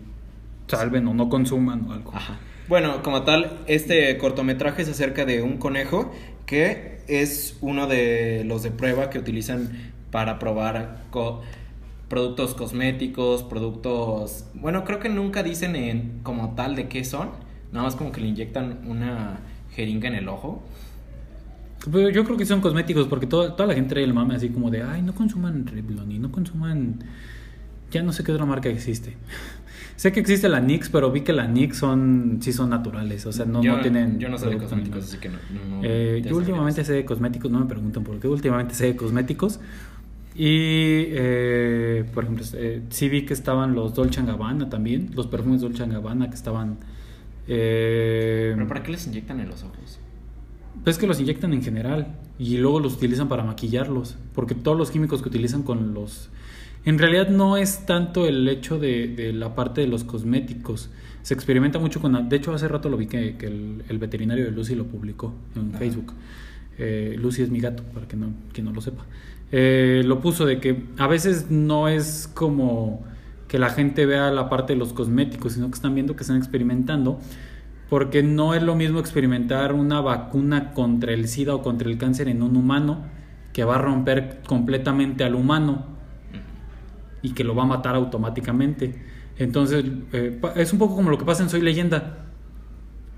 salven 0.68 1.08
o 1.08 1.14
no 1.14 1.30
consuman 1.30 1.86
o 1.88 1.94
algo. 1.94 2.12
Ajá. 2.16 2.40
Bueno, 2.70 3.02
como 3.02 3.24
tal, 3.24 3.62
este 3.66 4.16
cortometraje 4.20 4.84
es 4.84 4.90
acerca 4.90 5.26
de 5.26 5.42
un 5.42 5.58
conejo 5.58 6.14
que 6.46 7.00
es 7.08 7.58
uno 7.62 7.88
de 7.88 8.44
los 8.46 8.62
de 8.62 8.70
prueba 8.70 9.10
que 9.10 9.18
utilizan 9.18 9.92
para 10.12 10.38
probar 10.38 11.02
productos 12.10 12.54
cosméticos, 12.54 13.42
productos... 13.42 14.46
Bueno, 14.54 14.84
creo 14.86 15.00
que 15.00 15.10
nunca 15.10 15.42
dicen 15.42 15.76
en, 15.76 16.20
como 16.22 16.54
tal 16.54 16.76
de 16.76 16.88
qué 16.88 17.04
son, 17.04 17.32
nada 17.72 17.86
más 17.86 17.96
como 17.96 18.12
que 18.12 18.22
le 18.22 18.28
inyectan 18.28 18.82
una 18.86 19.40
jeringa 19.72 20.08
en 20.08 20.14
el 20.14 20.30
ojo. 20.30 20.62
Pero 21.92 22.12
yo 22.12 22.24
creo 22.24 22.38
que 22.38 22.46
son 22.46 22.62
cosméticos 22.62 23.08
porque 23.08 23.26
toda, 23.26 23.56
toda 23.56 23.66
la 23.66 23.74
gente 23.74 23.96
trae 23.96 24.04
el 24.04 24.14
mame 24.14 24.36
así 24.36 24.50
como 24.50 24.70
de, 24.70 24.84
ay, 24.84 25.02
no 25.02 25.16
consuman 25.16 25.66
Revlon 25.66 26.12
y 26.12 26.20
no 26.20 26.32
consuman... 26.32 27.00
Ya 27.90 28.04
no 28.04 28.14
sé 28.14 28.24
qué 28.24 28.32
otra 28.32 28.46
marca 28.46 28.70
existe. 28.70 29.18
Sé 30.00 30.14
que 30.14 30.22
existe 30.22 30.48
la 30.48 30.62
NYX, 30.62 30.88
pero 30.88 31.12
vi 31.12 31.22
que 31.22 31.34
la 31.34 31.46
NYX 31.46 31.76
son, 31.76 32.38
sí 32.40 32.54
son 32.54 32.70
naturales, 32.70 33.26
o 33.26 33.34
sea, 33.34 33.44
no, 33.44 33.62
yo, 33.62 33.76
no 33.76 33.82
tienen... 33.82 34.18
Yo 34.18 34.30
no 34.30 34.38
sé 34.38 34.48
de 34.48 34.58
cosméticos, 34.58 35.04
así 35.04 35.18
que 35.18 35.28
no... 35.28 35.38
Eh, 35.84 36.24
yo 36.26 36.38
últimamente 36.38 36.86
sé 36.86 36.94
de 36.94 37.04
cosméticos, 37.04 37.52
no 37.52 37.60
me 37.60 37.66
preguntan 37.66 38.06
por 38.06 38.18
qué, 38.18 38.30
últimamente 38.30 38.76
sé 38.76 38.86
de 38.86 38.96
cosméticos. 38.96 39.60
Y, 40.36 41.04
eh, 41.10 42.06
por 42.14 42.24
ejemplo, 42.24 42.46
eh, 42.54 42.82
sí 42.92 43.10
vi 43.10 43.26
que 43.26 43.34
estaban 43.34 43.76
los 43.76 43.94
Dolce 43.94 44.22
Gabbana 44.24 44.70
también, 44.70 45.12
los 45.16 45.28
perfumes 45.28 45.60
Dolce 45.60 45.86
Gabbana 45.86 46.30
que 46.30 46.36
estaban... 46.36 46.78
¿Pero 47.46 48.68
para 48.70 48.84
qué 48.84 48.92
les 48.92 49.06
inyectan 49.06 49.42
en 49.42 49.50
los 49.50 49.64
ojos? 49.64 50.00
pues 50.84 50.98
que 50.98 51.08
los 51.08 51.20
inyectan 51.20 51.54
en 51.54 51.62
general 51.62 52.16
y 52.38 52.58
luego 52.58 52.80
los 52.80 52.94
utilizan 52.94 53.28
para 53.28 53.44
maquillarlos, 53.44 54.16
porque 54.34 54.56
todos 54.56 54.78
los 54.78 54.92
químicos 54.92 55.22
que 55.22 55.28
utilizan 55.30 55.64
con 55.64 55.94
los... 55.94 56.30
En 56.86 56.98
realidad 56.98 57.30
no 57.30 57.58
es 57.58 57.86
tanto 57.86 58.28
el 58.28 58.48
hecho 58.48 58.80
de, 58.80 59.08
de 59.08 59.34
la 59.34 59.56
parte 59.56 59.82
de 59.82 59.88
los 59.88 60.04
cosméticos, 60.04 60.90
se 61.22 61.34
experimenta 61.34 61.80
mucho 61.80 62.02
con... 62.02 62.30
De 62.30 62.36
hecho, 62.36 62.54
hace 62.54 62.68
rato 62.68 62.90
lo 62.90 62.98
vi 62.98 63.08
que, 63.08 63.36
que 63.38 63.48
el, 63.48 63.84
el 63.90 63.98
veterinario 64.00 64.46
de 64.46 64.52
Lucy 64.52 64.76
lo 64.76 64.86
publicó 64.86 65.34
en 65.56 65.70
Ajá. 65.70 65.80
Facebook. 65.80 66.14
Eh, 66.78 67.16
Lucy 67.20 67.44
es 67.44 67.50
mi 67.50 67.60
gato, 67.60 67.84
para 67.94 68.08
que 68.08 68.16
no, 68.16 68.32
quien 68.54 68.66
no 68.66 68.72
lo 68.72 68.82
sepa. 68.82 69.06
Eh, 69.52 70.02
lo 70.06 70.22
puso 70.22 70.46
de 70.46 70.60
que 70.60 70.86
a 70.98 71.08
veces 71.08 71.52
no 71.52 71.88
es 71.88 72.30
como 72.34 73.04
que 73.48 73.60
la 73.60 73.70
gente 73.70 74.06
vea 74.06 74.32
la 74.32 74.48
parte 74.48 74.74
de 74.74 74.80
los 74.80 74.94
cosméticos, 74.94 75.54
sino 75.54 75.68
que 75.68 75.76
están 75.76 75.94
viendo 75.94 76.16
que 76.16 76.22
están 76.22 76.38
experimentando, 76.38 77.20
porque 77.90 78.24
no 78.24 78.54
es 78.54 78.64
lo 78.64 78.76
mismo 78.76 79.00
experimentar 79.00 79.74
una 79.74 80.00
vacuna 80.02 80.72
contra 80.74 81.14
el 81.14 81.28
SIDA 81.28 81.56
o 81.56 81.62
contra 81.62 81.90
el 81.90 81.98
cáncer 81.98 82.30
en 82.30 82.44
un 82.44 82.56
humano 82.56 83.04
que 83.52 83.64
va 83.64 83.76
a 83.76 83.80
romper 83.80 84.42
completamente 84.48 85.24
al 85.24 85.36
humano 85.36 85.99
y 87.22 87.34
que 87.34 87.44
lo 87.44 87.56
va 87.56 87.64
a 87.64 87.68
matar 87.68 87.96
automáticamente. 87.96 88.96
Entonces, 89.38 89.86
eh, 90.14 90.40
es 90.56 90.74
un 90.74 90.80
poco 90.80 90.96
como 90.96 91.10
lo 91.10 91.18
que 91.18 91.26
pasa 91.26 91.44
en 91.44 91.50
Soy 91.50 91.62
Leyenda. 91.62 92.26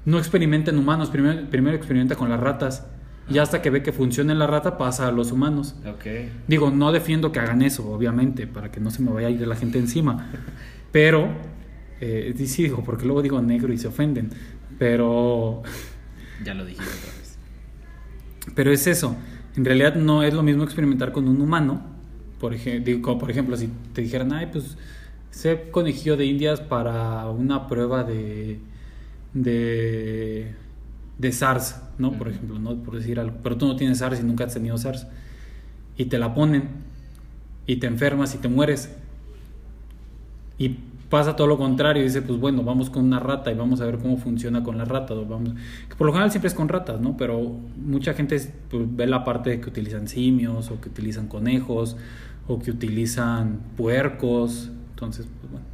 No 0.06 0.18
experimenta 0.18 0.72
en 0.72 0.78
humanos, 0.78 1.10
primero, 1.10 1.50
primero 1.50 1.76
experimenta 1.76 2.16
con 2.16 2.30
las 2.30 2.40
ratas. 2.40 2.88
Y 3.30 3.38
hasta 3.38 3.62
que 3.62 3.70
ve 3.70 3.84
que 3.84 3.92
funciona 3.92 4.34
en 4.34 4.40
la 4.40 4.48
rata, 4.48 4.78
pasa 4.78 5.08
a 5.08 5.12
los 5.12 5.32
humanos. 5.32 5.76
Digo, 6.48 6.72
no 6.72 6.92
defiendo 6.92 7.32
que 7.32 7.40
hagan 7.40 7.62
eso, 7.62 7.90
obviamente, 7.90 8.48
para 8.48 8.72
que 8.72 8.80
no 8.80 8.92
se 8.92 9.02
me 9.02 9.12
vaya 9.12 9.28
a 9.28 9.30
ir 9.32 9.48
la 9.48 9.56
gente 9.56 9.80
encima. 9.80 10.30
Pero, 10.92 11.30
eh, 12.02 12.34
sí 12.46 12.64
digo, 12.64 12.84
porque 12.84 13.06
luego 13.06 13.22
digo 13.22 13.42
negro 13.42 13.72
y 13.72 13.78
se 13.78 13.88
ofenden. 13.88 14.30
Pero, 14.78 15.62
Ya 16.44 16.54
lo 16.54 16.65
dijiste 16.65 16.92
otra 16.98 17.19
vez. 17.19 17.38
pero 18.56 18.71
es 18.71 18.88
eso. 18.88 19.15
En 19.56 19.63
realidad 19.65 19.96
no 19.96 20.23
es 20.23 20.34
lo 20.34 20.44
mismo 20.44 20.63
experimentar 20.63 21.12
con 21.12 21.28
un 21.28 21.40
humano. 21.40 21.82
Por, 22.42 22.56
ej- 22.56 22.83
digo, 22.83 23.04
como 23.04 23.19
por 23.19 23.31
ejemplo, 23.31 23.58
si 23.58 23.69
te 23.94 24.02
dijeran, 24.04 24.33
ay, 24.33 24.50
pues 24.52 24.77
sé 25.31 25.69
conejillo 25.71 26.17
de 26.17 26.25
indias 26.27 26.62
para 26.62 27.29
una 27.29 27.67
prueba 27.69 28.04
de, 28.06 28.60
de, 29.33 30.54
de 31.19 31.31
SARS, 31.33 31.81
¿no? 32.00 32.13
Por 32.13 32.29
ejemplo, 32.29 32.60
¿no? 32.60 32.75
Por 32.83 32.98
decir 32.98 33.19
algo. 33.19 33.37
Pero 33.44 33.58
tú 33.58 33.67
no 33.67 33.77
tienes 33.77 34.00
SARS 34.00 34.21
y 34.21 34.23
nunca 34.23 34.46
has 34.46 34.54
tenido 34.56 34.77
SARS. 34.77 35.08
Y 35.98 36.06
te 36.06 36.19
la 36.19 36.33
ponen 36.35 36.69
y 37.67 37.77
te 37.77 37.87
enfermas 37.87 38.35
y 38.35 38.39
te 38.39 38.50
mueres. 38.50 38.92
Y 40.58 40.69
pasa 41.10 41.35
todo 41.35 41.48
lo 41.48 41.58
contrario 41.58 42.02
y 42.04 42.06
dice, 42.06 42.21
pues 42.21 42.39
bueno, 42.39 42.63
vamos 42.63 42.89
con 42.89 43.04
una 43.04 43.19
rata 43.19 43.52
y 43.52 43.56
vamos 43.56 43.81
a 43.81 43.85
ver 43.85 43.98
cómo 43.98 44.17
funciona 44.17 44.63
con 44.63 44.77
la 44.77 44.85
rata. 44.85 45.13
Vamos... 45.13 45.54
Que 45.89 45.96
por 45.96 46.08
lo 46.08 46.13
general 46.13 46.31
siempre 46.31 46.48
es 46.50 46.54
con 46.54 46.69
ratas, 46.69 47.02
¿no? 47.02 47.17
Pero 47.17 47.42
mucha 47.77 48.13
gente 48.13 48.37
pues, 48.69 48.83
ve 48.96 49.08
la 49.08 49.23
parte 49.23 49.50
de 49.52 49.62
que 49.62 49.69
utilizan 49.69 50.08
simios 50.08 50.71
o 50.71 50.79
que 50.79 50.89
utilizan 50.89 51.27
conejos 51.27 51.98
o 52.48 52.60
que 52.60 52.71
utilizan 52.71 53.60
puercos. 53.77 54.69
Entonces, 54.92 55.27
pues 55.39 55.52
bueno. 55.52 55.65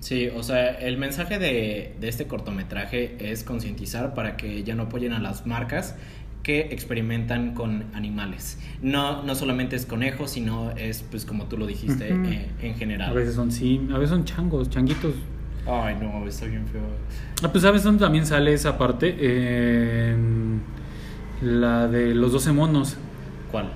Sí, 0.00 0.28
o 0.28 0.42
sea, 0.42 0.70
el 0.70 0.98
mensaje 0.98 1.38
de, 1.38 1.96
de 1.98 2.08
este 2.08 2.26
cortometraje 2.26 3.16
es 3.20 3.42
concientizar 3.42 4.14
para 4.14 4.36
que 4.36 4.62
ya 4.62 4.74
no 4.74 4.84
apoyen 4.84 5.12
a 5.12 5.18
las 5.18 5.46
marcas 5.46 5.96
que 6.44 6.60
experimentan 6.70 7.54
con 7.54 7.86
animales. 7.94 8.58
No, 8.82 9.22
no 9.24 9.34
solamente 9.34 9.74
es 9.76 9.86
conejos, 9.86 10.32
sino 10.32 10.70
es, 10.72 11.02
pues 11.10 11.24
como 11.24 11.46
tú 11.46 11.56
lo 11.56 11.66
dijiste, 11.66 12.10
eh, 12.10 12.50
en 12.60 12.74
general. 12.76 13.10
A 13.10 13.14
veces 13.14 13.34
son 13.34 13.50
sí, 13.50 13.80
a 13.90 13.98
veces 13.98 14.10
son 14.10 14.24
changos, 14.24 14.70
changuitos. 14.70 15.14
Ay, 15.66 15.96
no, 15.98 16.26
está 16.28 16.44
bien 16.44 16.66
feo. 16.68 16.82
Ah, 17.42 17.50
pues 17.50 17.62
sabes 17.62 17.82
dónde 17.82 18.04
también 18.04 18.26
sale 18.26 18.52
esa 18.52 18.76
parte, 18.76 20.14
la 21.40 21.88
de 21.88 22.14
los 22.14 22.30
12 22.32 22.52
monos. 22.52 22.96
¿Cuál? 23.50 23.72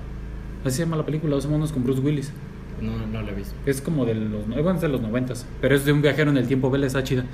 Así 0.64 0.76
se 0.76 0.84
llama 0.84 0.96
la 0.96 1.06
película, 1.06 1.34
12 1.34 1.48
monos 1.48 1.72
con 1.72 1.84
Bruce 1.84 2.00
Willis. 2.00 2.32
No, 2.80 3.06
no 3.06 3.22
la 3.22 3.32
he 3.32 3.34
visto. 3.34 3.54
Es 3.66 3.80
como 3.80 4.04
de 4.04 4.14
los, 4.14 4.46
bueno, 4.46 4.80
de 4.80 4.88
los 4.88 5.00
90, 5.00 5.34
pero 5.60 5.74
es 5.74 5.84
de 5.84 5.92
un 5.92 6.02
viajero 6.02 6.30
en 6.30 6.36
el 6.36 6.46
tiempo, 6.46 6.70
vela, 6.70 6.86
está 6.86 7.02
chida. 7.02 7.24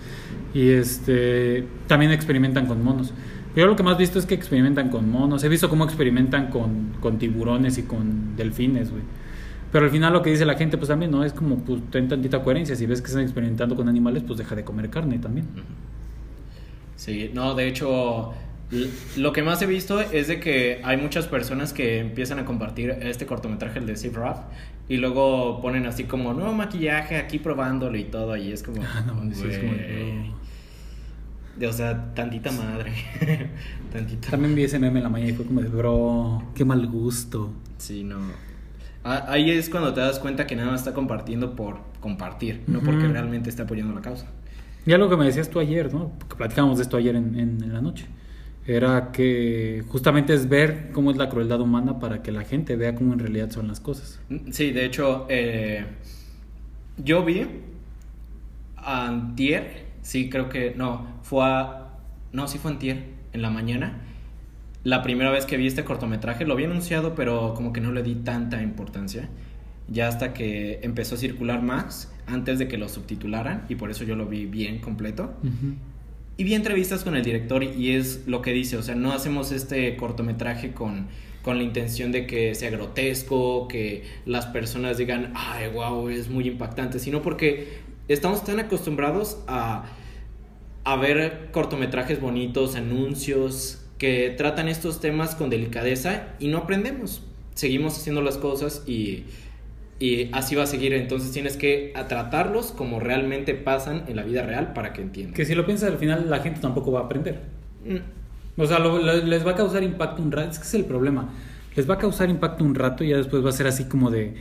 Y 0.55 0.70
este, 0.70 1.66
también 1.87 2.12
experimentan 2.12 2.66
con 2.66 2.83
monos. 2.83 3.12
Yo 3.55 3.66
lo 3.66 3.77
que 3.77 3.83
más 3.83 3.97
he 3.97 3.99
visto 3.99 4.18
es 4.18 4.27
que 4.27 4.35
experimentan 4.35 4.89
con 4.89 5.11
monos. 5.11 5.45
He 5.45 5.49
visto 5.49 5.68
cómo 5.68 5.85
experimentan 5.85 6.49
con, 6.49 6.95
con 7.01 7.18
tiburones 7.18 7.79
y 7.79 7.83
con 7.83 8.37
delfines, 8.37 8.91
güey. 8.91 9.03
Pero 9.70 9.87
al 9.87 9.91
final 9.91 10.12
lo 10.12 10.22
que 10.22 10.31
dice 10.31 10.45
la 10.45 10.55
gente, 10.55 10.77
pues 10.77 10.89
también, 10.89 11.11
¿no? 11.11 11.25
Es 11.25 11.33
como, 11.33 11.59
pues, 11.59 11.81
ten 11.91 12.09
tantita 12.09 12.43
coherencia. 12.43 12.75
Si 12.75 12.87
ves 12.87 13.01
que 13.01 13.09
están 13.09 13.22
experimentando 13.22 13.77
con 13.77 13.89
animales, 13.89 14.22
pues 14.25 14.39
deja 14.39 14.55
de 14.55 14.64
comer 14.64 14.89
carne 14.91 15.18
también. 15.18 15.47
Sí, 16.97 17.31
no, 17.35 17.55
de 17.55 17.68
hecho, 17.68 18.33
lo 19.17 19.33
que 19.33 19.43
más 19.43 19.62
he 19.62 19.67
visto 19.67 20.01
es 20.01 20.29
de 20.29 20.41
que 20.41 20.81
hay 20.85 20.97
muchas 20.97 21.27
personas 21.27 21.73
que 21.73 21.99
empiezan 21.99 22.39
a 22.39 22.45
compartir 22.45 22.91
este 23.03 23.27
cortometraje, 23.27 23.79
el 23.79 23.87
de 23.87 23.97
Steve 23.97 24.17
Raff, 24.17 24.41
y 24.89 24.97
luego 24.97 25.61
ponen 25.61 25.87
así 25.87 26.05
como, 26.05 26.35
no, 26.35 26.53
maquillaje, 26.53 27.17
aquí 27.17 27.39
probándolo 27.39 27.97
y 27.97 28.05
todo, 28.05 28.37
y 28.37 28.53
es 28.53 28.62
como... 28.62 28.83
Ah, 28.83 29.05
no, 29.07 29.35
sí, 29.35 29.45
es 29.49 29.59
como 29.59 29.73
o 31.62 31.73
sea, 31.73 32.12
tantita 32.15 32.51
madre. 32.51 32.93
tantita. 33.93 34.31
También 34.31 34.55
vi 34.55 34.65
ese 34.65 34.79
meme 34.79 34.99
en 34.99 35.05
la 35.05 35.09
mañana 35.09 35.31
y 35.31 35.35
fue 35.35 35.47
como 35.47 35.61
de, 35.61 35.69
bro, 35.69 36.43
qué 36.55 36.65
mal 36.65 36.87
gusto. 36.87 37.53
Sí, 37.79 38.03
no. 38.03 38.19
Ahí 39.05 39.51
es 39.51 39.69
cuando 39.69 39.93
te 39.93 40.01
das 40.01 40.19
cuenta 40.19 40.47
que 40.47 40.57
nada 40.57 40.71
más 40.71 40.81
está 40.81 40.95
compartiendo 40.95 41.55
por 41.55 41.79
compartir, 42.01 42.62
no 42.67 42.81
porque 42.81 43.07
realmente 43.07 43.51
está 43.51 43.65
apoyando 43.65 43.95
la 43.95 44.01
causa. 44.01 44.27
Y 44.87 44.93
algo 44.93 45.11
que 45.11 45.17
me 45.17 45.27
decías 45.27 45.51
tú 45.51 45.61
ayer, 45.61 45.93
¿no? 45.93 46.11
Porque 46.19 46.37
platicábamos 46.37 46.79
de 46.79 46.85
esto 46.85 46.97
ayer 46.97 47.15
en, 47.15 47.39
en, 47.39 47.73
la 47.73 47.83
noche. 47.83 48.07
Era 48.67 49.12
que 49.12 49.85
justamente 49.89 50.33
es 50.35 50.49
ver 50.49 50.91
cómo 50.93 51.11
es 51.11 51.17
la 51.17 51.29
crueldad 51.29 51.61
humana 51.61 51.99
para 51.99 52.23
que 52.23 52.33
la 52.33 52.45
gente 52.45 52.77
vea 52.77 52.95
cómo 52.95 53.12
en 53.12 53.19
realidad 53.19 53.51
son 53.51 53.69
las 53.69 53.81
cosas. 53.81 54.21
Sí, 54.51 54.71
de 54.73 54.87
hecho, 54.87 55.27
eh, 55.29 55.85
yo 56.97 57.25
vi 57.25 57.47
antier 58.77 59.85
Sí, 60.05 60.29
creo 60.29 60.51
que 60.51 60.75
no, 60.77 61.07
fue 61.23 61.47
a, 61.47 61.87
no, 62.33 62.47
sí 62.47 62.59
fue 62.59 62.71
antier, 62.71 63.07
en 63.33 63.41
la 63.41 63.49
mañana. 63.49 64.03
La 64.85 65.03
primera 65.03 65.31
vez 65.31 65.47
que 65.47 65.57
vi 65.57 65.67
este 65.67 65.83
cortometraje, 65.83 66.45
lo 66.45 66.53
había 66.53 66.67
anunciado, 66.67 67.15
pero 67.15 67.55
como 67.55 67.73
que 67.73 67.81
no 67.81 67.91
le 67.91 68.03
di 68.03 68.15
tanta 68.17 68.62
importancia. 68.62 69.31
Ya 69.89 70.07
hasta 70.07 70.35
que 70.35 70.81
empezó 70.83 71.15
a 71.15 71.19
circular 71.19 71.62
más, 71.62 72.12
antes 72.27 72.59
de 72.59 72.69
que 72.69 72.77
lo 72.77 72.91
subtitularan, 72.91 73.65
y 73.71 73.77
por 73.77 73.91
eso 73.91 74.05
yo 74.05 74.15
lo 74.15 74.27
vi 74.27 74.45
bien 74.45 74.79
completo. 74.79 75.33
Y 76.37 76.45
vi 76.45 76.55
entrevistas 76.55 77.05
con 77.05 77.14
el 77.14 77.22
director 77.22 77.62
y 77.62 77.93
es 77.93 78.26
lo 78.26 78.43
que 78.43 78.53
dice, 78.53 78.76
o 78.76 78.82
sea, 78.82 78.97
no 78.97 79.12
hacemos 79.12 79.53
este 79.53 79.97
cortometraje 79.97 80.72
con, 80.72 81.07
con 81.43 81.59
la 81.59 81.62
intención 81.62 82.11
de 82.11 82.26
que 82.26 82.55
sea 82.57 82.70
grotesco, 82.70 83.68
que 83.68 84.03
las 84.26 84.47
personas 84.47 84.99
digan, 84.99 85.32
ay, 85.37 85.68
wow, 85.72 86.09
es 86.09 86.28
muy 86.28 86.49
impactante, 86.49 86.99
sino 86.99 87.22
porque 87.22 87.68
estamos 88.09 88.43
tan 88.43 88.59
acostumbrados 88.59 89.39
a, 89.47 89.85
a 90.82 90.97
ver 90.97 91.51
cortometrajes 91.53 92.20
bonitos, 92.20 92.74
anuncios 92.74 93.85
que 93.99 94.35
tratan 94.37 94.68
estos 94.68 95.01
temas 95.01 95.37
con 95.37 95.51
delicadeza 95.51 96.35
y 96.41 96.49
no 96.49 96.59
aprendemos. 96.59 97.22
Seguimos 97.55 97.97
haciendo 97.97 98.22
las 98.22 98.39
cosas 98.39 98.82
y, 98.89 99.22
y 99.99 100.28
así 100.32 100.55
va 100.55 100.64
a 100.64 100.66
seguir. 100.66 100.92
Entonces 100.92 101.32
tienes 101.32 101.57
que 101.57 101.92
tratarlos 102.09 102.72
como 102.72 103.01
realmente 103.01 103.55
pasan 103.55 104.05
en 104.09 104.16
la 104.16 104.22
vida 104.22 104.42
real 104.42 104.72
para 104.72 104.92
que 104.92 105.03
entiendan. 105.03 105.34
Que 105.34 105.45
si 105.45 105.55
lo 105.55 105.66
piensas 105.66 105.90
al 105.90 105.99
final 105.99 106.28
la 106.30 106.40
gente 106.40 106.61
tampoco 106.61 106.92
va 106.92 107.01
a 107.01 107.05
aprender. 107.05 107.40
Mm. 107.84 108.61
O 108.61 108.66
sea, 108.66 108.78
les 108.78 109.47
va 109.47 109.53
a 109.53 109.55
causar 109.57 109.82
impacto 109.82 110.22
un 110.22 110.32
rato. 110.32 110.51
Es 110.51 110.59
que 110.59 110.64
es 110.64 110.74
el 110.74 110.84
problema. 110.84 111.30
Les 111.76 111.88
va 111.88 111.95
a 111.95 111.99
causar 111.99 112.30
impacto 112.30 112.64
un 112.64 112.74
rato 112.74 113.03
y 113.03 113.09
ya 113.09 113.16
después 113.16 113.45
va 113.45 113.49
a 113.49 113.53
ser 113.53 113.66
así 113.66 113.84
como 113.84 114.11
de 114.11 114.34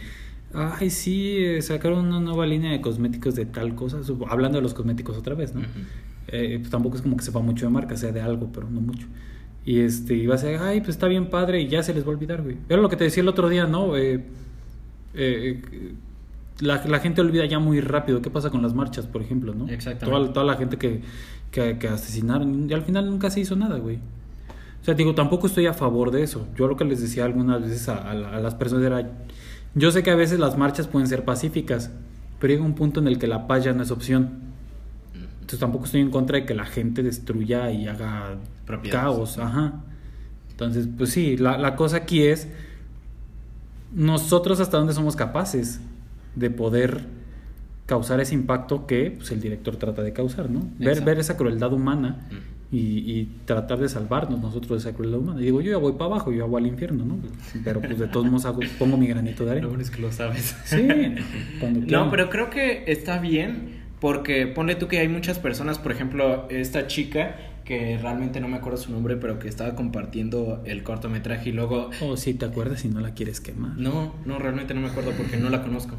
ay, 0.53 0.89
sí, 0.89 1.37
eh, 1.37 1.61
sacaron 1.61 2.05
una 2.05 2.19
nueva 2.19 2.45
línea 2.45 2.71
de 2.71 2.81
cosméticos 2.81 3.35
de 3.35 3.45
tal 3.45 3.75
cosa, 3.75 3.99
hablando 4.29 4.57
de 4.57 4.61
los 4.61 4.73
cosméticos 4.73 5.17
otra 5.17 5.35
vez, 5.35 5.53
¿no? 5.55 5.61
Eh, 6.27 6.57
pues 6.59 6.69
tampoco 6.69 6.95
es 6.95 7.01
como 7.01 7.17
que 7.17 7.23
sepa 7.23 7.39
mucho 7.39 7.65
de 7.65 7.71
marca, 7.71 7.97
sea 7.97 8.11
de 8.11 8.21
algo, 8.21 8.49
pero 8.53 8.69
no 8.69 8.79
mucho. 8.79 9.07
Y 9.65 9.79
este, 9.79 10.15
iba 10.15 10.35
a 10.35 10.37
ser, 10.37 10.59
ay, 10.61 10.79
pues 10.79 10.91
está 10.91 11.07
bien 11.07 11.29
padre 11.29 11.61
y 11.61 11.67
ya 11.67 11.83
se 11.83 11.93
les 11.93 12.03
va 12.03 12.07
a 12.07 12.11
olvidar, 12.11 12.43
güey. 12.43 12.57
Era 12.69 12.81
lo 12.81 12.89
que 12.89 12.97
te 12.97 13.05
decía 13.05 13.21
el 13.21 13.29
otro 13.29 13.49
día, 13.49 13.65
¿no? 13.65 13.97
Eh, 13.97 14.23
la, 15.14 16.86
la, 16.86 16.99
gente 16.99 17.22
olvida 17.22 17.45
ya 17.45 17.59
muy 17.59 17.82
rápido 17.82 18.22
qué 18.22 18.30
pasa 18.30 18.49
con 18.49 18.61
las 18.61 18.74
marchas, 18.74 19.07
por 19.07 19.22
ejemplo, 19.22 19.53
¿no? 19.53 19.68
Exactamente. 19.70 20.05
Toda, 20.05 20.34
toda 20.34 20.45
la 20.45 20.55
gente 20.55 20.78
que, 20.78 21.01
que, 21.51 21.88
asesinaron 21.88 22.70
y 22.70 22.74
al 22.74 22.84
final 22.84 23.09
nunca 23.09 23.30
se 23.30 23.39
hizo 23.39 23.55
nada, 23.55 23.78
güey. 23.78 23.97
O 24.82 24.86
sea, 24.86 24.95
digo, 24.95 25.16
tampoco 25.16 25.47
estoy 25.47 25.66
a 25.66 25.74
favor 25.74 26.11
de 26.11 26.24
eso. 26.24 26.47
Yo 26.57 26.68
lo 26.68 26.76
que 26.76 26.84
les 26.84 27.01
decía 27.01 27.26
algunas 27.26 27.61
veces 27.61 27.88
a, 27.89 28.11
a 28.11 28.14
las 28.14 28.55
personas 28.55 28.86
era, 28.86 29.11
yo 29.76 29.91
sé 29.91 30.03
que 30.03 30.11
a 30.11 30.16
veces 30.16 30.39
las 30.39 30.57
marchas 30.57 30.88
pueden 30.88 31.07
ser 31.07 31.24
pacíficas, 31.24 31.91
pero 32.39 32.53
llega 32.53 32.66
un 32.66 32.76
punto 32.76 32.99
en 32.99 33.07
el 33.07 33.18
que 33.18 33.28
la 33.28 33.47
paz 33.47 33.64
ya 33.64 33.74
no 33.74 33.84
es 33.84 33.91
opción. 33.91 34.41
Entonces 35.36 35.59
tampoco 35.59 35.86
estoy 35.86 36.01
en 36.01 36.09
contra 36.09 36.39
de 36.39 36.45
que 36.45 36.53
la 36.53 36.66
gente 36.66 37.03
destruya 37.03 37.72
y 37.72 37.88
haga 37.88 38.38
caos. 38.89 39.38
Ajá. 39.38 39.84
Entonces, 40.51 40.88
pues 40.97 41.09
sí, 41.09 41.38
la, 41.38 41.57
la 41.57 41.76
cosa 41.76 41.97
aquí 41.97 42.24
es 42.24 42.47
nosotros 43.93 44.59
hasta 44.59 44.77
dónde 44.77 44.93
somos 44.93 45.15
capaces 45.15 45.79
de 46.35 46.49
poder 46.49 47.05
causar 47.85 48.19
ese 48.19 48.33
impacto 48.33 48.87
que 48.87 49.11
pues, 49.11 49.31
el 49.31 49.41
director 49.41 49.75
trata 49.75 50.01
de 50.01 50.13
causar, 50.13 50.49
¿no? 50.49 50.67
Ver, 50.79 51.01
ver 51.01 51.19
esa 51.19 51.37
crueldad 51.37 51.73
humana 51.73 52.27
y, 52.71 53.25
tratar 53.45 53.77
de 53.77 53.87
salvarnos 53.87 54.41
nosotros 54.41 54.83
de 54.83 54.89
esa 54.89 54.97
crueldad 54.97 55.19
humana. 55.19 55.39
Y 55.41 55.45
digo, 55.45 55.61
yo 55.61 55.71
ya 55.71 55.77
voy 55.77 55.93
para 55.93 56.05
abajo, 56.05 56.31
yo 56.31 56.43
hago 56.45 56.57
al 56.57 56.65
infierno, 56.65 57.05
¿no? 57.05 57.17
Pero 57.63 57.81
pues 57.81 57.99
de 57.99 58.07
todos 58.07 58.25
modos 58.25 58.47
pongo 58.79 58.97
mi 58.97 59.05
granito 59.05 59.45
de 59.45 59.51
arena. 59.51 59.65
Lo 59.65 59.69
bueno 59.69 59.83
es 59.83 59.91
que 59.91 60.01
lo 60.01 60.11
sabes. 60.11 60.55
Sí, 60.65 60.87
No, 61.87 62.09
pero 62.09 62.29
creo 62.29 62.49
que 62.49 62.85
está 62.87 63.19
bien 63.19 63.82
porque 64.03 64.47
pone 64.47 64.75
tú 64.75 64.89
que 64.89 64.99
hay 64.99 65.07
muchas 65.07 65.39
personas, 65.39 65.79
por 65.79 65.93
ejemplo, 65.93 66.45
esta 66.49 66.87
chica 66.87 67.37
que 67.63 67.97
realmente 67.97 68.41
no 68.41 68.49
me 68.49 68.57
acuerdo 68.57 68.77
su 68.77 68.91
nombre, 68.91 69.15
pero 69.15 69.39
que 69.39 69.47
estaba 69.47 69.75
compartiendo 69.75 70.61
el 70.65 70.83
cortometraje 70.83 71.51
y 71.51 71.51
luego... 71.53 71.89
Oh, 72.01 72.17
sí, 72.17 72.33
te 72.33 72.43
acuerdas 72.43 72.83
y 72.83 72.89
no 72.89 72.99
la 72.99 73.13
quieres 73.13 73.39
quemar. 73.39 73.77
No, 73.77 74.13
no, 74.25 74.39
realmente 74.39 74.73
no 74.73 74.81
me 74.81 74.89
acuerdo 74.89 75.11
porque 75.11 75.37
no 75.37 75.49
la 75.49 75.61
conozco. 75.63 75.95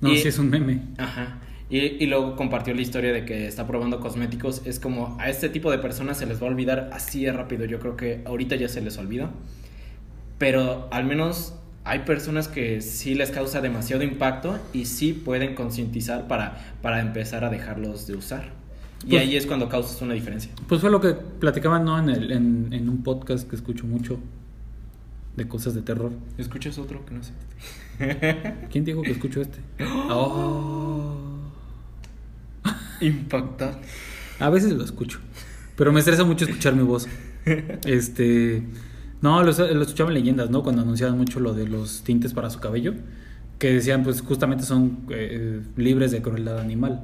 No, 0.00 0.10
sí 0.10 0.28
es 0.28 0.38
un 0.38 0.48
meme. 0.48 0.82
Ajá. 0.96 1.40
Y, 1.68 2.06
luego 2.06 2.36
compartió 2.36 2.72
la 2.72 2.82
historia 2.82 3.12
de 3.12 3.24
que 3.24 3.48
está 3.48 3.66
probando 3.66 3.98
cosméticos. 3.98 4.62
Es 4.64 4.78
como 4.78 5.16
a 5.18 5.28
este 5.28 5.48
tipo 5.48 5.72
de 5.72 5.78
personas 5.78 6.18
se 6.18 6.26
les 6.26 6.40
va 6.40 6.46
a 6.46 6.50
olvidar 6.50 6.90
así 6.92 7.24
de 7.24 7.32
rápido. 7.32 7.64
Yo 7.64 7.80
creo 7.80 7.96
que 7.96 8.22
ahorita 8.26 8.54
ya 8.54 8.68
se 8.68 8.80
les 8.80 8.96
olvida. 8.96 9.32
Pero 10.38 10.86
al 10.92 11.04
menos 11.04 11.58
hay 11.88 12.00
personas 12.00 12.48
que 12.48 12.82
sí 12.82 13.14
les 13.14 13.30
causa 13.30 13.60
demasiado 13.62 14.02
impacto 14.02 14.58
y 14.74 14.84
sí 14.84 15.14
pueden 15.14 15.54
concientizar 15.54 16.28
para, 16.28 16.76
para 16.82 17.00
empezar 17.00 17.44
a 17.44 17.50
dejarlos 17.50 18.06
de 18.06 18.14
usar. 18.14 18.52
Y 19.04 19.10
pues 19.10 19.22
ahí 19.22 19.36
es 19.36 19.46
cuando 19.46 19.68
causas 19.68 20.02
una 20.02 20.12
diferencia. 20.12 20.52
Pues 20.68 20.80
fue 20.80 20.90
lo 20.90 21.00
que 21.00 21.14
platicaban 21.14 21.84
¿no? 21.84 21.98
en, 21.98 22.10
el, 22.10 22.32
en, 22.32 22.68
en 22.72 22.88
un 22.88 23.02
podcast 23.02 23.48
que 23.48 23.56
escucho 23.56 23.86
mucho 23.86 24.18
de 25.36 25.48
cosas 25.48 25.74
de 25.74 25.80
terror. 25.80 26.12
¿Escuchas 26.36 26.78
otro 26.78 27.06
que 27.06 27.14
no 27.14 27.22
sé? 27.22 27.32
¿Quién 28.70 28.84
dijo 28.84 29.00
que 29.02 29.12
escucho 29.12 29.40
este? 29.40 29.58
Oh. 30.10 31.16
Impactar. 33.00 33.80
A 34.40 34.50
veces 34.50 34.72
lo 34.72 34.84
escucho. 34.84 35.20
Pero 35.76 35.92
me 35.92 36.00
estresa 36.00 36.24
mucho 36.24 36.44
escuchar 36.44 36.74
mi 36.74 36.82
voz. 36.82 37.08
Este. 37.86 38.62
No, 39.20 39.42
lo, 39.42 39.52
lo 39.52 39.82
escuchaba 39.82 40.10
en 40.10 40.14
leyendas, 40.14 40.50
¿no? 40.50 40.62
Cuando 40.62 40.82
anunciaban 40.82 41.18
mucho 41.18 41.40
lo 41.40 41.54
de 41.54 41.66
los 41.66 42.02
tintes 42.02 42.32
para 42.34 42.50
su 42.50 42.60
cabello. 42.60 42.94
Que 43.58 43.72
decían, 43.72 44.04
pues 44.04 44.20
justamente 44.20 44.64
son 44.64 44.98
eh, 45.10 45.60
libres 45.76 46.12
de 46.12 46.22
crueldad 46.22 46.60
animal. 46.60 47.02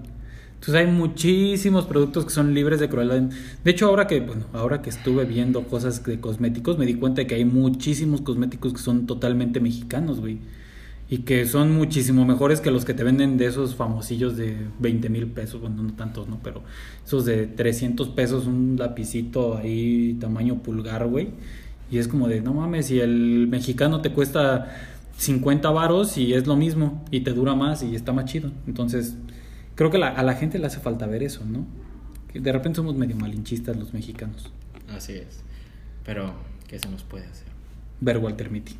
Entonces 0.55 0.75
hay 0.77 0.87
muchísimos 0.87 1.87
productos 1.87 2.25
que 2.25 2.31
son 2.31 2.55
libres 2.55 2.81
de 2.81 2.89
crueldad. 2.89 3.21
De 3.65 3.71
hecho, 3.71 3.87
ahora 3.87 4.07
que, 4.07 4.21
bueno, 4.21 4.47
ahora 4.53 4.81
que 4.81 4.91
estuve 4.91 5.25
viendo 5.25 5.65
cosas 5.65 6.03
de 6.05 6.21
cosméticos, 6.21 6.79
me 6.79 6.87
di 6.87 6.95
cuenta 6.95 7.23
de 7.23 7.27
que 7.27 7.35
hay 7.35 7.45
muchísimos 7.45 8.23
cosméticos 8.23 8.73
que 8.73 8.79
son 8.79 9.07
totalmente 9.07 9.61
mexicanos, 9.61 10.21
güey. 10.21 10.39
y 11.09 11.19
que 11.19 11.47
son 11.47 11.73
muchísimo 11.77 12.25
mejores 12.25 12.61
que 12.61 12.71
los 12.71 12.85
que 12.85 12.95
te 12.95 13.05
venden 13.05 13.37
de 13.37 13.47
esos 13.47 13.75
famosillos 13.75 14.37
de 14.37 14.57
20 14.81 15.11
mil 15.11 15.27
pesos, 15.27 15.61
bueno, 15.61 15.83
no 15.83 15.93
tantos, 15.95 16.29
¿no? 16.29 16.41
Pero 16.43 16.63
esos 17.05 17.25
de 17.27 17.47
300 17.47 18.09
pesos, 18.11 18.47
un 18.47 18.77
lapicito 18.79 19.57
ahí 19.59 20.17
tamaño 20.21 20.63
pulgar, 20.63 21.07
güey. 21.07 21.29
Y 21.91 21.99
es 21.99 22.09
como 22.09 22.29
de, 22.29 22.41
no 22.41 22.55
mames, 22.55 22.87
si 22.87 23.01
el 23.01 23.47
mexicano 23.49 24.01
te 24.01 24.11
cuesta 24.11 24.75
50 25.19 25.71
varos 25.71 26.17
y 26.19 26.35
es 26.35 26.47
lo 26.47 26.57
mismo 26.57 27.05
y 27.11 27.21
te 27.21 27.33
dura 27.33 27.55
más 27.55 27.83
y 27.83 27.95
está 27.95 28.13
más 28.13 28.25
chido. 28.25 28.51
Entonces, 28.67 29.15
creo 29.75 29.91
que 29.91 29.99
la- 29.99 30.09
a 30.09 30.23
la 30.23 30.35
gente 30.35 30.59
le 30.59 30.67
hace 30.67 30.81
falta 30.81 31.07
ver 31.07 31.23
eso, 31.23 31.45
¿no? 31.45 31.67
Que 32.33 32.41
de 32.41 32.53
repente 32.53 32.77
somos 32.77 32.97
medio 32.97 33.17
malinchistas 33.17 33.77
los 33.77 33.93
mexicanos. 33.95 34.51
Así 34.89 35.13
es. 35.13 35.43
Pero, 36.05 36.35
¿qué 36.69 36.79
se 36.79 36.89
nos 36.89 37.03
puede 37.05 37.27
hacer? 37.27 37.47
Ver 38.01 38.19
Walter 38.19 38.51
Mitty 38.51 38.75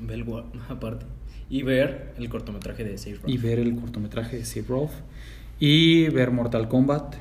Ver 0.00 0.24
aparte. 0.68 1.06
Y 1.48 1.62
ver 1.64 2.14
el 2.16 2.28
cortometraje 2.28 2.84
de 2.84 2.96
Safe 2.96 3.18
y 3.26 3.36
ver 3.36 3.58
el 3.58 3.74
cortometraje 3.74 4.36
de 4.36 4.44
Steve 4.44 4.66
Rolf 4.68 4.92
y 5.58 6.08
ver 6.08 6.30
Mortal 6.30 6.68
Kombat 6.68 7.16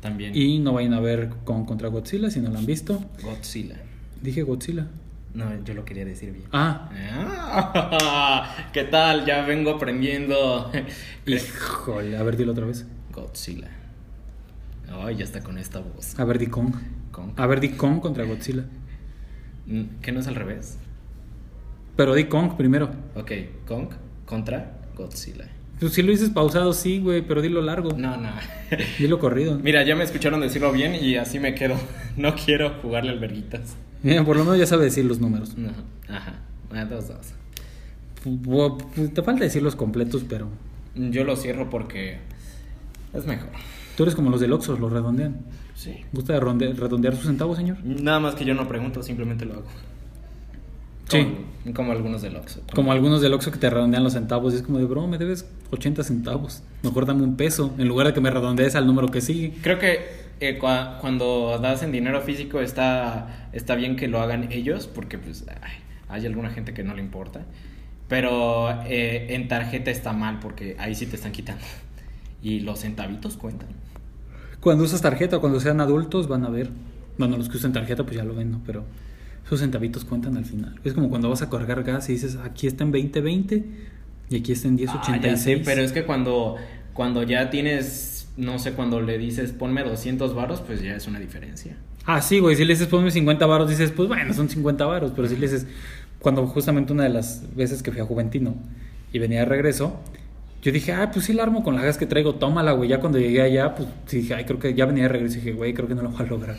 También 0.00 0.34
y 0.36 0.58
no 0.58 0.72
vayan 0.72 0.94
a 0.94 1.00
ver 1.00 1.30
con 1.44 1.64
contra 1.64 1.88
Godzilla 1.88 2.28
si 2.30 2.40
no 2.40 2.50
lo 2.50 2.58
han 2.58 2.66
visto. 2.66 3.04
Godzilla. 3.22 3.76
Dije 4.22 4.42
Godzilla. 4.42 4.86
No, 5.34 5.44
yo 5.64 5.74
lo 5.74 5.84
quería 5.84 6.04
decir 6.04 6.32
bien. 6.32 6.46
Ah, 6.52 6.88
Ah, 6.92 8.56
¿Qué 8.72 8.84
tal? 8.84 9.24
Ya 9.26 9.42
vengo 9.44 9.70
aprendiendo. 9.72 10.70
híjole, 11.26 12.16
a 12.16 12.22
ver 12.22 12.36
dilo 12.36 12.52
otra 12.52 12.66
vez. 12.66 12.86
Godzilla. 13.12 13.68
Ay, 14.90 15.16
ya 15.16 15.24
está 15.24 15.42
con 15.42 15.58
esta 15.58 15.80
voz. 15.80 16.18
A 16.18 16.24
ver 16.24 16.38
di 16.38 16.46
Kong. 16.46 16.74
Kong. 17.12 17.32
A 17.36 17.46
ver 17.46 17.60
di 17.60 17.70
Kong 17.70 18.00
contra 18.00 18.24
Godzilla. 18.24 18.64
Mm, 19.66 20.00
¿Qué 20.00 20.12
no 20.12 20.20
es 20.20 20.26
al 20.28 20.34
revés? 20.34 20.78
Pero 21.96 22.14
di 22.14 22.24
Kong 22.24 22.56
primero. 22.56 22.90
Ok, 23.14 23.32
Kong 23.66 23.88
contra 24.24 24.78
Godzilla. 24.96 25.46
Pues 25.78 25.92
si 25.92 26.02
lo 26.02 26.10
dices 26.10 26.30
pausado, 26.30 26.72
sí, 26.72 26.98
güey, 26.98 27.22
pero 27.22 27.40
dilo 27.42 27.60
largo. 27.62 27.92
No, 27.96 28.16
no. 28.16 28.30
Dilo 28.98 29.20
corrido. 29.20 29.58
Mira, 29.60 29.84
ya 29.84 29.94
me 29.94 30.02
escucharon 30.02 30.40
decirlo 30.40 30.72
bien 30.72 30.96
y 30.96 31.14
así 31.16 31.38
me 31.38 31.54
quedo. 31.54 31.76
No 32.16 32.34
quiero 32.34 32.70
jugarle 32.82 33.10
al 33.12 33.20
verguitas. 33.20 33.76
Mira, 34.02 34.24
por 34.24 34.36
lo 34.36 34.44
menos 34.44 34.58
ya 34.58 34.66
sabe 34.66 34.84
decir 34.84 35.04
los 35.04 35.18
números. 35.20 35.56
No, 35.56 35.70
ajá. 36.08 36.34
Ah, 36.72 36.84
dos, 36.84 37.08
dos. 37.08 37.32
Te 39.14 39.22
falta 39.22 39.44
decir 39.44 39.62
los 39.62 39.76
completos, 39.76 40.24
pero 40.28 40.48
Yo 40.94 41.24
lo 41.24 41.36
cierro 41.36 41.70
porque 41.70 42.18
es 43.14 43.26
mejor. 43.26 43.48
tú 43.96 44.02
eres 44.02 44.14
como 44.14 44.30
los 44.30 44.40
del 44.40 44.52
Oxxo, 44.52 44.76
los 44.76 44.92
redondean. 44.92 45.36
Sí. 45.74 45.94
¿Gusta 46.12 46.32
de 46.32 46.40
ronde- 46.40 46.72
redondear 46.74 47.14
sus 47.16 47.26
centavos, 47.26 47.56
señor? 47.56 47.78
Nada 47.84 48.18
más 48.20 48.34
que 48.34 48.44
yo 48.44 48.54
no 48.54 48.66
pregunto, 48.66 49.02
simplemente 49.02 49.44
lo 49.44 49.54
hago. 49.54 49.66
Sí. 51.08 51.26
Como, 51.62 51.74
como 51.74 51.92
algunos 51.92 52.20
del 52.20 52.36
Oxxo. 52.36 52.60
Como 52.74 52.92
algunos 52.92 53.22
del 53.22 53.32
Oxxo 53.32 53.50
que 53.52 53.58
te 53.58 53.70
redondean 53.70 54.02
los 54.04 54.12
centavos. 54.12 54.52
Y 54.52 54.56
es 54.56 54.62
como 54.62 54.78
de, 54.78 54.84
bro, 54.84 55.06
me 55.06 55.16
debes 55.18 55.46
80 55.70 56.02
centavos. 56.02 56.62
Mejor 56.82 57.06
dame 57.06 57.22
un 57.22 57.36
peso 57.36 57.72
en 57.78 57.88
lugar 57.88 58.08
de 58.08 58.12
que 58.12 58.20
me 58.20 58.30
redondees 58.30 58.74
al 58.74 58.86
número 58.86 59.08
que 59.08 59.20
sigue. 59.20 59.54
Creo 59.62 59.78
que 59.78 60.00
eh, 60.40 60.58
cua- 60.60 60.98
cuando 61.00 61.58
das 61.60 61.82
en 61.82 61.92
dinero 61.92 62.20
físico 62.22 62.60
está, 62.60 63.48
está 63.52 63.74
bien 63.74 63.96
que 63.96 64.08
lo 64.08 64.20
hagan 64.20 64.50
ellos 64.52 64.86
porque 64.86 65.18
pues 65.18 65.44
ay, 65.62 65.72
hay 66.08 66.26
alguna 66.26 66.50
gente 66.50 66.72
que 66.74 66.82
no 66.84 66.94
le 66.94 67.02
importa. 67.02 67.42
Pero 68.08 68.70
eh, 68.86 69.34
en 69.34 69.48
tarjeta 69.48 69.90
está 69.90 70.12
mal 70.12 70.38
porque 70.40 70.76
ahí 70.78 70.94
sí 70.94 71.06
te 71.06 71.16
están 71.16 71.32
quitando. 71.32 71.62
Y 72.42 72.60
los 72.60 72.80
centavitos 72.80 73.36
cuentan. 73.36 73.68
Cuando 74.60 74.84
usas 74.84 75.02
tarjeta 75.02 75.36
o 75.36 75.40
cuando 75.40 75.60
sean 75.60 75.80
adultos 75.80 76.26
van 76.28 76.44
a 76.44 76.48
ver. 76.50 76.70
Bueno, 77.18 77.36
los 77.36 77.48
que 77.48 77.56
usan 77.56 77.72
tarjeta 77.72 78.04
pues 78.04 78.16
ya 78.16 78.24
lo 78.24 78.34
ven, 78.34 78.50
¿no? 78.50 78.62
Pero 78.64 78.84
esos 79.44 79.60
centavitos 79.60 80.04
cuentan 80.04 80.36
al 80.36 80.44
final. 80.44 80.74
Es 80.84 80.94
como 80.94 81.10
cuando 81.10 81.28
vas 81.28 81.42
a 81.42 81.50
cargar 81.50 81.82
gas 81.82 82.08
y 82.08 82.12
dices, 82.12 82.36
aquí 82.36 82.66
está 82.66 82.84
en 82.84 82.92
2020 82.92 83.64
y 84.30 84.36
aquí 84.36 84.52
está 84.52 84.68
en 84.68 84.74
Ah, 84.74 84.78
ya 84.78 84.92
1086. 84.92 85.40
sé, 85.42 85.62
pero 85.64 85.82
es 85.82 85.92
que 85.92 86.04
cuando, 86.04 86.56
cuando 86.94 87.22
ya 87.24 87.50
tienes, 87.50 88.17
no 88.38 88.58
sé, 88.58 88.72
cuando 88.72 89.00
le 89.00 89.18
dices 89.18 89.52
ponme 89.52 89.82
200 89.82 90.34
varos, 90.34 90.60
pues 90.60 90.80
ya 90.80 90.94
es 90.94 91.06
una 91.06 91.18
diferencia. 91.18 91.76
Ah, 92.06 92.22
sí, 92.22 92.38
güey, 92.38 92.56
si 92.56 92.64
le 92.64 92.72
dices 92.72 92.86
ponme 92.86 93.10
50 93.10 93.44
varos, 93.44 93.68
dices, 93.68 93.90
pues 93.90 94.08
bueno, 94.08 94.32
son 94.32 94.48
50 94.48 94.86
varos, 94.86 95.12
pero 95.14 95.28
si 95.28 95.34
le 95.36 95.42
dices, 95.42 95.66
cuando 96.20 96.46
justamente 96.46 96.92
una 96.92 97.02
de 97.02 97.10
las 97.10 97.44
veces 97.54 97.82
que 97.82 97.90
fui 97.92 98.00
a 98.00 98.04
Juventino 98.04 98.54
y 99.12 99.18
venía 99.18 99.40
de 99.40 99.44
regreso, 99.44 100.00
yo 100.62 100.72
dije, 100.72 100.92
ah, 100.92 101.10
pues 101.12 101.26
sí 101.26 101.32
la 101.32 101.42
armo 101.42 101.62
con 101.62 101.76
la 101.76 101.82
gas 101.82 101.98
que 101.98 102.06
traigo, 102.06 102.36
tómala, 102.36 102.72
güey, 102.72 102.88
ya 102.88 103.00
cuando 103.00 103.18
llegué 103.18 103.42
allá, 103.42 103.74
pues 103.74 103.88
sí 104.06 104.18
dije, 104.18 104.34
ay, 104.34 104.44
creo 104.44 104.58
que 104.58 104.74
ya 104.74 104.86
venía 104.86 105.04
de 105.04 105.08
regreso 105.08 105.36
y 105.36 105.40
dije, 105.40 105.52
güey, 105.52 105.74
creo 105.74 105.88
que 105.88 105.94
no 105.94 106.02
lo 106.02 106.10
voy 106.10 106.22
a 106.22 106.26
lograr. 106.26 106.56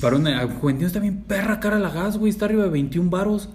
Para 0.00 0.16
una, 0.16 0.40
a 0.40 0.48
Juventino 0.48 0.86
está 0.86 1.00
bien 1.00 1.22
perra 1.22 1.60
cara 1.60 1.78
la 1.78 1.90
gas, 1.90 2.16
güey, 2.16 2.30
está 2.30 2.46
arriba 2.46 2.64
de 2.64 2.70
21 2.70 3.10
varos. 3.10 3.50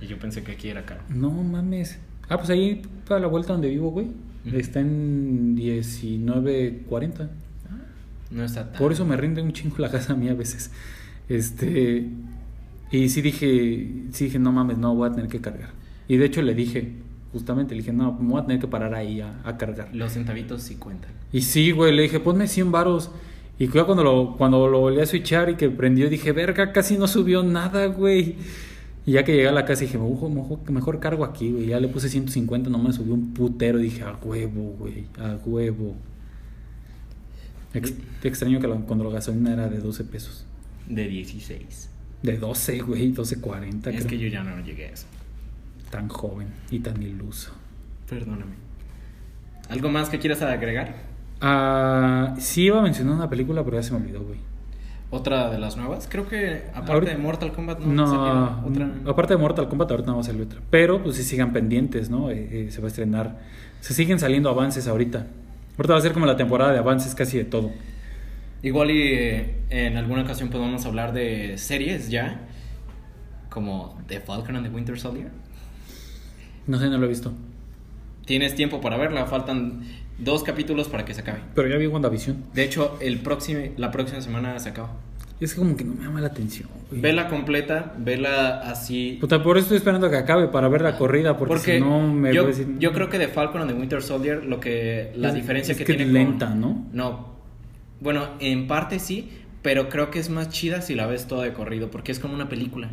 Y 0.00 0.06
yo 0.06 0.18
pensé 0.18 0.42
que 0.42 0.52
aquí 0.52 0.68
era 0.68 0.84
caro. 0.84 1.02
No 1.08 1.30
mames. 1.30 1.98
Ah, 2.28 2.36
pues 2.36 2.50
ahí 2.50 2.82
para 3.06 3.20
la 3.20 3.28
vuelta 3.28 3.52
donde 3.52 3.68
vivo, 3.68 3.90
güey. 3.90 4.08
Está 4.54 4.80
en 4.80 5.56
19.40. 5.56 7.28
No 8.30 8.44
está 8.44 8.70
tan... 8.70 8.78
Por 8.78 8.92
eso 8.92 9.04
me 9.04 9.16
rinde 9.16 9.42
un 9.42 9.52
chingo 9.52 9.76
la 9.78 9.90
casa 9.90 10.12
a 10.12 10.16
mí 10.16 10.28
a 10.28 10.34
veces. 10.34 10.70
Este. 11.28 12.08
Y 12.90 13.08
sí 13.08 13.22
dije, 13.22 14.04
sí 14.12 14.24
dije, 14.26 14.38
no 14.38 14.52
mames, 14.52 14.78
no 14.78 14.94
voy 14.94 15.08
a 15.08 15.12
tener 15.12 15.28
que 15.28 15.40
cargar. 15.40 15.70
Y 16.08 16.16
de 16.16 16.26
hecho 16.26 16.42
le 16.42 16.54
dije, 16.54 16.92
justamente, 17.32 17.74
le 17.74 17.80
dije, 17.80 17.92
no, 17.92 18.12
me 18.12 18.30
voy 18.30 18.40
a 18.40 18.46
tener 18.46 18.60
que 18.60 18.68
parar 18.68 18.94
ahí 18.94 19.20
a, 19.20 19.40
a 19.44 19.56
cargar. 19.56 19.88
Los 19.92 20.12
centavitos 20.12 20.62
sí 20.62 20.76
cuentan. 20.76 21.10
Y 21.32 21.40
sí, 21.42 21.72
güey, 21.72 21.94
le 21.94 22.02
dije, 22.02 22.20
ponme 22.20 22.46
100 22.46 22.70
varos. 22.70 23.10
Y 23.58 23.68
cuando 23.68 24.04
lo, 24.04 24.36
cuando 24.36 24.68
lo 24.68 24.80
volví 24.80 25.00
a 25.00 25.06
switchar 25.06 25.50
y 25.50 25.54
que 25.54 25.70
prendió, 25.70 26.10
dije, 26.10 26.32
verga, 26.32 26.72
casi 26.72 26.98
no 26.98 27.08
subió 27.08 27.42
nada, 27.42 27.86
güey. 27.86 28.36
Y 29.06 29.12
ya 29.12 29.24
que 29.24 29.32
llegué 29.32 29.48
a 29.48 29.52
la 29.52 29.64
casa 29.64 29.82
dije, 29.82 29.98
mejor, 29.98 30.30
mejor, 30.30 30.68
mejor 30.70 30.98
cargo 31.00 31.24
aquí, 31.24 31.52
güey. 31.52 31.66
Ya 31.66 31.78
le 31.78 31.86
puse 31.88 32.08
150, 32.08 32.68
no 32.70 32.78
me 32.78 32.92
subió 32.92 33.14
un 33.14 33.32
putero. 33.32 33.78
Dije, 33.78 34.02
a 34.02 34.16
huevo, 34.16 34.74
güey, 34.78 35.06
a 35.18 35.36
huevo. 35.44 35.94
Ex- 37.72 37.94
extraño 38.22 38.58
que 38.60 38.66
la- 38.68 38.76
cuando 38.76 39.04
la 39.04 39.10
gasolina 39.10 39.52
era 39.52 39.68
de 39.68 39.78
12 39.78 40.04
pesos. 40.04 40.44
De 40.88 41.06
16. 41.08 41.90
De 42.22 42.36
12, 42.38 42.80
güey, 42.80 43.12
12.40. 43.14 43.90
Es 43.90 43.96
creo. 43.98 44.06
que 44.08 44.18
yo 44.18 44.28
ya 44.28 44.42
no 44.42 44.58
llegué 44.64 44.86
a 44.86 44.90
eso. 44.90 45.06
Tan 45.90 46.08
joven 46.08 46.48
y 46.70 46.80
tan 46.80 47.00
iluso. 47.02 47.52
Perdóname. 48.08 48.54
¿Algo 49.68 49.88
más 49.88 50.08
que 50.08 50.18
quieras 50.18 50.42
agregar? 50.42 50.94
Ah, 51.40 52.34
sí 52.38 52.62
iba 52.62 52.78
a 52.78 52.82
mencionar 52.82 53.14
una 53.14 53.28
película, 53.30 53.62
pero 53.64 53.76
ya 53.76 53.82
se 53.82 53.92
me 53.92 53.98
olvidó, 53.98 54.22
güey. 54.24 54.38
¿Otra 55.10 55.50
de 55.50 55.58
las 55.58 55.76
nuevas? 55.76 56.08
Creo 56.10 56.26
que 56.28 56.64
aparte 56.70 56.92
Ahorita- 56.92 57.12
de 57.12 57.18
Mortal 57.18 57.52
Kombat 57.52 57.78
no, 57.80 58.06
No, 58.06 58.62
otra. 58.66 58.90
aparte 59.10 59.34
de 59.34 59.38
Mortal 59.38 59.68
Kombat 59.68 59.90
ahorita 59.90 60.08
no 60.10 60.16
va 60.16 60.20
a 60.20 60.24
salir 60.24 60.42
otra. 60.42 60.60
Pero 60.70 61.02
pues 61.02 61.16
sí 61.16 61.22
sigan 61.22 61.52
pendientes, 61.52 62.10
¿no? 62.10 62.30
Eh, 62.30 62.48
eh, 62.66 62.70
se 62.70 62.80
va 62.80 62.86
a 62.86 62.88
estrenar. 62.88 63.38
Se 63.80 63.94
siguen 63.94 64.18
saliendo 64.18 64.48
avances 64.50 64.88
ahorita. 64.88 65.26
Ahorita 65.78 65.92
va 65.92 65.98
a 65.98 66.02
ser 66.02 66.12
como 66.12 66.26
la 66.26 66.36
temporada 66.36 66.72
de 66.72 66.78
avances 66.78 67.14
casi 67.14 67.38
de 67.38 67.44
todo. 67.44 67.70
Igual 68.62 68.90
y 68.90 69.02
eh, 69.12 69.54
en 69.70 69.96
alguna 69.96 70.22
ocasión 70.22 70.48
podemos 70.48 70.84
hablar 70.86 71.12
de 71.12 71.56
series 71.56 72.10
ya. 72.10 72.40
Como 73.48 73.96
The 74.08 74.20
Falcon 74.20 74.56
and 74.56 74.66
the 74.66 74.74
Winter 74.74 74.98
Soldier. 74.98 75.28
No 76.66 76.78
sé, 76.78 76.88
no 76.90 76.98
lo 76.98 77.06
he 77.06 77.08
visto. 77.08 77.32
Tienes 78.24 78.56
tiempo 78.56 78.80
para 78.80 78.96
verla, 78.96 79.24
faltan 79.26 79.82
dos 80.18 80.42
capítulos 80.42 80.88
para 80.88 81.04
que 81.04 81.14
se 81.14 81.20
acabe. 81.20 81.40
Pero 81.54 81.68
ya 81.68 81.76
vi 81.76 81.86
WandaVision. 81.86 82.44
De 82.54 82.64
hecho, 82.64 82.96
el 83.00 83.18
próximo, 83.18 83.60
la 83.76 83.90
próxima 83.90 84.20
semana 84.20 84.58
se 84.58 84.70
acaba. 84.70 84.92
Es 85.38 85.52
que 85.52 85.58
como 85.58 85.76
que 85.76 85.84
no 85.84 85.94
me 85.94 86.02
llama 86.02 86.22
la 86.22 86.28
atención, 86.28 86.66
güey. 86.88 87.00
Vela 87.02 87.28
completa, 87.28 87.92
vela 87.98 88.60
así. 88.60 89.18
Puta, 89.20 89.42
por 89.42 89.58
eso 89.58 89.64
estoy 89.64 89.76
esperando 89.76 90.06
a 90.06 90.10
que 90.10 90.16
acabe 90.16 90.48
para 90.48 90.68
ver 90.68 90.80
la 90.80 90.96
corrida, 90.96 91.36
porque, 91.36 91.54
Porque 91.56 91.74
si 91.74 91.80
no 91.80 92.00
me 92.10 92.32
yo, 92.32 92.44
voy 92.44 92.52
a 92.52 92.56
decir... 92.56 92.74
yo 92.78 92.92
creo 92.94 93.10
que 93.10 93.18
de 93.18 93.28
Falcon 93.28 93.60
and 93.60 93.70
the 93.70 93.76
Winter 93.76 94.00
Soldier 94.02 94.42
lo 94.44 94.60
que 94.60 95.12
la 95.14 95.28
Es- 95.28 95.34
diferencia 95.34 95.72
es 95.72 95.78
que, 95.78 95.84
que 95.84 95.92
tiene 95.92 96.04
es 96.04 96.10
lenta, 96.10 96.54
¿no? 96.54 96.86
No. 96.94 97.34
Bueno, 98.00 98.28
en 98.40 98.66
parte 98.66 98.98
sí, 98.98 99.30
pero 99.60 99.90
creo 99.90 100.10
que 100.10 100.18
es 100.20 100.30
más 100.30 100.48
chida 100.48 100.80
si 100.80 100.94
la 100.94 101.06
ves 101.06 101.26
todo 101.26 101.42
de 101.42 101.52
corrido 101.52 101.90
porque 101.90 102.12
es 102.12 102.18
como 102.18 102.32
una 102.32 102.48
película. 102.48 102.88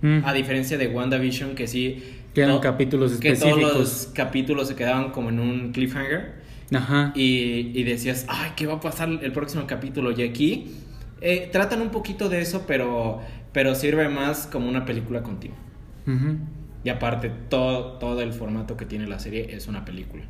Mm. 0.00 0.20
A 0.24 0.32
diferencia 0.32 0.78
de 0.78 0.88
WandaVision 0.88 1.54
que 1.54 1.66
sí 1.66 2.02
Quedan 2.34 2.50
to- 2.56 2.60
capítulos 2.60 3.12
que 3.18 3.34
todos 3.34 3.42
específicos. 3.48 3.78
los 3.78 4.10
capítulos 4.14 4.68
se 4.68 4.74
quedaban 4.74 5.10
como 5.12 5.28
en 5.28 5.38
un 5.40 5.72
cliffhanger 5.72 6.42
Ajá. 6.74 7.12
y, 7.14 7.70
y 7.78 7.82
decías, 7.84 8.24
"Ay, 8.28 8.52
¿qué 8.56 8.66
va 8.66 8.74
a 8.74 8.80
pasar 8.80 9.08
el 9.10 9.32
próximo 9.32 9.66
capítulo?" 9.66 10.10
Y 10.12 10.22
aquí 10.22 10.72
eh, 11.20 11.48
tratan 11.52 11.80
un 11.82 11.90
poquito 11.90 12.28
de 12.28 12.40
eso, 12.40 12.64
pero 12.66 13.20
pero 13.52 13.74
sirve 13.74 14.08
más 14.08 14.46
como 14.46 14.68
una 14.68 14.84
película 14.86 15.22
continua. 15.22 15.58
Ujú. 16.06 16.36
Y 16.84 16.88
aparte, 16.88 17.30
todo, 17.50 17.98
todo 17.98 18.22
el 18.22 18.32
formato 18.32 18.76
que 18.78 18.86
tiene 18.86 19.06
la 19.06 19.18
serie 19.18 19.54
es 19.54 19.68
una 19.68 19.84
película. 19.84 20.24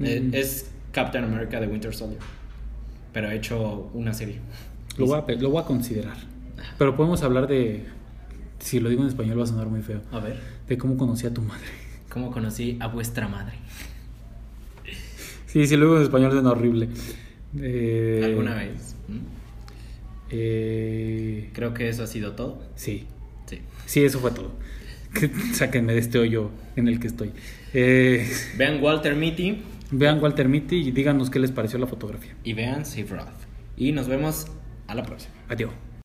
Eh, 0.00 0.20
Mm. 0.24 0.34
Es 0.34 0.70
Captain 0.92 1.22
America 1.24 1.60
de 1.60 1.66
Winter 1.68 1.94
Soldier. 1.94 2.20
Pero 3.12 3.30
he 3.30 3.36
hecho 3.36 3.90
una 3.94 4.12
serie. 4.14 4.40
Lo 4.96 5.06
voy, 5.06 5.20
a, 5.28 5.32
lo 5.34 5.50
voy 5.50 5.62
a 5.62 5.66
considerar. 5.66 6.16
Pero 6.78 6.96
podemos 6.96 7.22
hablar 7.22 7.46
de... 7.46 7.84
Si 8.58 8.80
lo 8.80 8.88
digo 8.88 9.02
en 9.02 9.08
español 9.08 9.38
va 9.38 9.44
a 9.44 9.46
sonar 9.46 9.66
muy 9.68 9.82
feo. 9.82 10.00
A 10.12 10.18
ver, 10.20 10.40
De 10.68 10.78
cómo 10.78 10.96
conocí 10.96 11.26
a 11.26 11.34
tu 11.34 11.42
madre. 11.42 11.66
¿cómo 12.08 12.30
conocí 12.30 12.76
a 12.80 12.86
vuestra 12.86 13.26
madre? 13.28 13.54
Sí, 15.46 15.66
si 15.66 15.76
lo 15.76 15.84
digo 15.86 15.96
en 15.96 16.02
español 16.04 16.32
suena 16.32 16.50
horrible. 16.50 16.88
Eh, 17.60 18.20
¿Alguna 18.24 18.54
vez? 18.56 18.96
¿Mm? 19.08 19.18
eh, 20.30 21.50
Creo 21.52 21.74
que 21.74 21.88
eso 21.88 22.02
ha 22.02 22.06
sido 22.06 22.32
todo. 22.32 22.62
sí. 22.76 23.06
Sí. 23.46 23.58
Sí, 23.86 24.02
eso 24.04 24.20
fue 24.20 24.30
todo. 24.30 24.52
Que 25.14 25.30
sáquenme 25.52 25.92
de 25.92 26.00
este 26.00 26.18
hoyo 26.18 26.50
en 26.76 26.88
el 26.88 26.98
que 26.98 27.06
estoy. 27.06 27.30
Eh, 27.72 28.28
Vean 28.56 28.82
Walter 28.82 29.14
Mitty 29.14 29.62
vean 29.92 30.20
Walter 30.20 30.48
Mitty 30.48 30.76
y 30.76 30.90
díganos 30.90 31.30
qué 31.30 31.38
les 31.38 31.52
pareció 31.52 31.78
la 31.78 31.86
fotografía. 31.86 32.34
y 32.42 32.52
vean 32.54 32.84
Save 32.84 33.04
Roth. 33.10 33.28
Y 33.76 33.92
nos 33.92 34.08
vemos 34.08 34.46
a 34.88 34.94
la 34.96 35.02
próxima. 35.04 35.32
Adiós. 35.48 35.70